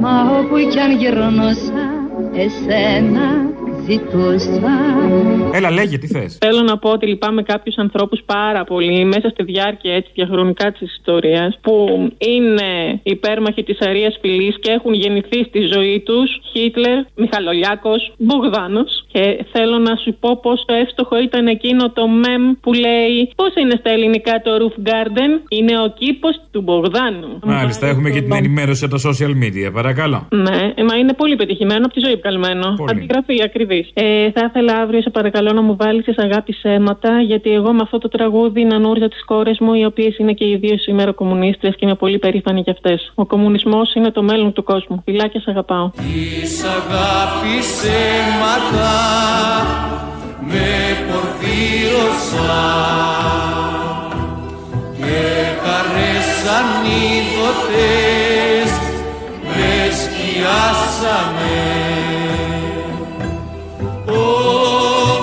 Μα 0.02 0.22
όπου 0.40 0.56
κι 0.72 0.80
αν 0.80 0.92
γυρνώσα 0.98 1.84
Εσένα 2.34 3.28
ζητούσα 3.88 4.50
Έλα, 5.54 5.72
λέγε, 5.72 5.98
τι 5.98 6.08
θες. 6.08 6.38
Θέλω 6.46 6.62
να 6.62 6.78
πω 6.78 6.90
ότι 6.90 7.06
λυπάμαι 7.06 7.44
κάποιους 7.44 7.76
ανθρώπους 7.78 8.22
πάρα 8.26 8.64
πολύ 8.64 9.06
μέσα 9.06 9.30
στη 9.30 9.44
διάρκεια 9.44 9.94
έτσι 9.94 10.12
διαχρονικά 10.14 10.72
της 10.72 10.82
ιστορίας 10.82 11.58
που 11.62 11.74
είναι 12.18 13.00
υπέρμαχοι 13.04 13.64
της 13.64 13.78
αρίας 13.82 14.18
φυλή 14.22 14.54
και 14.60 14.72
έχουν 14.72 14.94
γεννηθεί 14.94 15.44
στη 15.44 15.60
ζωή 15.74 16.04
τους 16.06 16.30
Χίτλερ, 16.52 16.98
Μιχαλολιάκος, 17.16 18.14
Μπογδάνος. 18.18 19.06
Και 19.12 19.46
θέλω 19.52 19.78
να 19.78 19.96
σου 19.96 20.18
πω 20.20 20.40
πόσο 20.42 20.66
εύστοχο 20.82 21.20
ήταν 21.20 21.48
εκείνο 21.48 21.92
το 21.92 22.08
μεμ 22.08 22.44
που 22.62 22.74
λέει 22.74 23.32
Πώς 23.36 23.54
είναι 23.62 23.76
στα 23.80 23.90
ελληνικά 23.90 24.42
το 24.44 24.52
Roof 24.62 24.90
Garden, 24.90 25.32
είναι 25.50 25.80
ο 25.86 25.94
κήπος 26.00 26.42
του 26.52 26.62
Μπογδάνου. 26.62 27.40
Μάλιστα, 27.44 27.88
έχουμε 27.88 28.10
και 28.10 28.22
την 28.22 28.34
ενημέρωση 28.34 28.86
από 28.86 28.98
τα 28.98 29.10
social 29.10 29.34
media, 29.44 29.70
παρακαλώ. 29.74 30.28
Ναι, 30.32 30.84
μα 30.88 30.96
είναι 30.98 31.14
πολύ 31.14 31.36
πετυχημένο 31.36 31.86
από 31.86 31.94
τη 31.94 32.00
ζωή 32.06 32.16
βγαλμένο. 32.16 32.74
Πολύ. 32.78 32.92
Αντιγραφή 32.92 33.44
ακριβή. 33.44 33.77
Τρει. 33.78 34.06
Ε, 34.06 34.32
θα 34.32 34.46
ήθελα 34.50 34.76
αύριο, 34.78 35.02
σε 35.02 35.10
παρακαλώ, 35.10 35.54
να 35.54 35.62
μου 35.62 35.76
βάλεις 35.76 36.04
σε 36.04 36.16
αγάπης 36.18 36.60
σέματα, 36.60 37.22
γιατί 37.22 37.52
εγώ 37.52 37.74
με 37.74 37.80
αυτό 37.82 37.98
το 37.98 38.08
τραγούδι 38.08 38.62
είναι 38.62 38.76
ανούρια 38.76 39.10
τι 39.10 39.16
κόρες 39.26 39.60
μου, 39.60 39.74
οι 39.74 39.86
οποίες 39.86 40.18
είναι 40.18 40.34
και 40.34 40.46
οι 40.46 40.56
δύο 40.56 40.78
σήμερα 40.78 41.12
κομμουνίστρε 41.12 41.70
και 41.70 41.86
είμαι 41.86 41.96
πολύ 41.96 42.18
περήφανη 42.18 42.62
για 42.62 42.72
αυτές. 42.72 43.12
Ο 43.16 43.26
κομμουνισμός 43.26 43.94
είναι 43.94 44.12
το 44.12 44.24
μέλλον 44.24 44.54
του 44.54 44.64
κόσμου. 44.64 45.02
Φιλάκια, 45.06 45.40
σε 45.40 45.50
αγαπάω. 45.50 45.90
Της 45.90 46.64
αγάπης 46.64 47.84
αίματα 47.84 48.96
με 50.40 50.70
πορφύρωσα 51.08 52.56
και 54.98 55.22
χαρές 55.64 56.30
ανίδωτες 56.58 57.90
με 59.44 59.72
σκιάσαμε 60.00 61.56
Oh. 64.30 65.17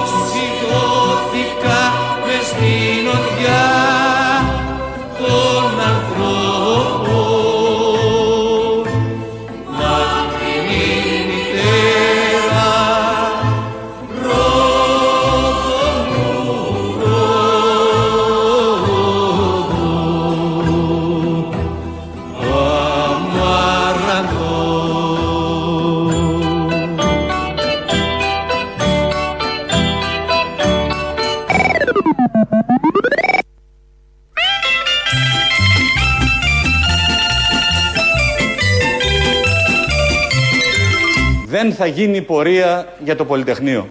Δεν 41.57 41.73
θα 41.75 41.87
γίνει 41.87 42.23
πορεία 42.23 42.87
για 43.05 43.17
το 43.17 43.25
Πολυτεχνείο. 43.25 43.88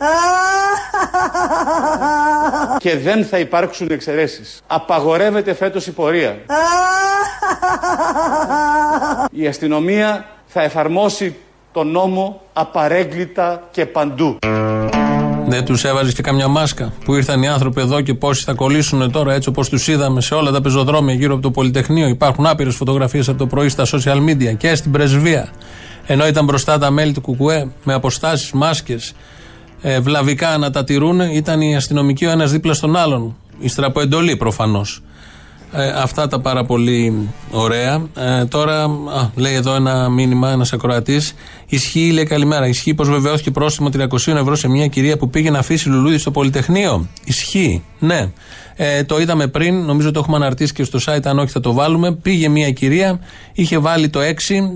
Και 2.77 2.97
δεν 2.97 3.25
θα 3.25 3.39
υπάρξουν 3.39 3.87
εξαιρέσεις. 3.91 4.61
Απαγορεύεται 4.67 5.53
φέτος 5.53 5.87
η 5.87 5.91
πορεία. 5.91 6.37
Η 9.31 9.47
αστυνομία 9.47 10.25
θα 10.45 10.61
εφαρμόσει 10.61 11.35
τον 11.71 11.91
νόμο 11.91 12.41
απαρέγκλητα 12.53 13.63
και 13.71 13.85
παντού. 13.85 14.37
Δεν 15.47 15.65
τους 15.65 15.83
έβαζες 15.83 16.13
και 16.13 16.21
καμιά 16.21 16.47
μάσκα; 16.47 16.93
Που 17.05 17.15
ήρθαν 17.15 17.41
οι 17.41 17.47
άνθρωποι 17.47 17.81
εδώ 17.81 18.01
και 18.01 18.13
πόσοι 18.13 18.43
θα 18.43 18.53
κολλήσουν 18.53 19.11
τώρα 19.11 19.33
έτσι 19.33 19.49
όπως 19.49 19.69
τους 19.69 19.87
είδαμε 19.87 20.21
σε 20.21 20.33
όλα 20.33 20.51
τα 20.51 20.61
πεζοδρόμια 20.61 21.13
γύρω 21.13 21.33
από 21.33 21.41
το 21.41 21.51
Πολυτεχνείο; 21.51 22.07
Υπάρχουν 22.07 22.45
άπειρες 22.45 22.75
φωτογραφίες 22.75 23.29
από 23.29 23.37
το 23.37 23.47
πρωί 23.47 23.69
στα 23.69 23.85
social 23.85 24.17
media 24.29 24.57
και 24.57 24.75
στην 24.75 24.91
πρεσβεία. 24.91 25.51
Ενώ 26.05 26.27
ήταν 26.27 26.45
μπροστά 26.45 26.77
τα 26.77 26.91
μέλη 26.91 27.11
του 27.11 27.21
Κουκουέ 27.21 27.67
με 27.83 27.93
αποστάσεις, 27.93 28.51
μάσκες, 28.51 29.13
ε, 29.81 29.99
βλαβικά 29.99 30.57
να 30.57 30.69
τα 30.69 30.83
τηρούν, 30.83 31.19
ήταν 31.19 31.61
οι 31.61 31.75
αστυνομικοί 31.75 32.25
ο 32.25 32.29
ένας 32.29 32.51
δίπλα 32.51 32.73
στον 32.73 32.95
άλλον. 32.95 33.35
Ύστερα 33.59 33.87
από 33.87 34.01
εντολή 34.01 34.35
προφανώς. 34.37 35.01
Ε, 35.75 35.87
αυτά 35.87 36.27
τα 36.27 36.39
πάρα 36.39 36.65
πολύ 36.65 37.29
ωραία. 37.51 38.07
Ε, 38.15 38.45
τώρα, 38.45 38.83
α, 38.83 39.29
λέει 39.35 39.53
εδώ 39.53 39.75
ένα 39.75 40.09
μήνυμα, 40.09 40.49
ένας 40.49 40.73
ακροατής. 40.73 41.33
Ισχύει, 41.67 42.11
λέει 42.11 42.23
καλημέρα. 42.23 42.67
Ισχύει 42.67 42.93
πως 42.93 43.09
βεβαιώθηκε 43.09 43.51
πρόστιμο 43.51 43.89
300 43.93 44.27
ευρώ 44.27 44.55
σε 44.55 44.67
μια 44.67 44.87
κυρία 44.87 45.17
που 45.17 45.29
πήγε 45.29 45.49
να 45.49 45.59
αφήσει 45.59 45.89
λουλούδι 45.89 46.17
στο 46.17 46.31
Πολυτεχνείο. 46.31 47.07
Ισχύει, 47.23 47.83
ναι. 47.99 48.31
Ε, 48.75 49.03
το 49.03 49.19
είδαμε 49.19 49.47
πριν, 49.47 49.75
νομίζω 49.75 50.11
το 50.11 50.19
έχουμε 50.19 50.35
αναρτήσει 50.35 50.73
και 50.73 50.83
στο 50.83 50.99
site. 51.05 51.23
Αν 51.23 51.39
όχι, 51.39 51.51
θα 51.51 51.59
το 51.59 51.73
βάλουμε. 51.73 52.11
Πήγε 52.11 52.49
μια 52.49 52.71
κυρία, 52.71 53.19
είχε 53.53 53.77
βάλει 53.77 54.09
το 54.09 54.19
6, 54.19 54.23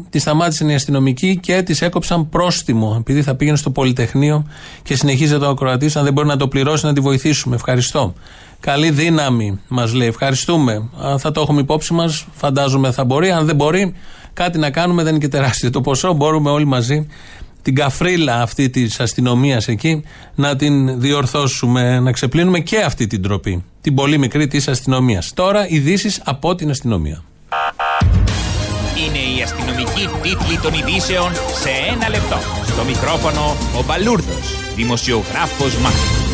τη 0.10 0.19
σταμάτησαν 0.19 0.69
οι 0.69 0.75
αστυνομικοί 0.75 1.39
και 1.41 1.62
της 1.62 1.81
έκοψαν 1.81 2.29
πρόστιμο. 2.29 2.95
Επειδή 2.99 3.21
θα 3.21 3.36
πήγαινε 3.36 3.57
στο 3.57 3.69
Πολυτεχνείο 3.69 4.47
και 4.83 4.95
συνεχίζει 4.95 5.38
το 5.38 5.47
ακροατής. 5.47 5.95
Αν 5.95 6.03
δεν 6.03 6.13
μπορεί 6.13 6.27
να 6.27 6.38
το 6.38 6.47
πληρώσει, 6.47 6.86
να 6.86 6.93
τη 6.93 6.99
βοηθήσουμε. 6.99 7.55
Ευχαριστώ. 7.55 8.13
Καλή 8.60 8.89
δύναμη, 8.89 9.60
μας 9.67 9.93
λέει. 9.93 10.07
Ευχαριστούμε. 10.07 10.89
Α, 11.05 11.17
θα 11.17 11.31
το 11.31 11.41
έχουμε 11.41 11.62
υπόψη 11.62 11.93
μας. 11.93 12.25
Φαντάζομαι 12.36 12.91
θα 12.91 13.05
μπορεί. 13.05 13.31
Αν 13.31 13.45
δεν 13.45 13.55
μπορεί, 13.55 13.93
κάτι 14.33 14.57
να 14.57 14.69
κάνουμε. 14.69 15.03
Δεν 15.03 15.12
είναι 15.12 15.23
και 15.23 15.29
τεράστιο 15.29 15.69
το 15.69 15.81
ποσό. 15.81 16.13
Μπορούμε 16.13 16.49
όλοι 16.49 16.65
μαζί 16.65 17.07
την 17.67 17.75
καφρίλα 17.75 18.41
αυτή 18.41 18.69
της 18.69 18.99
αστυνομίας 18.99 19.67
εκεί 19.67 20.03
να 20.36 20.55
την 20.55 20.99
διορθώσουμε, 20.99 21.99
να 21.99 22.12
ξεπλύνουμε 22.12 22.60
και 22.60 22.77
αυτή 22.77 23.07
την 23.07 23.21
τροπή. 23.21 23.63
Την 23.88 23.95
πολύ 23.95 24.17
μικρή 24.17 24.47
της 24.47 24.67
αστυνομίας. 24.67 25.34
Τώρα 25.34 25.67
ειδήσεις 25.67 26.21
από 26.26 26.56
την 26.56 26.69
αστυνομία. 26.69 27.23
Είναι 28.97 29.38
η 29.38 29.41
αστυνομική 29.41 30.08
τίτλη 30.21 30.60
των 30.62 30.73
ειδήσεων 30.73 31.34
σε 31.34 31.69
ένα 31.93 32.10
λεπτό. 32.10 32.38
Στο 32.65 32.84
μικρόφωνο 32.84 33.56
ο 33.80 33.84
Μπαλούρδος, 33.86 34.73
δημοσιογράφος 34.76 35.78
Μάρκος. 35.78 36.26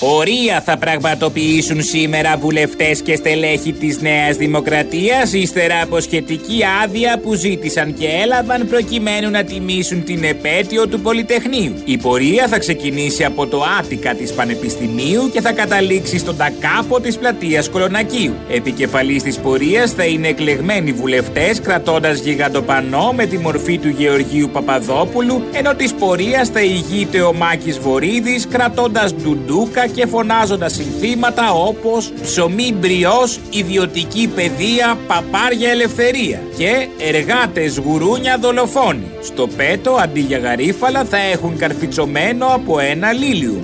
Πορεία 0.00 0.60
θα 0.60 0.78
πραγματοποιήσουν 0.78 1.82
σήμερα 1.82 2.36
βουλευτές 2.36 3.02
και 3.02 3.16
στελέχη 3.16 3.72
της 3.72 4.00
Νέας 4.00 4.36
Δημοκρατίας 4.36 5.32
ύστερα 5.32 5.82
από 5.82 6.00
σχετική 6.00 6.60
άδεια 6.82 7.18
που 7.22 7.34
ζήτησαν 7.34 7.94
και 7.94 8.06
έλαβαν 8.22 8.68
προκειμένου 8.68 9.30
να 9.30 9.44
τιμήσουν 9.44 10.04
την 10.04 10.24
επέτειο 10.24 10.88
του 10.88 11.00
Πολυτεχνείου. 11.00 11.74
Η 11.84 11.96
πορεία 11.98 12.48
θα 12.48 12.58
ξεκινήσει 12.58 13.24
από 13.24 13.46
το 13.46 13.62
Άτικα 13.78 14.14
της 14.14 14.32
Πανεπιστημίου 14.32 15.30
και 15.32 15.40
θα 15.40 15.52
καταλήξει 15.52 16.18
στον 16.18 16.36
Τακάπο 16.36 17.00
της 17.00 17.18
πλατείας 17.18 17.68
Κολονακίου. 17.68 18.34
Επικεφαλής 18.48 19.22
της 19.22 19.38
πορείας 19.38 19.92
θα 19.92 20.04
είναι 20.04 20.28
εκλεγμένοι 20.28 20.92
βουλευτές 20.92 21.60
κρατώντας 21.60 22.20
γιγαντοπανό 22.20 23.12
με 23.12 23.26
τη 23.26 23.38
μορφή 23.38 23.78
του 23.78 23.88
Γεωργίου 23.88 24.50
Παπαδόπουλου 24.52 25.42
ενώ 25.52 25.74
της 25.74 25.92
πορείας 25.94 26.48
θα 26.48 26.60
ηγείται 26.60 27.20
ο 27.20 27.32
Μάκης 27.32 27.78
Βορύδης 27.78 28.46
κρατώντας 28.46 29.14
ντουντούκα 29.14 29.88
και 29.94 30.06
φωνάζοντας 30.06 30.72
συνθήματα 30.72 31.52
όπως 31.52 32.12
«Ψωμί 32.22 32.74
μπριός, 32.78 33.40
ιδιωτική 33.50 34.30
παιδεία, 34.34 34.98
παπάρια 35.06 35.70
ελευθερία» 35.70 36.42
και 36.56 36.88
«Εργάτες 36.98 37.78
γουρούνια 37.78 38.38
δολοφόνοι». 38.38 39.10
Στο 39.22 39.46
πέτο 39.46 39.92
αντί 39.92 40.20
για 40.20 40.38
γαρίφαλα 40.38 41.04
θα 41.04 41.18
έχουν 41.18 41.56
καρφιτσωμένο 41.56 42.46
από 42.46 42.78
ένα 42.78 43.12
λίλιου. 43.12 43.60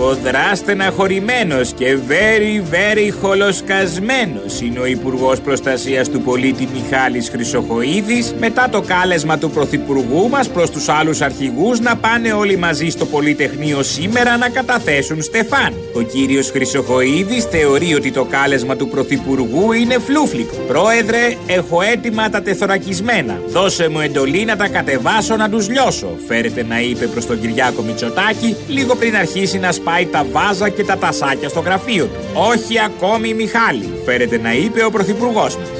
Σφοδρά 0.00 0.54
στεναχωρημένο 0.54 1.60
και 1.76 1.98
very 2.08 2.74
very 2.74 3.12
χολοσκασμένος 3.20 4.60
είναι 4.60 4.78
ο 4.78 4.86
Υπουργός 4.86 5.40
Προστασίας 5.40 6.08
του 6.08 6.20
Πολίτη 6.20 6.68
Μιχάλης 6.74 7.28
Χρυσοχοίδης 7.28 8.34
μετά 8.38 8.68
το 8.70 8.80
κάλεσμα 8.80 9.38
του 9.38 9.50
Πρωθυπουργού 9.50 10.28
μας 10.28 10.48
προς 10.48 10.70
τους 10.70 10.88
άλλους 10.88 11.20
αρχηγούς 11.20 11.80
να 11.80 11.96
πάνε 11.96 12.32
όλοι 12.32 12.56
μαζί 12.56 12.88
στο 12.88 13.06
Πολυτεχνείο 13.06 13.82
σήμερα 13.82 14.36
να 14.36 14.48
καταθέσουν 14.48 15.22
στεφάν. 15.22 15.74
Ο 15.94 16.00
κύριος 16.00 16.50
Χρυσοχοίδης 16.50 17.44
θεωρεί 17.44 17.94
ότι 17.94 18.12
το 18.12 18.24
κάλεσμα 18.24 18.76
του 18.76 18.88
Πρωθυπουργού 18.88 19.72
είναι 19.72 19.98
φλούφλικο. 19.98 20.56
Πρόεδρε, 20.56 21.36
έχω 21.46 21.82
έτοιμα 21.82 22.30
τα 22.30 22.42
τεθωρακισμένα. 22.42 23.40
Δώσε 23.48 23.88
μου 23.88 24.00
εντολή 24.00 24.44
να 24.44 24.56
τα 24.56 24.68
κατεβάσω 24.68 25.36
να 25.36 25.48
τους 25.48 25.68
λιώσω. 25.68 26.16
Φέρεται 26.26 26.62
να 26.62 26.80
είπε 26.80 27.06
προς 27.06 27.26
τον 27.26 27.40
Κυριάκο 27.40 27.82
Μητσοτάκη 27.82 28.56
λίγο 28.68 28.94
πριν 28.94 29.16
αρχίσει 29.16 29.58
να 29.58 29.72
σπάει 29.72 29.86
τα 30.10 30.26
βάζα 30.32 30.68
και 30.68 30.84
τα 30.84 30.98
τασάκια 30.98 31.48
στο 31.48 31.60
γραφείο 31.60 32.04
του. 32.04 32.20
Όχι 32.34 32.80
ακόμη 32.80 33.34
Μιχάλη, 33.34 33.92
φέρεται 34.04 34.38
να 34.38 34.52
είπε 34.52 34.84
ο 34.84 34.90
Πρωθυπουργός 34.90 35.56
μας. 35.56 35.77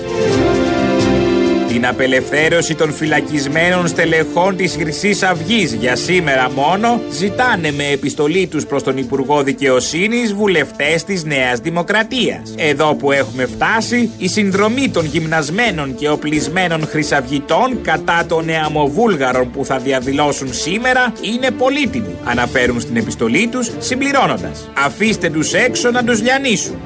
Την 1.68 1.86
απελευθέρωση 1.86 2.74
των 2.74 2.92
φυλακισμένων 2.92 3.86
στελεχών 3.88 4.56
της 4.56 4.76
χρυσής 4.76 5.22
αυγής 5.22 5.72
για 5.72 5.96
σήμερα 5.96 6.50
μόνο 6.50 7.00
ζητάνε 7.10 7.72
με 7.72 7.84
επιστολή 7.86 8.46
τους 8.46 8.66
προς 8.66 8.82
τον 8.82 8.96
Υπουργό 8.96 9.42
Δικαιοσύνης 9.42 10.34
βουλευτές 10.34 11.04
της 11.04 11.24
Νέας 11.24 11.58
Δημοκρατίας. 11.58 12.54
Εδώ 12.56 12.94
που 12.94 13.12
έχουμε 13.12 13.46
φτάσει, 13.46 14.10
η 14.18 14.28
συνδρομή 14.28 14.88
των 14.88 15.04
γυμνασμένων 15.04 15.94
και 15.94 16.08
οπλισμένων 16.08 16.86
χρυσαυγητών 16.86 17.80
κατά 17.82 18.24
των 18.28 18.44
νεαμοβούλγαρων 18.44 19.50
που 19.50 19.64
θα 19.64 19.78
διαδηλώσουν 19.78 20.54
σήμερα 20.54 21.12
είναι 21.20 21.50
πολύτιμη, 21.50 22.14
αναφέρουν 22.24 22.80
στην 22.80 22.96
επιστολή 22.96 23.48
τους 23.48 23.70
συμπληρώνοντας. 23.78 24.70
Αφήστε 24.84 25.30
τους 25.30 25.52
έξω 25.52 25.90
να 25.90 26.04
τους 26.04 26.22
λιανίσουν. 26.22 26.76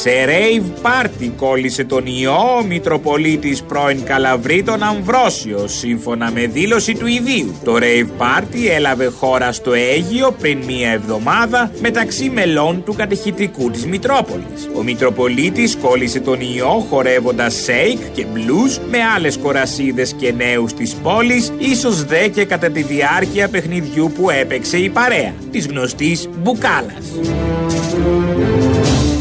Σε 0.00 0.10
rave 0.26 0.86
party 0.86 1.30
κόλλησε 1.36 1.84
τον 1.84 2.06
ιό 2.06 2.56
ο 2.58 2.64
Μητροπολίτης 2.64 3.62
πρώην 3.62 4.04
Καλαβρίτων 4.04 4.82
Αμβρόσιος 4.82 5.78
σύμφωνα 5.78 6.30
με 6.30 6.46
δήλωση 6.46 6.94
του 6.94 7.06
ιδίου. 7.06 7.54
Το 7.64 7.76
rave 7.76 8.22
party 8.22 8.68
έλαβε 8.76 9.06
χώρα 9.06 9.52
στο 9.52 9.72
Αίγιο 9.72 10.36
πριν 10.40 10.58
μία 10.66 10.90
εβδομάδα 10.90 11.70
μεταξύ 11.80 12.30
μελών 12.34 12.82
του 12.84 12.94
κατεχητικού 12.94 13.70
της 13.70 13.86
Μητρόπολης. 13.86 14.68
Ο 14.76 14.82
Μητροπολίτης 14.82 15.76
κόλλησε 15.76 16.20
τον 16.20 16.38
ιό 16.40 16.86
χορεύοντας 16.90 17.54
σέικ 17.54 17.98
και 18.12 18.26
blues 18.34 18.80
με 18.90 18.98
άλλες 19.16 19.36
κορασίδες 19.36 20.12
και 20.12 20.32
νέους 20.32 20.74
της 20.74 20.94
πόλης, 20.94 21.52
ίσως 21.58 22.04
δε 22.04 22.28
και 22.28 22.44
κατά 22.44 22.70
τη 22.70 22.82
διάρκεια 22.82 23.48
παιχνιδιού 23.48 24.12
που 24.16 24.30
έπαιξε 24.30 24.76
η 24.76 24.88
παρέα, 24.88 25.34
της 25.50 25.66
γνωστής 25.66 26.28
Μπουκάλας. 26.42 27.04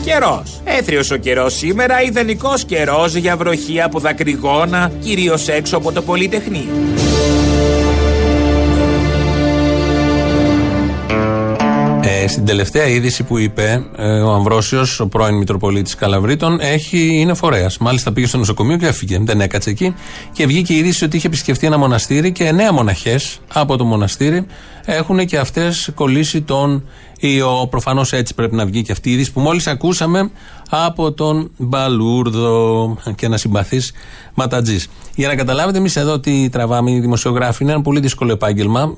Καιρός. 0.06 0.62
Έθριος 0.64 1.12
ο 1.12 1.18
καιρός 1.18 1.54
σήμερα, 1.54 2.02
ιδανικός 2.02 2.64
καιρός 2.66 3.16
για 3.16 3.38
βροχή 3.38 3.82
από 3.82 4.00
δακρυγόνα, 4.00 4.92
κυρίως 5.00 5.48
έξω 5.48 5.78
από 5.78 5.92
το 5.92 6.02
Πολυτεχνείο. 6.02 7.15
Στην 12.28 12.46
τελευταία 12.46 12.88
είδηση 12.88 13.24
που 13.24 13.38
είπε 13.38 13.86
ε, 13.98 14.20
ο 14.20 14.32
Αμβρόσιος, 14.32 15.00
ο 15.00 15.08
πρώην 15.08 15.36
Μητροπολίτης 15.36 15.96
Καλαβρίτων, 15.96 16.60
έχει, 16.60 17.20
είναι 17.20 17.34
φορέας. 17.34 17.78
Μάλιστα 17.78 18.12
πήγε 18.12 18.28
στο 18.28 18.38
νοσοκομείο 18.38 18.78
και 18.78 18.88
έφυγε. 18.88 19.20
Δεν 19.22 19.42
έκατσε 19.42 19.70
εκεί. 19.70 19.96
Και 20.32 20.46
βγήκε 20.46 20.74
η 20.74 20.78
είδηση 20.78 21.04
ότι 21.04 21.18
είχε 21.18 21.28
επισκεφτεί 21.28 21.68
ένα 21.68 21.78
μοναστήρι 21.78 22.32
και 22.32 22.44
εννέα 22.44 22.74
μοναχές 22.74 23.40
από 23.54 23.78
το 23.78 23.86
μοναστήρι 23.86 24.46
έχουν 24.86 25.26
και 25.26 25.38
αυτές 25.38 25.92
κολλήσει 25.96 26.42
τον 26.42 26.84
ιό. 27.20 27.68
Προφανώς 27.70 28.14
έτσι 28.14 28.34
πρέπει 28.34 28.56
να 28.56 28.66
βγει 28.66 28.82
και 28.82 28.92
αυτή 28.92 29.10
η 29.10 29.14
είδηση 29.14 29.32
που 29.32 29.40
μόλις 29.40 29.68
ακούσαμε 29.68 30.32
από 30.70 31.12
τον 31.12 31.52
Μπαλούρδο 31.58 32.98
και 33.16 33.26
ένα 33.26 33.38
συμπαθή 33.38 33.82
ματατζής. 34.34 34.88
Για 35.16 35.28
να 35.28 35.36
καταλάβετε, 35.36 35.78
εμείς 35.78 35.96
εδώ 35.96 36.20
τι 36.20 36.50
τραβάμε, 36.50 36.92
οι 36.92 37.00
δημοσιογράφοι, 37.00 37.64
είναι 37.64 37.72
ένα 37.72 37.82
πολύ 37.82 38.00
δύσκολο 38.00 38.32
επάγγελμα 38.32 38.98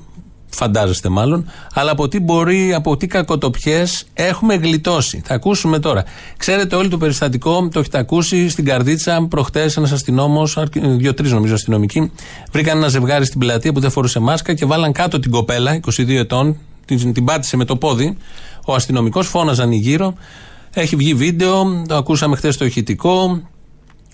φαντάζεστε 0.50 1.08
μάλλον, 1.08 1.50
αλλά 1.72 1.90
από 1.90 2.08
τι 2.08 2.20
μπορεί, 2.20 2.74
από 2.74 2.96
τι 2.96 3.06
κακοτοπιές 3.06 4.04
έχουμε 4.14 4.54
γλιτώσει. 4.54 5.22
Θα 5.24 5.34
ακούσουμε 5.34 5.78
τώρα. 5.78 6.04
Ξέρετε 6.36 6.76
όλοι 6.76 6.88
το 6.88 6.96
περιστατικό, 6.96 7.68
το 7.72 7.80
έχετε 7.80 7.98
ακούσει 7.98 8.48
στην 8.48 8.64
Καρδίτσα, 8.64 9.26
προχτές 9.30 9.76
ένας 9.76 9.92
αστυνόμος, 9.92 10.58
δύο-τρει 10.72 11.28
νομίζω 11.28 11.54
αστυνομικοί, 11.54 12.12
βρήκαν 12.52 12.76
ένα 12.76 12.88
ζευγάρι 12.88 13.24
στην 13.24 13.40
πλατεία 13.40 13.72
που 13.72 13.80
δεν 13.80 13.90
φορούσε 13.90 14.18
μάσκα 14.18 14.54
και 14.54 14.64
βάλαν 14.64 14.92
κάτω 14.92 15.18
την 15.18 15.30
κοπέλα, 15.30 15.80
22 15.86 16.08
ετών, 16.08 16.56
την, 16.84 17.12
την 17.12 17.24
πάτησε 17.24 17.56
με 17.56 17.64
το 17.64 17.76
πόδι. 17.76 18.16
Ο 18.66 18.74
αστυνομικός 18.74 19.26
φώναζαν 19.26 19.72
γύρω. 19.72 20.14
Έχει 20.74 20.96
βγει 20.96 21.14
βίντεο, 21.14 21.82
το 21.88 21.96
ακούσαμε 21.96 22.36
χθες 22.36 22.54
στο 22.54 22.64
ηχητικό. 22.64 23.42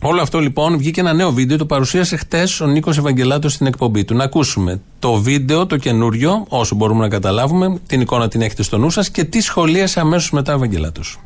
Όλο 0.06 0.20
αυτό 0.22 0.38
λοιπόν 0.38 0.78
βγήκε 0.78 1.00
ένα 1.00 1.12
νέο 1.12 1.32
βίντεο, 1.32 1.56
το 1.56 1.66
παρουσίασε 1.66 2.16
χτες 2.16 2.60
ο 2.60 2.66
Νίκος 2.66 2.98
Ευαγγελάτος 2.98 3.52
στην 3.52 3.66
εκπομπή 3.66 4.04
του. 4.04 4.14
Να 4.14 4.24
ακούσουμε 4.24 4.80
το 4.98 5.14
βίντεο, 5.14 5.66
το 5.66 5.76
καινούριο, 5.76 6.44
όσο 6.48 6.74
μπορούμε 6.74 7.00
να 7.00 7.08
καταλάβουμε, 7.08 7.78
την 7.86 8.00
εικόνα 8.00 8.28
την 8.28 8.42
έχετε 8.42 8.62
στο 8.62 8.78
νου 8.78 8.90
σας 8.90 9.10
και 9.10 9.24
τι 9.24 9.40
σχολίασε 9.40 10.00
αμέσως 10.00 10.30
μετά 10.30 10.52
ο 10.52 10.56
Ευαγγελάτος. 10.56 11.18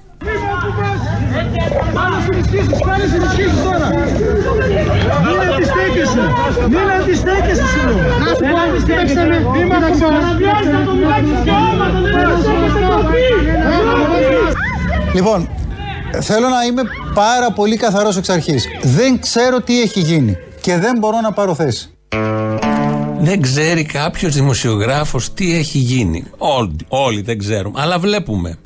Πάμε 1.94 2.16
στις 2.20 2.36
ενισχύσεις, 2.36 2.78
πάνε 2.86 3.04
στις 3.04 3.14
ενισχύσεις 3.14 3.62
τώρα. 3.62 3.88
Μην 5.24 5.38
αντιστέκεσαι. 5.52 6.24
Μην 6.68 6.88
αντιστέκεσαι 7.00 7.66
σου 7.72 7.80
λέω. 7.86 7.98
Δεν 8.42 8.58
αντιστέκεσαι. 8.64 9.24
Μη 9.52 9.62
με 9.70 9.76
παραβιάζεις 10.00 10.72
ατομικά 10.80 11.16
δικαιώματα. 11.26 11.98
Δεν 12.04 12.16
αντιστέκεσαι 12.30 12.80
κοπή. 12.90 13.26
Λοιπόν, 15.14 15.48
θέλω 16.20 16.48
να 16.48 16.64
είμαι 16.64 16.82
πάρα 17.14 17.52
πολύ 17.52 17.76
καθαρός 17.76 18.16
εξ 18.16 18.28
αρχής. 18.28 18.66
Δεν 18.82 19.20
ξέρω 19.20 19.60
τι 19.60 19.80
έχει 19.80 20.00
γίνει 20.00 20.36
και 20.60 20.76
δεν 20.76 20.98
μπορώ 20.98 21.20
να 21.20 21.32
πάρω 21.32 21.54
θέση. 21.54 21.90
Δεν 23.20 23.40
ξέρει 23.40 23.84
κάποιος 23.84 24.34
δημοσιογράφος 24.34 25.34
τι 25.34 25.54
έχει 25.56 25.78
γίνει. 25.78 26.24
Όλοι, 26.38 26.76
όλοι 26.88 27.22
δεν 27.22 27.38
ξέρουμε. 27.38 27.80
Αλλά 27.80 27.98
βλέπουμε 27.98 28.58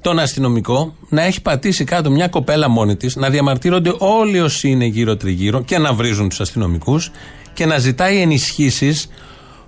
τον 0.00 0.18
αστυνομικό 0.18 0.94
να 1.08 1.22
έχει 1.22 1.42
πατήσει 1.42 1.84
κάτω 1.84 2.10
μια 2.10 2.28
κοπέλα 2.28 2.68
μόνη 2.68 2.96
της, 2.96 3.16
να 3.16 3.30
διαμαρτύρονται 3.30 3.94
όλοι 3.98 4.40
όσοι 4.40 4.68
είναι 4.68 4.84
γύρω-τριγύρω 4.84 5.62
και 5.62 5.78
να 5.78 5.92
βρίζουν 5.92 6.28
τους 6.28 6.40
αστυνομικούς 6.40 7.10
και 7.54 7.66
να 7.66 7.78
ζητάει 7.78 8.20
ενισχύσεις 8.20 9.08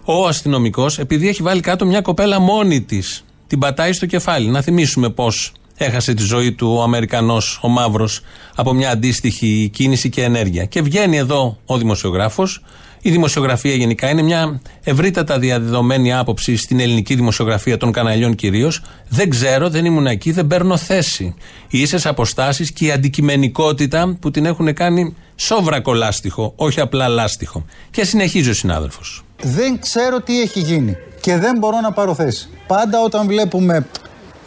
ο 0.04 0.26
αστυνομικός 0.26 0.98
επειδή 0.98 1.28
έχει 1.28 1.42
βάλει 1.42 1.60
κάτω 1.60 1.86
μια 1.86 2.00
κοπέλα 2.00 2.38
μόνη 2.38 2.82
της. 2.82 3.24
Την 3.46 3.58
πατάει 3.58 3.92
στο 3.92 4.06
κεφάλι. 4.06 4.48
Να 4.48 4.60
θυμίσουμε 4.60 5.08
πώς 5.08 5.52
έχασε 5.78 6.14
τη 6.14 6.22
ζωή 6.22 6.52
του 6.52 6.74
ο 6.78 6.82
Αμερικανός, 6.82 7.58
ο 7.62 7.68
Μαύρος, 7.68 8.20
από 8.54 8.72
μια 8.72 8.90
αντίστοιχη 8.90 9.70
κίνηση 9.72 10.08
και 10.08 10.22
ενέργεια. 10.22 10.64
Και 10.64 10.82
βγαίνει 10.82 11.16
εδώ 11.16 11.58
ο 11.66 11.78
δημοσιογράφος. 11.78 12.62
Η 13.02 13.10
δημοσιογραφία 13.10 13.74
γενικά 13.74 14.08
είναι 14.08 14.22
μια 14.22 14.60
ευρύτατα 14.82 15.38
διαδεδομένη 15.38 16.12
άποψη 16.14 16.56
στην 16.56 16.80
ελληνική 16.80 17.14
δημοσιογραφία 17.14 17.76
των 17.76 17.92
καναλιών 17.92 18.34
κυρίως. 18.34 18.82
Δεν 19.08 19.30
ξέρω, 19.30 19.68
δεν 19.68 19.84
ήμουν 19.84 20.06
εκεί, 20.06 20.32
δεν 20.32 20.46
παίρνω 20.46 20.76
θέση. 20.76 21.34
Οι 21.68 21.80
ίσες 21.80 22.06
αποστάσεις 22.06 22.72
και 22.72 22.84
η 22.84 22.90
αντικειμενικότητα 22.90 24.16
που 24.20 24.30
την 24.30 24.46
έχουν 24.46 24.74
κάνει 24.74 25.14
σόβρακο 25.36 25.92
λάστιχο, 25.92 26.52
όχι 26.56 26.80
απλά 26.80 27.08
λάστιχο. 27.08 27.64
Και 27.90 28.04
συνεχίζει 28.04 28.50
ο 28.50 28.54
συνάδελφος. 28.54 29.24
Δεν 29.42 29.78
ξέρω 29.80 30.20
τι 30.20 30.40
έχει 30.40 30.60
γίνει 30.60 30.96
και 31.20 31.36
δεν 31.36 31.58
μπορώ 31.58 31.80
να 31.80 31.92
πάρω 31.92 32.14
θέση. 32.14 32.48
Πάντα 32.66 33.02
όταν 33.04 33.26
βλέπουμε 33.26 33.86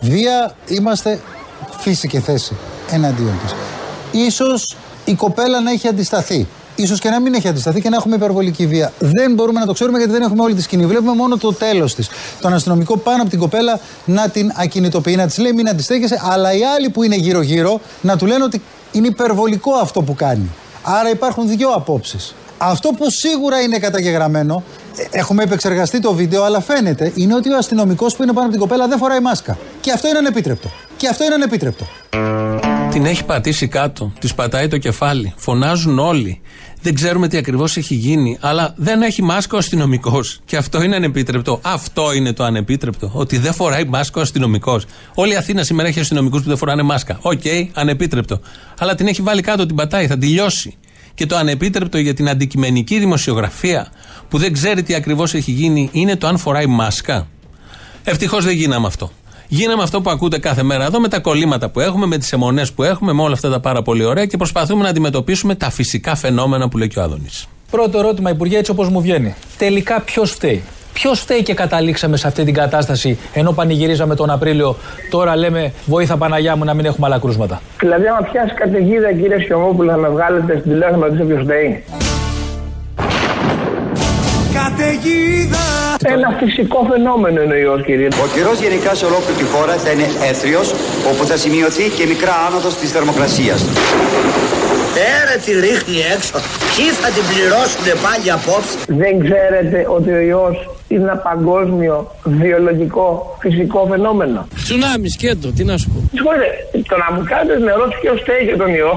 βία 0.02 0.56
είμαστε 0.68 1.20
φύση 1.80 2.08
και 2.08 2.20
θέση 2.20 2.56
εναντίον 2.92 3.40
της. 3.44 3.54
Ίσως 4.12 4.76
η 5.06 5.14
κοπέλα 5.14 5.62
να 5.62 5.72
έχει 5.72 5.88
αντισταθεί. 5.88 6.48
Ίσως 6.76 7.00
και 7.00 7.10
να 7.10 7.20
μην 7.20 7.34
έχει 7.34 7.48
αντισταθεί 7.48 7.82
και 7.82 7.90
να 7.90 7.96
έχουμε 7.96 8.16
υπερβολική 8.16 8.68
βία. 8.68 8.94
Δεν 9.00 9.34
μπορούμε 9.34 9.60
να 9.60 9.66
το 9.66 9.74
ξέρουμε 9.74 9.98
γιατί 9.98 10.14
δεν 10.14 10.22
έχουμε 10.22 10.44
όλη 10.44 10.54
τη 10.54 10.62
σκηνή. 10.62 10.86
Βλέπουμε 10.86 11.14
μόνο 11.16 11.38
το 11.38 11.54
τέλος 11.54 11.96
της. 11.96 12.10
Τον 12.42 12.54
αστυνομικό 12.54 12.98
πάνω 12.98 13.22
από 13.22 13.30
την 13.30 13.40
κοπέλα 13.40 13.80
να 14.06 14.30
την 14.30 14.52
ακινητοποιεί, 14.56 15.14
να 15.18 15.26
της 15.26 15.38
λέει 15.38 15.54
μην 15.54 15.70
αντιστέκεσαι, 15.70 16.22
αλλά 16.24 16.54
οι 16.54 16.64
άλλοι 16.64 16.90
που 16.90 17.04
είναι 17.04 17.16
γύρω-γύρω 17.16 17.82
να 18.02 18.18
του 18.18 18.26
λένε 18.26 18.44
ότι 18.44 18.62
είναι 18.92 19.08
υπερβολικό 19.08 19.74
αυτό 19.74 20.02
που 20.02 20.16
κάνει. 20.16 20.50
Άρα 20.84 21.10
υπάρχουν 21.10 21.48
δύο 21.48 21.70
απόψεις. 21.70 22.36
Αυτό 22.58 22.90
που 22.90 23.10
σίγουρα 23.10 23.62
είναι 23.62 23.80
καταγεγραμμένο, 23.80 24.64
ε, 24.66 24.81
έχουμε 25.12 25.44
επεξεργαστεί 25.44 26.00
το 26.00 26.14
βίντεο, 26.14 26.44
αλλά 26.44 26.62
φαίνεται, 26.62 27.12
είναι 27.16 27.36
ότι 27.36 27.54
ο 27.54 27.58
αστυνομικός 27.58 28.16
που 28.16 28.24
είναι 28.24 28.34
πάνω 28.34 28.46
από 28.46 28.52
την 28.52 28.62
κοπέλα 28.62 28.88
δεν 28.88 28.98
φοράει 28.98 29.20
μάσκα. 29.20 29.58
Και 29.82 29.92
αυτό 29.92 30.08
είναι 30.08 30.18
ανεπίτρεπτο. 30.18 30.72
Και 30.98 31.08
αυτό 31.08 31.24
είναι 31.24 31.34
ανεπίτρεπτο. 31.34 31.88
Την 32.92 33.06
έχει 33.06 33.26
πατήσει 33.26 33.68
κάτω, 33.68 34.14
της 34.20 34.34
πατάει 34.34 34.68
το 34.68 34.78
κεφάλι. 34.78 35.34
Φωνάζουν 35.38 36.00
όλοι. 36.00 36.42
Δεν 36.82 36.94
ξέρουμε 36.94 37.28
τι 37.28 37.38
ακριβώς 37.38 37.78
έχει 37.78 37.96
γίνει, 37.96 38.38
αλλά 38.42 38.74
δεν 38.78 39.02
έχει 39.02 39.22
μάσκα 39.22 39.56
ο 39.56 39.60
αστυνομικός. 39.60 40.42
Και 40.46 40.58
αυτό 40.58 40.82
είναι 40.82 40.96
ανεπίτρεπτο. 40.96 41.60
Αυτό 41.64 42.14
είναι 42.14 42.34
το 42.34 42.44
ανεπίτρεπτο. 42.44 43.12
Ότι 43.14 43.38
δεν 43.38 43.54
φοράει 43.54 43.84
μάσκα 43.84 44.20
ο 44.20 44.22
αστυνομικός. 44.22 44.86
Όλη 45.14 45.34
η 45.34 45.36
Αθήνα 45.36 45.64
σήμερα 45.64 45.88
έχει 45.88 46.00
αστυνομικούς 46.00 46.42
που 46.42 46.48
δεν 46.48 46.58
φοράνε 46.58 46.82
μάσκα. 46.82 47.18
Οκ, 47.22 47.42
ανεπίτρεπτο. 47.74 48.40
Αλλά 48.80 48.96
την 48.96 49.08
έχει 49.08 49.22
βάλει 49.22 49.42
κάτω, 49.42 49.66
την 49.66 49.76
πατάει, 49.76 50.08
θα 50.08 50.18
τη 50.18 50.28
λιώσει. 50.28 50.78
Και 51.14 51.26
το 51.26 51.36
ανεπίτρεπτο 51.36 51.98
για 51.98 52.14
την 52.14 52.30
αντικειμενική 52.30 53.00
δημοσιογραφία 53.00 53.92
που 54.32 54.38
δεν 54.38 54.54
ξέρει 54.54 54.84
τι 54.84 54.96
ακριβώς 54.96 55.34
έχει 55.34 55.52
γίνει 55.52 55.90
είναι 55.92 56.16
το 56.16 56.28
αν 56.28 56.38
φοράει 56.38 56.66
μάσκα. 56.66 57.28
Ευτυχώς 58.04 58.46
δεν 58.46 58.54
γίναμε 58.54 58.88
αυτό. 58.88 59.12
Γίναμε 59.48 59.84
αυτό 59.84 60.02
που 60.02 60.10
ακούτε 60.10 60.40
κάθε 60.40 60.64
μέρα 60.64 60.86
εδώ 60.86 61.00
με 61.00 61.08
τα 61.08 61.20
κολλήματα 61.20 61.70
που 61.70 61.80
έχουμε, 61.80 62.06
με 62.06 62.18
τις 62.18 62.34
εμμονές 62.34 62.72
που 62.72 62.84
έχουμε, 62.84 63.14
με 63.14 63.22
όλα 63.22 63.34
αυτά 63.34 63.50
τα 63.50 63.60
πάρα 63.60 63.82
πολύ 63.82 64.04
ωραία 64.04 64.26
και 64.26 64.38
προσπαθούμε 64.38 64.84
να 64.84 64.90
αντιμετωπίσουμε 64.90 65.56
τα 65.56 65.70
φυσικά 65.70 66.16
φαινόμενα 66.16 66.70
που 66.70 66.78
λέει 66.78 66.88
και 66.88 67.00
ο 67.00 67.02
Άδωνις. 67.02 67.48
Πρώτο 67.72 67.98
ερώτημα, 67.98 68.30
Υπουργέ, 68.30 68.58
έτσι 68.58 68.72
όπως 68.72 68.90
μου 68.90 69.02
βγαίνει. 69.02 69.36
Τελικά 69.58 70.02
ποιος 70.02 70.32
φταίει; 70.32 70.64
Ποιος 70.94 71.20
φταίει 71.20 71.44
και 71.44 71.54
καταλήξαμε 71.54 72.18
σε 72.18 72.28
αυτή 72.28 72.44
την 72.44 72.54
κατάσταση 72.54 73.18
ενώ 73.34 73.52
πανηγυρίζαμε 73.52 74.16
τον 74.16 74.30
Απρίλιο, 74.30 74.76
τώρα 75.10 75.36
λέμε 75.36 75.74
βοήθα 75.86 76.18
Παναγιά 76.18 76.56
μου 76.56 76.64
να 76.64 76.74
μην 76.74 76.86
έχουμε 76.86 77.08
άλλα 77.08 77.20
κρούσματα. 77.20 77.62
Δηλαδή, 77.80 78.08
άμα 78.08 78.28
πιάσει 78.32 78.54
καταιγίδα, 78.54 79.14
κύριε 79.14 79.40
Σιωμόπουλο, 79.40 79.92
θα 79.92 79.98
με 79.98 80.10
βγάλετε 80.10 80.58
στην 80.60 80.72
τηλέφωνο 80.72 80.98
να 80.98 81.06
ρωτήσω 81.06 81.26
ποιος 81.26 81.42
φταίει. 81.44 81.84
Καταιγίδα 84.78 85.66
Ένα 86.16 86.30
φυσικό 86.40 86.88
φαινόμενο 86.92 87.42
είναι 87.42 87.54
ο 87.54 87.58
ιός, 87.58 87.82
κύριε. 87.84 88.08
Ο 88.24 88.28
καιρός 88.36 88.58
γενικά 88.60 88.92
σε 88.96 89.06
ολόκληρη 89.06 89.38
τη 89.42 89.44
χώρα 89.54 89.74
θα 89.84 89.90
είναι 89.92 90.08
έθριος, 90.30 90.68
όπου 91.10 91.24
θα 91.30 91.38
σημειωθεί 91.38 91.86
και 91.98 92.06
μικρά 92.14 92.36
άνοδος 92.48 92.76
της 92.80 92.92
θερμοκρασίας. 92.92 93.60
Πέρα 94.98 95.34
τη 95.46 95.52
ρίχνει 95.66 96.00
έξω. 96.16 96.36
Ποιοι 96.76 96.88
θα 97.02 97.10
την 97.16 97.24
πληρώσουν 97.30 97.86
πάλι 98.06 98.28
απόψε; 98.38 98.74
Δεν 99.02 99.14
ξέρετε 99.26 99.78
ότι 99.98 100.10
ο 100.20 100.22
ιός 100.32 100.56
είναι 100.88 101.04
ένα 101.10 101.18
παγκόσμιο 101.30 101.96
βιολογικό 102.24 103.08
φυσικό 103.42 103.80
φαινόμενο. 103.92 104.48
Τσουνάμι, 104.64 105.10
σκέτο, 105.10 105.48
τι 105.56 105.64
να 105.64 105.76
σου 105.78 105.88
πω. 105.94 106.00
Συγχωρείτε, 106.14 106.50
το 106.92 106.96
να 107.04 107.08
μου 107.14 107.22
κάνετε 107.32 107.60
νερό 107.68 107.86
ποιος 108.02 108.18
φταίει 108.22 108.44
για 108.50 108.58
τον 108.58 108.70
ιό 108.80 108.94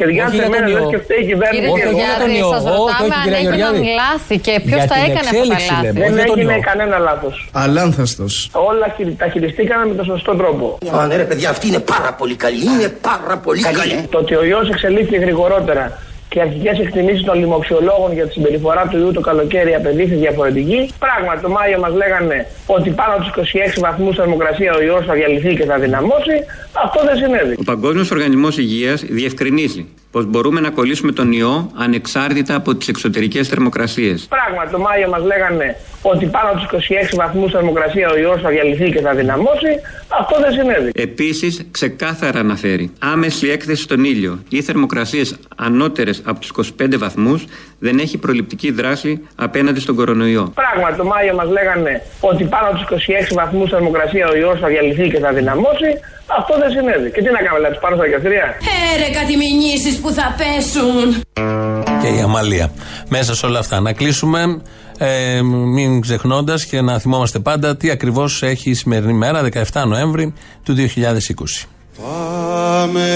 Και 0.00 0.06
Όχι 0.06 0.14
διάφορε 0.16 0.36
για 0.36 0.44
τον 0.46 0.52
μέρε 0.54 0.66
ιό. 0.72 0.78
λες 0.78 0.88
και 0.92 0.98
φταίει 1.04 1.20
η 1.24 1.26
κυβέρνηση. 1.30 1.68
Όχι, 1.72 1.78
Κύριε 1.78 1.90
όχι 1.92 2.02
για 2.02 2.14
τον 2.22 2.30
Γεωργιάδη, 2.30 2.40
ιό. 2.42 2.50
σας 2.54 2.62
Όχι, 2.64 2.72
ρωτάμε 2.74 3.04
όχι, 3.06 3.14
αν 3.18 3.22
κυρία 3.24 3.38
έγιναν 3.40 3.58
Γεωργιάδη. 3.60 3.98
λάθη 4.02 4.36
και 4.46 4.52
ποιος 4.66 4.80
Για 4.80 4.88
τα 4.92 4.96
την 4.96 5.04
έκανε 5.08 5.20
αυτά 5.22 5.32
τα 5.32 5.38
εξέλιξη 5.38 5.70
λάθη. 5.72 5.84
λέμε. 5.84 5.98
Δεν 6.02 6.08
Όχι 6.10 6.18
για 6.20 6.26
τον 6.30 6.38
έγινε 6.40 6.54
ιό. 6.58 6.68
κανένα 6.70 6.96
λάθος. 7.08 7.34
Αλάνθαστος. 7.64 8.34
Όλα 8.70 8.86
χει- 8.96 9.14
τα 9.22 9.26
χειριστήκαμε 9.32 9.84
με 9.90 9.94
τον 9.98 10.06
σωστό 10.12 10.32
τρόπο. 10.40 10.66
Α, 10.96 10.98
ναι 11.08 11.14
ρε 11.22 11.26
παιδιά, 11.30 11.48
αυτή 11.54 11.64
είναι 11.70 11.82
πάρα 11.94 12.10
πολύ 12.20 12.34
καλή. 12.44 12.62
Είναι 12.72 12.88
πάρα 13.10 13.34
πολύ 13.44 13.62
καλή. 13.78 13.96
Το 14.14 14.18
ότι 14.24 14.32
ο 14.40 14.42
ιό 14.50 14.60
εξελίχθηκε 14.72 15.18
γρηγορότερα 15.26 15.84
και 16.30 16.38
οι 16.38 16.42
αρχικές 16.42 16.78
εκτιμήσεις 16.78 17.24
των 17.24 17.38
λοιμοξιολόγων 17.38 18.12
για 18.12 18.26
τη 18.26 18.32
συμπεριφορά 18.32 18.86
του 18.90 18.96
ιού 18.98 19.12
το 19.12 19.20
καλοκαίρι 19.20 19.74
απεδείχθη 19.74 20.14
διαφορετική. 20.14 20.90
Πράγματι, 20.98 21.40
το 21.42 21.48
Μάιο 21.48 21.78
μας 21.78 21.92
λέγανε 21.94 22.46
ότι 22.66 22.90
πάνω 22.90 23.12
από 23.14 23.22
τους 23.22 23.52
26 23.76 23.80
βαθμούς 23.80 24.16
θερμοκρασία 24.16 24.74
ο 24.74 24.82
ιός 24.82 25.04
θα 25.06 25.14
διαλυθεί 25.14 25.54
και 25.54 25.64
θα 25.64 25.78
δυναμώσει. 25.78 26.36
Αυτό 26.84 27.00
δεν 27.04 27.16
συνέβη. 27.16 27.54
Ο 27.58 27.64
Παγκόσμιος 27.64 28.10
Οργανισμός 28.10 28.58
Υγείας 28.58 29.04
διευκρινίζει 29.04 29.86
πως 30.10 30.26
μπορούμε 30.26 30.60
να 30.60 30.70
κολλήσουμε 30.70 31.12
τον 31.12 31.32
ιό 31.32 31.70
ανεξάρτητα 31.74 32.54
από 32.54 32.74
τις 32.74 32.88
εξωτερικές 32.88 33.48
θερμοκρασίες. 33.48 34.26
Πράγματι, 34.28 34.70
το 34.72 34.78
Μάιο 34.78 35.08
μας 35.08 35.22
λέγανε 35.22 35.76
ότι 36.02 36.26
πάνω 36.26 36.50
από 36.50 36.58
του 36.58 36.76
26 37.12 37.16
βαθμούς 37.16 37.52
θερμοκρασία 37.52 38.10
ο 38.10 38.18
ιός 38.18 38.40
θα 38.40 38.48
διαλυθεί 38.48 38.90
και 38.90 39.00
θα 39.00 39.14
δυναμώσει. 39.14 39.68
Αυτό 40.20 40.40
δεν 40.40 40.52
συνέβη. 40.52 40.90
Επίσης, 40.94 41.66
ξεκάθαρα 41.70 42.38
αναφέρει 42.38 42.90
άμεση 42.98 43.48
έκθεση 43.48 43.82
στον 43.82 44.04
ήλιο 44.04 44.42
ή 44.48 44.62
θερμοκρασίες 44.62 45.36
ανώτερες 45.56 46.22
από 46.24 46.40
τους 46.40 46.50
25 46.78 46.98
βαθμούς 46.98 47.44
δεν 47.86 47.98
έχει 47.98 48.16
προληπτική 48.18 48.70
δράση 48.70 49.10
απέναντι 49.34 49.80
στον 49.80 49.94
κορονοϊό. 49.94 50.52
Πράγματι, 50.62 50.96
το 50.96 51.04
Μάιο 51.04 51.34
μας 51.34 51.48
λέγανε 51.56 52.02
ότι 52.20 52.44
πάνω 52.44 52.66
από 52.68 52.76
του 52.78 52.86
26 53.30 53.34
βαθμούς 53.34 53.70
θερμοκρασία 53.70 54.28
ο 54.28 54.36
ιός 54.36 54.58
θα 54.60 54.68
διαλυθεί 54.68 55.08
και 55.12 55.18
θα 55.18 55.32
δυναμώσει. 55.32 55.90
Αυτό 56.38 56.52
δεν 56.58 56.70
συνέβη. 56.70 57.10
Και 57.10 57.22
τι 57.22 57.30
να 57.36 57.40
κάνουμε, 57.44 57.58
δηλαδή, 57.60 57.78
πάνω 57.80 57.96
στα 57.96 58.04
δικαστηρία. 58.04 58.46
Έρε 58.94 59.08
κάτι 59.18 59.32
μηνύσεις 59.36 59.94
που 60.00 60.10
θα 60.10 60.26
πέσουν. 60.40 61.06
Και 62.02 62.08
η 62.18 62.20
Αμαλία. 62.20 62.70
Μέσα 63.08 63.34
σε 63.34 63.46
όλα 63.46 63.58
αυτά. 63.58 63.80
Να 63.80 63.92
κλείσουμε, 63.92 64.62
ε, 64.98 65.42
μην 65.42 66.00
ξεχνώντας 66.00 66.64
και 66.64 66.80
να 66.80 66.98
θυμόμαστε 66.98 67.38
πάντα 67.38 67.76
τι 67.76 67.90
ακριβώς 67.90 68.42
έχει 68.42 68.70
η 68.70 68.74
σημερινή 68.74 69.12
μέρα, 69.12 69.42
17 69.72 69.84
Νοέμβρη 69.86 70.34
του 70.64 70.74
2020. 70.74 71.66
Πάμε 72.02 73.08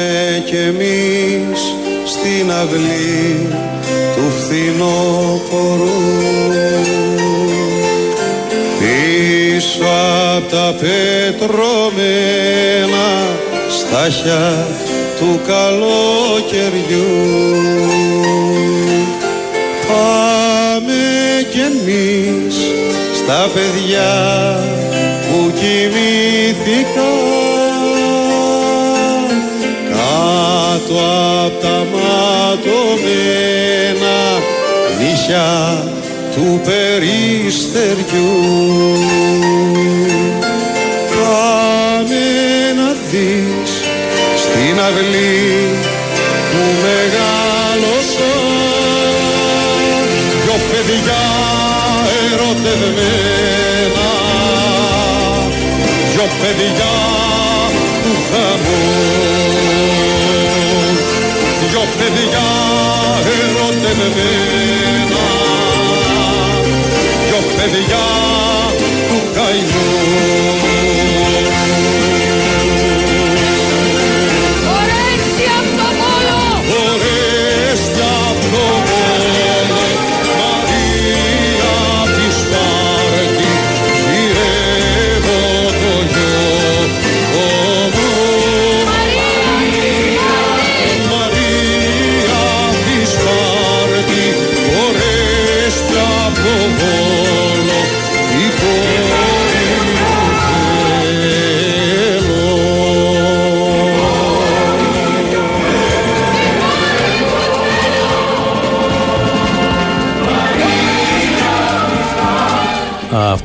κι 0.46 0.56
εμείς 0.56 1.83
στην 2.04 2.52
αυλή 2.52 3.48
του 4.16 4.32
φθινοπορού 4.38 6.02
Πίσω 8.78 9.84
απ' 10.36 10.50
τα 10.50 10.74
πετρωμένα 10.80 11.46
στάχια 13.68 14.66
του 15.18 15.40
καλοκαιριού. 15.46 17.12
Πάμε 19.88 21.02
κι 21.50 21.60
εμείς 21.60 22.56
στα 23.14 23.50
παιδιά 23.54 24.12
που 25.26 25.38
κοιμήθηκαν 25.60 26.93
κάτω 30.84 31.00
απ' 31.44 31.60
τα 31.62 31.86
ματωμένα 31.92 33.38
νύχια 34.98 35.50
του 36.34 36.46
περιστεριού. 36.64 38.32
Κάνε 41.10 42.28
να 42.76 42.90
δεις 43.10 43.72
στην 44.36 44.76
αυλή 44.80 45.46
που 46.50 46.62
μεγάλωσα 46.82 48.32
δυο 50.42 50.56
παιδιά 50.70 51.24
ερωτευμένα 52.32 54.10
δυο 56.12 56.26
παιδιά 56.40 56.94
ερωτευμένα 64.00 65.03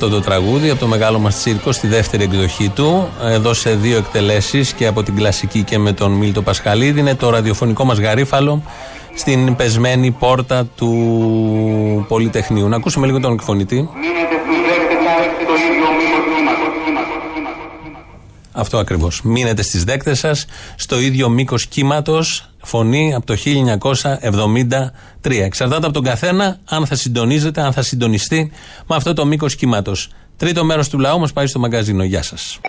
Αυτό 0.01 0.15
το 0.15 0.21
τραγούδι 0.21 0.69
από 0.69 0.79
το 0.79 0.87
μεγάλο 0.87 1.19
μας 1.19 1.35
τσίρκο 1.35 1.71
στη 1.71 1.87
δεύτερη 1.87 2.23
εκδοχή 2.23 2.69
του 2.69 3.09
εδώ 3.23 3.53
σε 3.53 3.75
δύο 3.75 3.97
εκτελέσεις 3.97 4.73
και 4.73 4.87
από 4.87 5.03
την 5.03 5.15
κλασική 5.15 5.63
και 5.63 5.77
με 5.77 5.93
τον 5.93 6.11
Μίλτο 6.11 6.41
Πασχαλίδη 6.41 6.99
είναι 6.99 7.15
το 7.15 7.29
ραδιοφωνικό 7.29 7.85
μας 7.85 7.99
γαρίφαλο 7.99 8.63
στην 9.15 9.55
πεσμένη 9.55 10.11
πόρτα 10.11 10.65
του 10.65 12.05
Πολυτεχνείου. 12.07 12.67
Να 12.67 12.75
ακούσουμε 12.75 13.05
λίγο 13.05 13.19
τον 13.19 13.33
εκφωνητή. 13.33 13.89
Αυτό 18.51 18.77
ακριβώς. 18.77 19.21
Μείνετε 19.23 19.61
στις 19.61 19.83
δέκτες 19.83 20.19
σας, 20.19 20.45
στο 20.75 20.99
ίδιο 20.99 21.29
μήκος 21.29 21.67
κύματος, 21.67 22.49
φωνή 22.69 23.13
από 23.13 23.25
το 23.25 23.35
1973. 25.21 25.41
Εξαρτάται 25.41 25.85
από 25.85 25.93
τον 25.93 26.03
καθένα 26.03 26.57
αν 26.65 26.85
θα 26.85 26.95
συντονίζεται, 26.95 27.61
αν 27.61 27.73
θα 27.73 27.81
συντονιστεί 27.81 28.51
με 28.87 28.95
αυτό 28.95 29.13
το 29.13 29.25
μήκος 29.25 29.55
κύματος. 29.55 30.09
Τρίτο 30.37 30.63
μέρος 30.63 30.89
του 30.89 30.99
λαού 30.99 31.19
μας 31.19 31.33
πάει 31.33 31.47
στο 31.47 31.59
μαγκαζίνο. 31.59 32.03
Γεια 32.03 32.21
σας. 32.23 32.59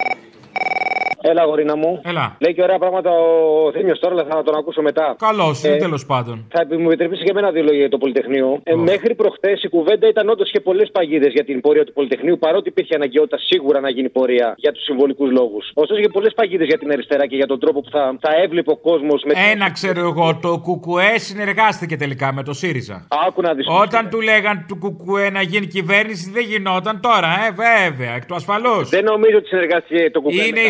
Έλα, 1.22 1.44
γορίνα 1.44 1.76
μου. 1.76 2.00
Έλα. 2.04 2.36
Λέει 2.38 2.54
και 2.54 2.62
ωραία 2.62 2.78
πράγματα 2.78 3.10
ο 3.10 3.72
Θήμιος 3.72 3.98
τώρα, 3.98 4.14
αλλά 4.14 4.24
θα 4.30 4.42
τον 4.42 4.54
ακούσω 4.56 4.82
μετά. 4.82 5.16
Καλό, 5.18 5.48
Ε, 5.62 5.68
είναι 5.68 5.76
τέλος 5.76 6.06
πάντων. 6.06 6.36
Θα 6.54 6.66
μου 6.78 6.86
επιτρέψεις 6.90 7.24
και 7.24 7.30
εμένα 7.30 7.50
δύο 7.50 7.62
λόγια 7.62 7.78
για 7.78 7.88
το 7.88 7.98
Πολυτεχνείο. 7.98 8.60
Ε, 8.62 8.74
μέχρι 8.74 9.14
προχθές 9.14 9.62
η 9.62 9.68
κουβέντα 9.68 10.08
ήταν 10.08 10.28
όντως 10.28 10.50
και 10.50 10.60
πολλές 10.60 10.90
παγίδες 10.92 11.32
για 11.32 11.44
την 11.44 11.60
πορεία 11.60 11.84
του 11.84 11.92
Πολυτεχνείου, 11.92 12.38
παρότι 12.38 12.68
υπήρχε 12.68 12.94
αναγκαιότητα 12.94 13.38
σίγουρα 13.38 13.80
να 13.80 13.90
γίνει 13.90 14.08
πορεία 14.08 14.54
για 14.56 14.72
τους 14.72 14.82
συμβολικούς 14.84 15.30
λόγους. 15.30 15.70
Ωστόσο, 15.74 16.00
είχε 16.00 16.08
πολλές 16.08 16.32
παγίδες 16.34 16.66
για 16.66 16.78
την 16.78 16.90
αριστερά 16.92 17.26
και 17.26 17.36
για 17.36 17.46
τον 17.46 17.58
τρόπο 17.60 17.80
που 17.80 17.90
θα, 17.90 18.16
θα 18.20 18.30
έβλεπε 18.44 18.70
ο 18.70 18.76
κόσμος 18.76 19.22
με. 19.26 19.32
Ένα 19.52 19.70
ξέρω 19.70 20.00
εγώ, 20.00 20.38
το 20.42 20.58
Κουκουέ 20.62 21.18
συνεργάστηκε 21.18 21.96
τελικά 21.96 22.32
με 22.32 22.42
το 22.42 22.52
ΣΥΡΙΖΑ. 22.52 23.06
Άκου 23.26 23.40
να 23.42 23.54
δεις. 23.54 23.66
Όταν 23.82 24.08
του 24.10 24.20
λέγαν 24.20 24.64
του 24.68 24.76
Κουκουέ 24.78 25.30
να 25.30 25.42
γίνει 25.42 25.66
κυβέρνηση, 25.66 26.30
δεν 26.30 26.44
γινόταν 26.44 27.00
τώρα, 27.00 27.28
ε, 27.46 27.50
βέβαια, 27.50 28.14
εκ 28.14 28.24
του 28.26 28.34
ασφαλού. 28.34 28.84
Δεν 28.84 29.04
νομίζω 29.04 29.36
ότι 29.36 29.46
συνεργάστηκε 29.46 30.10
το 30.10 30.20
Κουκουέ. 30.20 30.44
Είναι 30.46 30.60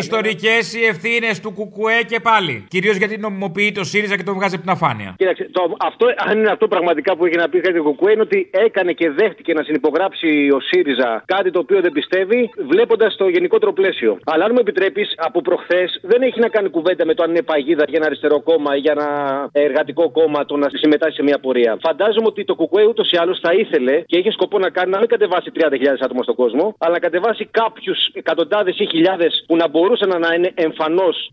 ιστορικέ 0.41 0.77
οι 0.77 0.85
ευθύνες 0.85 1.39
του 1.39 1.51
Κουκουέ 1.51 2.03
και 2.07 2.19
πάλι. 2.19 2.65
Κυρίως 2.67 2.95
γιατί 2.95 3.17
νομιμοποιεί 3.17 3.71
το 3.71 3.83
ΣΥΡΙΖΑ 3.83 4.15
και 4.17 4.23
το 4.23 4.33
βγάζει 4.33 4.55
από 4.55 4.63
την 4.63 4.71
αφάνεια. 4.71 5.13
Κοίταξε, 5.17 5.49
το, 5.51 5.75
αυτό, 5.79 6.05
αν 6.27 6.37
είναι 6.37 6.51
αυτό 6.51 6.67
πραγματικά 6.67 7.15
που 7.15 7.25
είχε 7.25 7.37
να 7.37 7.49
πει 7.49 7.59
κάτι 7.59 7.79
ο 7.79 7.83
Κουκουέ, 7.83 8.11
είναι 8.11 8.21
ότι 8.21 8.49
έκανε 8.51 8.91
και 8.91 9.09
δέχτηκε 9.09 9.53
να 9.53 9.63
συνυπογράψει 9.63 10.49
ο 10.57 10.59
ΣΥΡΙΖΑ 10.59 11.23
κάτι 11.25 11.51
το 11.51 11.59
οποίο 11.59 11.81
δεν 11.81 11.91
πιστεύει, 11.91 12.49
βλέποντας 12.71 13.15
το 13.15 13.27
γενικότερο 13.27 13.73
πλαίσιο. 13.73 14.19
Αλλά 14.25 14.45
αν 14.45 14.51
μου 14.53 14.59
επιτρέπεις, 14.59 15.13
από 15.17 15.41
προχθές 15.41 15.99
δεν 16.01 16.21
έχει 16.21 16.39
να 16.39 16.49
κάνει 16.49 16.69
κουβέντα 16.69 17.05
με 17.05 17.13
το 17.13 17.23
αν 17.23 17.29
είναι 17.29 17.41
παγίδα 17.41 17.83
για 17.87 17.97
ένα 17.97 18.05
αριστερό 18.05 18.41
κόμμα 18.41 18.75
ή 18.75 18.79
για 18.79 18.91
ένα 18.97 19.07
εργατικό 19.51 20.11
κόμμα 20.11 20.45
το 20.45 20.57
να 20.57 20.67
συμμετάσχει 20.73 21.15
σε 21.15 21.23
μια 21.23 21.39
πορεία. 21.39 21.77
Φαντάζομαι 21.81 22.27
ότι 22.27 22.43
το 22.45 22.55
Κουκουέ 22.55 22.85
ούτως 22.85 23.11
ή 23.11 23.17
άλλως 23.17 23.39
θα 23.39 23.53
ήθελε 23.53 24.01
και 24.05 24.17
είχε 24.17 24.31
σκοπό 24.31 24.59
να 24.59 24.69
κάνει 24.69 24.91
να 24.91 24.99
μην 24.99 25.07
κατεβάσει 25.07 25.51
30.000 25.55 25.63
άτομα 25.99 26.23
στον 26.23 26.35
κόσμο, 26.35 26.75
αλλά 26.77 26.93
να 26.93 26.99
κατεβάσει 26.99 27.45
κάποιους 27.51 28.09
εκατοντάδες 28.13 28.79
ή 28.79 28.85
χιλιάδες 28.85 29.43
που 29.47 29.55
να 29.55 29.67
μπορούσαν 29.67 30.09
να 30.19 30.30
είναι 30.33 30.51
εμφανώς 30.55 31.29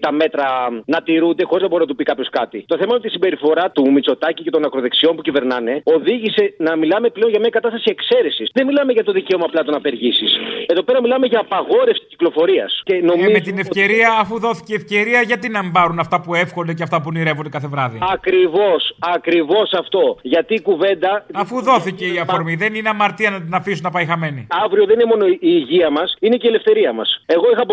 τα 0.00 0.12
μέτρα 0.12 0.46
να 0.84 1.02
τηρούνται 1.02 1.44
χωρίς 1.44 1.62
να 1.62 1.68
μπορεί 1.68 1.82
να 1.82 1.88
του 1.88 1.96
πει 1.96 2.04
κάποιος 2.04 2.28
κάτι. 2.30 2.64
Το 2.66 2.74
θέμα 2.74 2.86
είναι 2.88 2.98
ότι 3.02 3.06
η 3.06 3.10
συμπεριφορά 3.10 3.70
του 3.70 3.92
Μητσοτάκη 3.92 4.42
και 4.42 4.50
των 4.50 4.64
ακροδεξιών 4.64 5.16
που 5.16 5.22
κυβερνάνε 5.22 5.80
οδήγησε 5.84 6.54
να 6.58 6.76
μιλάμε 6.76 7.10
πλέον 7.10 7.30
για 7.30 7.40
μια 7.40 7.50
κατάσταση 7.50 7.84
εξαίρεσης. 7.90 8.50
Δεν 8.52 8.66
μιλάμε 8.66 8.92
για 8.92 9.04
το 9.04 9.12
δικαίωμα 9.12 9.44
απλά 9.48 9.62
των 9.62 9.74
απεργήσεις. 9.74 10.30
Εδώ 10.66 10.82
πέρα 10.82 11.00
μιλάμε 11.00 11.26
για 11.26 11.40
απαγόρευση 11.40 12.02
κυκλοφορίας. 12.08 12.82
Ε, 12.84 13.30
με 13.32 13.40
την 13.40 13.58
ευκαιρία, 13.58 14.16
αφού 14.20 14.38
δόθηκε 14.38 14.74
ευκαιρία, 14.74 15.20
γιατί 15.20 15.48
να 15.48 15.62
μην 15.62 15.72
πάρουν 15.72 15.98
αυτά 15.98 16.20
που 16.20 16.34
εύχονται 16.34 16.72
και 16.74 16.82
αυτά 16.82 16.96
που 16.96 17.04
ονειρεύονται 17.06 17.48
κάθε 17.48 17.66
βράδυ; 17.66 17.98
Ακριβώς, 18.12 18.96
ακριβώς 18.98 19.72
αυτό. 19.72 20.16
Γιατί 20.22 20.54
η 20.54 20.60
κουβέντα. 20.60 21.26
Αφού 21.32 21.62
δόθηκε 21.62 22.04
η 22.06 22.18
αφορμή, 22.18 22.54
δεν 22.54 22.74
είναι 22.74 22.88
αμαρτία 22.88 23.30
να 23.30 23.40
την 23.40 23.54
αφήσουν 23.54 23.82
να 23.82 23.90
πάει 23.90 24.04
χαμένη. 24.04 24.46
Αύριο 24.64 24.84
δεν 24.84 24.94
είναι 24.94 25.08
μόνο 25.08 25.26
η 25.26 25.38
υγεία 25.40 25.90
μας, 25.90 26.16
είναι 26.20 26.36
και 26.36 26.46
η 26.46 26.48
ελευθερία 26.48 26.92
μας. 26.92 27.22
Εγώ 27.26 27.44
είχα, 27.52 27.64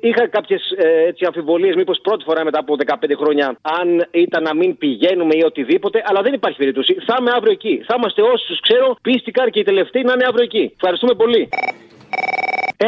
είχα 0.00 0.23
κάποιες 0.26 0.70
ε, 0.70 1.26
αμφιβολίες, 1.26 1.74
μήπως 1.74 1.98
πρώτη 2.02 2.24
φορά 2.24 2.44
μετά 2.44 2.58
από 2.58 2.76
15 2.86 2.94
χρόνια, 3.16 3.56
αν 3.62 4.06
ήταν 4.10 4.42
να 4.42 4.54
μην 4.54 4.78
πηγαίνουμε 4.78 5.34
ή 5.34 5.42
οτιδήποτε, 5.44 6.02
αλλά 6.06 6.22
δεν 6.22 6.32
υπάρχει 6.32 6.58
περίπτωση. 6.58 6.96
Θα 7.06 7.16
είμαι 7.20 7.30
αύριο 7.34 7.52
εκεί. 7.52 7.82
Θα 7.86 7.94
είμαστε 7.98 8.22
όσου 8.22 8.54
ξέρω, 8.60 8.96
πίστηκαν 9.02 9.50
και 9.50 9.60
οι 9.60 9.62
τελευταίοι 9.62 10.02
να 10.02 10.12
είναι 10.12 10.24
αύριο 10.28 10.44
εκεί. 10.44 10.72
Ευχαριστούμε 10.74 11.14
πολύ. 11.14 11.48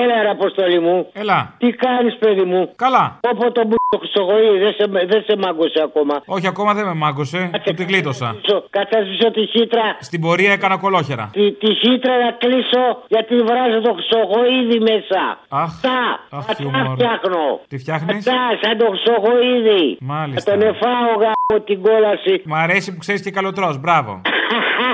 Έλα, 0.03 0.23
ρε 0.23 0.31
Αποστολή 0.31 0.81
μου. 0.81 1.07
Έλα. 1.13 1.55
Τι 1.59 1.69
κάνεις, 1.71 2.15
παιδί 2.19 2.45
μου; 2.51 2.73
Καλά. 2.77 3.05
Όπω 3.33 3.53
τον 3.53 3.67
το 3.89 3.99
Χρυσογοή, 3.99 4.59
δεν 4.59 4.73
σε, 4.79 4.85
δεν 5.13 5.23
σε 5.27 5.35
μάγκωσε 5.45 5.81
ακόμα. 5.89 6.15
Όχι, 6.27 6.47
ακόμα 6.47 6.75
δεν 6.75 6.85
με 6.87 6.95
μάγκωσε. 6.95 7.51
Του 7.65 7.75
τη 7.75 7.85
γλίτωσα. 7.85 8.37
Κάτσε 8.71 8.99
σβήσω 9.05 9.31
τη 9.31 9.47
χύτρα. 9.47 9.97
Στην 10.01 10.21
πορεία 10.21 10.53
έκανα 10.53 10.77
κολόχερα. 10.79 11.31
Τη, 11.33 11.53
τη 11.53 11.71
χύτρα 11.75 12.15
να 12.25 12.31
κλείσω 12.43 12.85
γιατί 13.09 13.35
βράζω 13.49 13.81
το 13.81 13.93
Χρυσογοίδι 13.97 14.79
μέσα. 14.91 15.21
Αχ. 15.49 15.81
Τα. 15.81 16.01
Αχ, 16.39 16.45
τι 16.45 16.65
φτιάχνω. 16.95 17.61
Τι 17.69 17.79
φτιάχνεις; 17.79 18.25
Τα, 18.25 18.41
σαν 18.61 18.79
το 18.79 18.87
Χρυσογοίδι. 18.93 19.97
Μάλιστα. 20.01 20.53
Θα 20.53 20.59
τον 20.59 20.69
εφάω 20.69 21.11
γάμο 21.23 21.55
την 21.65 21.83
κόλαση. 21.83 22.43
Μ' 22.45 22.55
αρέσει 22.55 22.93
που 22.93 22.99
ξέρεις 22.99 23.23
και 23.23 23.31
καλοτρός. 23.31 23.79
Μπράβο. 23.79 24.21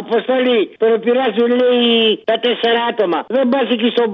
Αποστολή, 0.00 0.60
τον 0.82 1.00
πειράζουν 1.04 1.50
λέει 1.60 2.22
τα 2.30 2.36
τέσσερα 2.44 2.80
άτομα. 2.90 3.18
Δεν 3.36 3.48
πας 3.52 3.66
εκεί 3.74 3.88
στο 3.96 4.04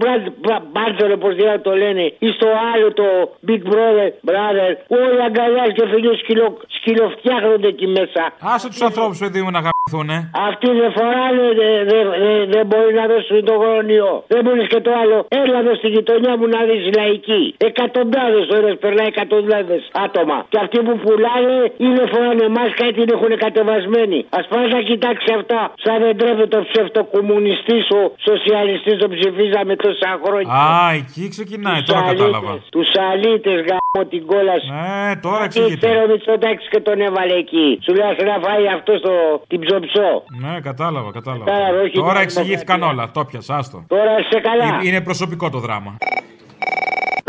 Μπάρτζορ, 0.73 1.11
όπω 1.19 1.29
δεν 1.41 1.63
το 1.67 1.73
λένε, 1.83 2.05
ή 2.27 2.29
στο 2.37 2.49
άλλο 2.73 2.93
το 3.01 3.07
Big 3.49 3.63
Brother, 3.73 4.09
Brother, 4.29 4.71
που 4.89 4.97
όλοι 5.07 5.23
αγκαλιά 5.29 5.67
και 5.77 5.85
φίλοι 5.91 6.17
σκυλο, 6.23 6.47
σκυλοφτιάχνονται 6.77 7.69
εκεί 7.75 7.87
μέσα. 7.87 8.23
Άσε 8.55 8.69
τους 8.69 8.83
ανθρώπους, 8.89 9.19
παιδί 9.19 9.41
μου, 9.43 9.51
να 9.57 9.61
γαμπηθούν, 9.67 10.09
ε. 10.17 10.19
Αυτοί 10.49 10.69
δεν 10.81 10.91
φοράνε, 10.97 11.47
δεν 11.61 11.75
δε, 11.91 11.99
δε, 12.23 12.33
δε 12.53 12.61
μπορεί 12.69 12.95
να 13.01 13.07
δώσουν 13.13 13.45
το 13.45 13.55
γονιό. 13.63 14.13
Δεν 14.33 14.41
μπορείς 14.45 14.67
και 14.73 14.81
το 14.81 14.93
άλλο. 15.03 15.27
Έλα 15.29 15.59
εδώ 15.59 15.75
στη 15.75 15.89
γειτονιά 15.89 16.33
μου 16.39 16.47
να 16.55 16.61
δεις 16.69 16.83
λαϊκή. 16.97 17.55
Εκατοντάδες 17.69 18.47
ώρες 18.57 18.75
περνάει 18.83 19.07
εκατοντάδες 19.07 19.83
άτομα. 20.05 20.47
Και 20.49 20.59
αυτοί 20.65 20.79
που 20.87 20.95
πουλάνε 21.05 21.73
είναι 21.77 22.03
φοράνε 22.13 22.49
μάσκα 22.49 22.87
ή 22.89 22.93
την 22.93 23.09
έχουν 23.15 23.33
κατεβασμένη. 23.45 24.19
Α 24.39 24.41
πας 24.51 24.69
να 24.77 24.81
κοιτάξεις 24.81 25.31
αυτά. 25.39 25.63
Σαν 25.85 25.99
δεν 26.05 26.17
τρέπεται 26.21 26.57
ο 26.57 26.65
ψευτοκομμουνιστής, 26.71 27.85
ο 27.99 28.01
σοσιαλιστής, 28.29 28.97
τον 29.03 29.11
ψηφίζαμε 29.17 29.77
τόσα 29.85 30.11
χρόνια. 30.25 30.53
Α, 30.55 30.93
εκεί 31.01 31.29
ξεκινάει, 31.35 31.83
τώρα 31.83 32.03
κατάλαβα. 32.11 32.53
Τους 32.75 32.89
αλήτες 33.11 33.59
γάμο 33.69 34.01
την 34.13 34.23
κόλαση. 34.27 34.69
Ε, 35.11 35.17
τώρα 35.27 35.45
εξηγείται. 35.45 35.87
Ξέρω 35.87 36.07
Μητσοτάκης 36.11 36.69
και 36.73 36.81
τον 36.81 37.01
έβαλε 37.01 37.35
εκεί. 37.45 37.69
Σου 37.85 37.93
λέει 37.99 38.29
να 38.33 38.39
φάει 38.45 38.65
αυτό 38.79 38.93
στο 39.03 39.13
την 39.51 39.61
ψωψό. 39.65 40.11
Ναι, 40.43 40.55
κατάλαβα, 40.69 41.11
κατάλαβα. 41.19 41.45
Κατάλαβα, 41.45 41.81
όχι, 41.81 41.97
τώρα 42.03 42.13
δεν 42.13 42.23
εξηγήθηκαν 42.23 42.83
όλα. 42.83 43.11
Το 43.15 43.25
πιασα, 43.25 43.57
άστο. 43.57 43.79
Τώρα 43.89 44.13
είσαι 44.21 44.41
καλά. 44.49 44.65
Ε, 44.65 44.87
Είναι 44.89 45.01
προσωπικό 45.01 45.51
το 45.51 45.59
δράμα. 45.59 45.93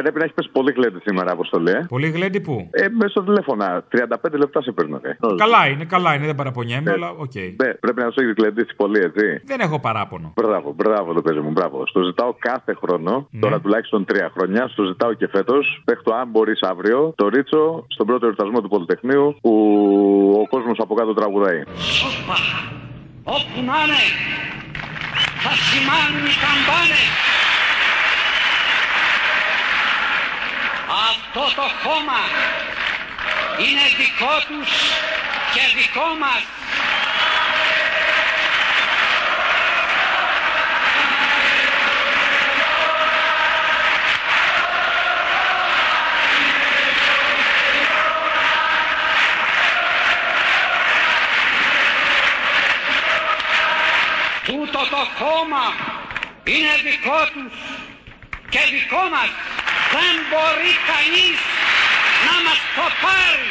Πρέπει 0.01 0.17
να 0.17 0.23
έχεις 0.23 0.35
πέσει 0.35 0.49
πολύ 0.51 0.71
γλέντι 0.71 0.99
σήμερα, 1.05 1.31
αποστολή. 1.31 1.71
Ε. 1.71 1.85
Πολύ 1.89 2.09
γλέντι 2.09 2.39
πού; 2.41 2.67
Ε, 2.71 2.85
μέσω 3.01 3.23
τηλέφωνα. 3.23 3.83
35 3.91 4.37
λεπτά 4.37 4.61
σε 4.61 4.71
παίρνω. 4.71 4.99
Ε. 5.01 5.11
Καλά 5.37 5.67
είναι, 5.67 5.85
καλά 5.85 6.13
είναι, 6.15 6.25
δεν 6.25 6.35
παραπονιέμαι, 6.35 6.89
Ε, 6.89 6.93
αλλά 6.93 7.09
οκ. 7.09 7.35
Ναι, 7.35 7.73
πρέπει 7.73 8.01
να 8.01 8.09
σου 8.11 8.19
έχει 8.21 8.33
γλεντήσει 8.37 8.75
πολύ, 8.75 8.99
έτσι. 8.99 9.41
Δεν 9.45 9.59
έχω 9.59 9.79
παράπονο. 9.79 10.33
Μπράβο, 10.35 10.73
μπράβο 10.75 11.13
το 11.13 11.21
παίζει 11.21 11.39
μου, 11.39 11.51
μπράβο. 11.51 11.87
Στο 11.87 12.01
ζητάω 12.03 12.33
κάθε 12.39 12.73
χρόνο, 12.81 13.27
Ναι. 13.31 13.39
τώρα 13.39 13.59
τουλάχιστον 13.59 14.05
τρία 14.05 14.31
χρόνια. 14.35 14.67
Στο 14.67 14.83
ζητάω 14.83 15.13
και 15.13 15.27
φέτος. 15.27 15.81
Παίχτω 15.85 16.13
αν 16.13 16.27
μπορείς 16.29 16.61
αύριο, 16.61 17.13
το 17.15 17.27
ρίτσο 17.27 17.85
στον 17.87 18.05
πρώτο 18.07 18.25
εορτασμό 18.25 18.61
του 18.61 18.67
Πολυτεχνείου 18.69 19.35
που 19.41 19.51
ο 20.43 20.47
κόσμος 20.47 20.77
από 20.79 20.93
κάτω 20.95 21.13
τραγουδάει. 21.13 21.59
Όπα, 21.61 22.37
όπου 23.23 23.57
να 23.69 23.75
είναι, 23.83 24.01
θα 25.43 25.51
σημάνουν 25.67 26.23
οι 26.29 26.35
καμπάνες. 26.43 27.03
Αυτό 30.91 31.51
το 31.55 31.61
χώμα 31.83 32.19
είναι 33.57 33.81
δικό 33.97 34.41
τους 34.47 34.69
και 35.53 35.61
δικό 35.75 36.15
μας. 36.19 36.41
Τούτο 54.45 54.79
το 54.89 55.07
χώμα 55.17 55.73
είναι 56.43 56.75
δικό 56.83 57.19
τους 57.33 57.59
και 58.49 58.59
δικό 58.71 59.09
μας. 59.11 59.29
Δεν 59.95 60.15
μπορεί 60.29 60.73
κανείς 60.91 61.39
να 62.27 62.35
μας 62.45 62.59
το 62.75 62.85
πάρει. 63.01 63.49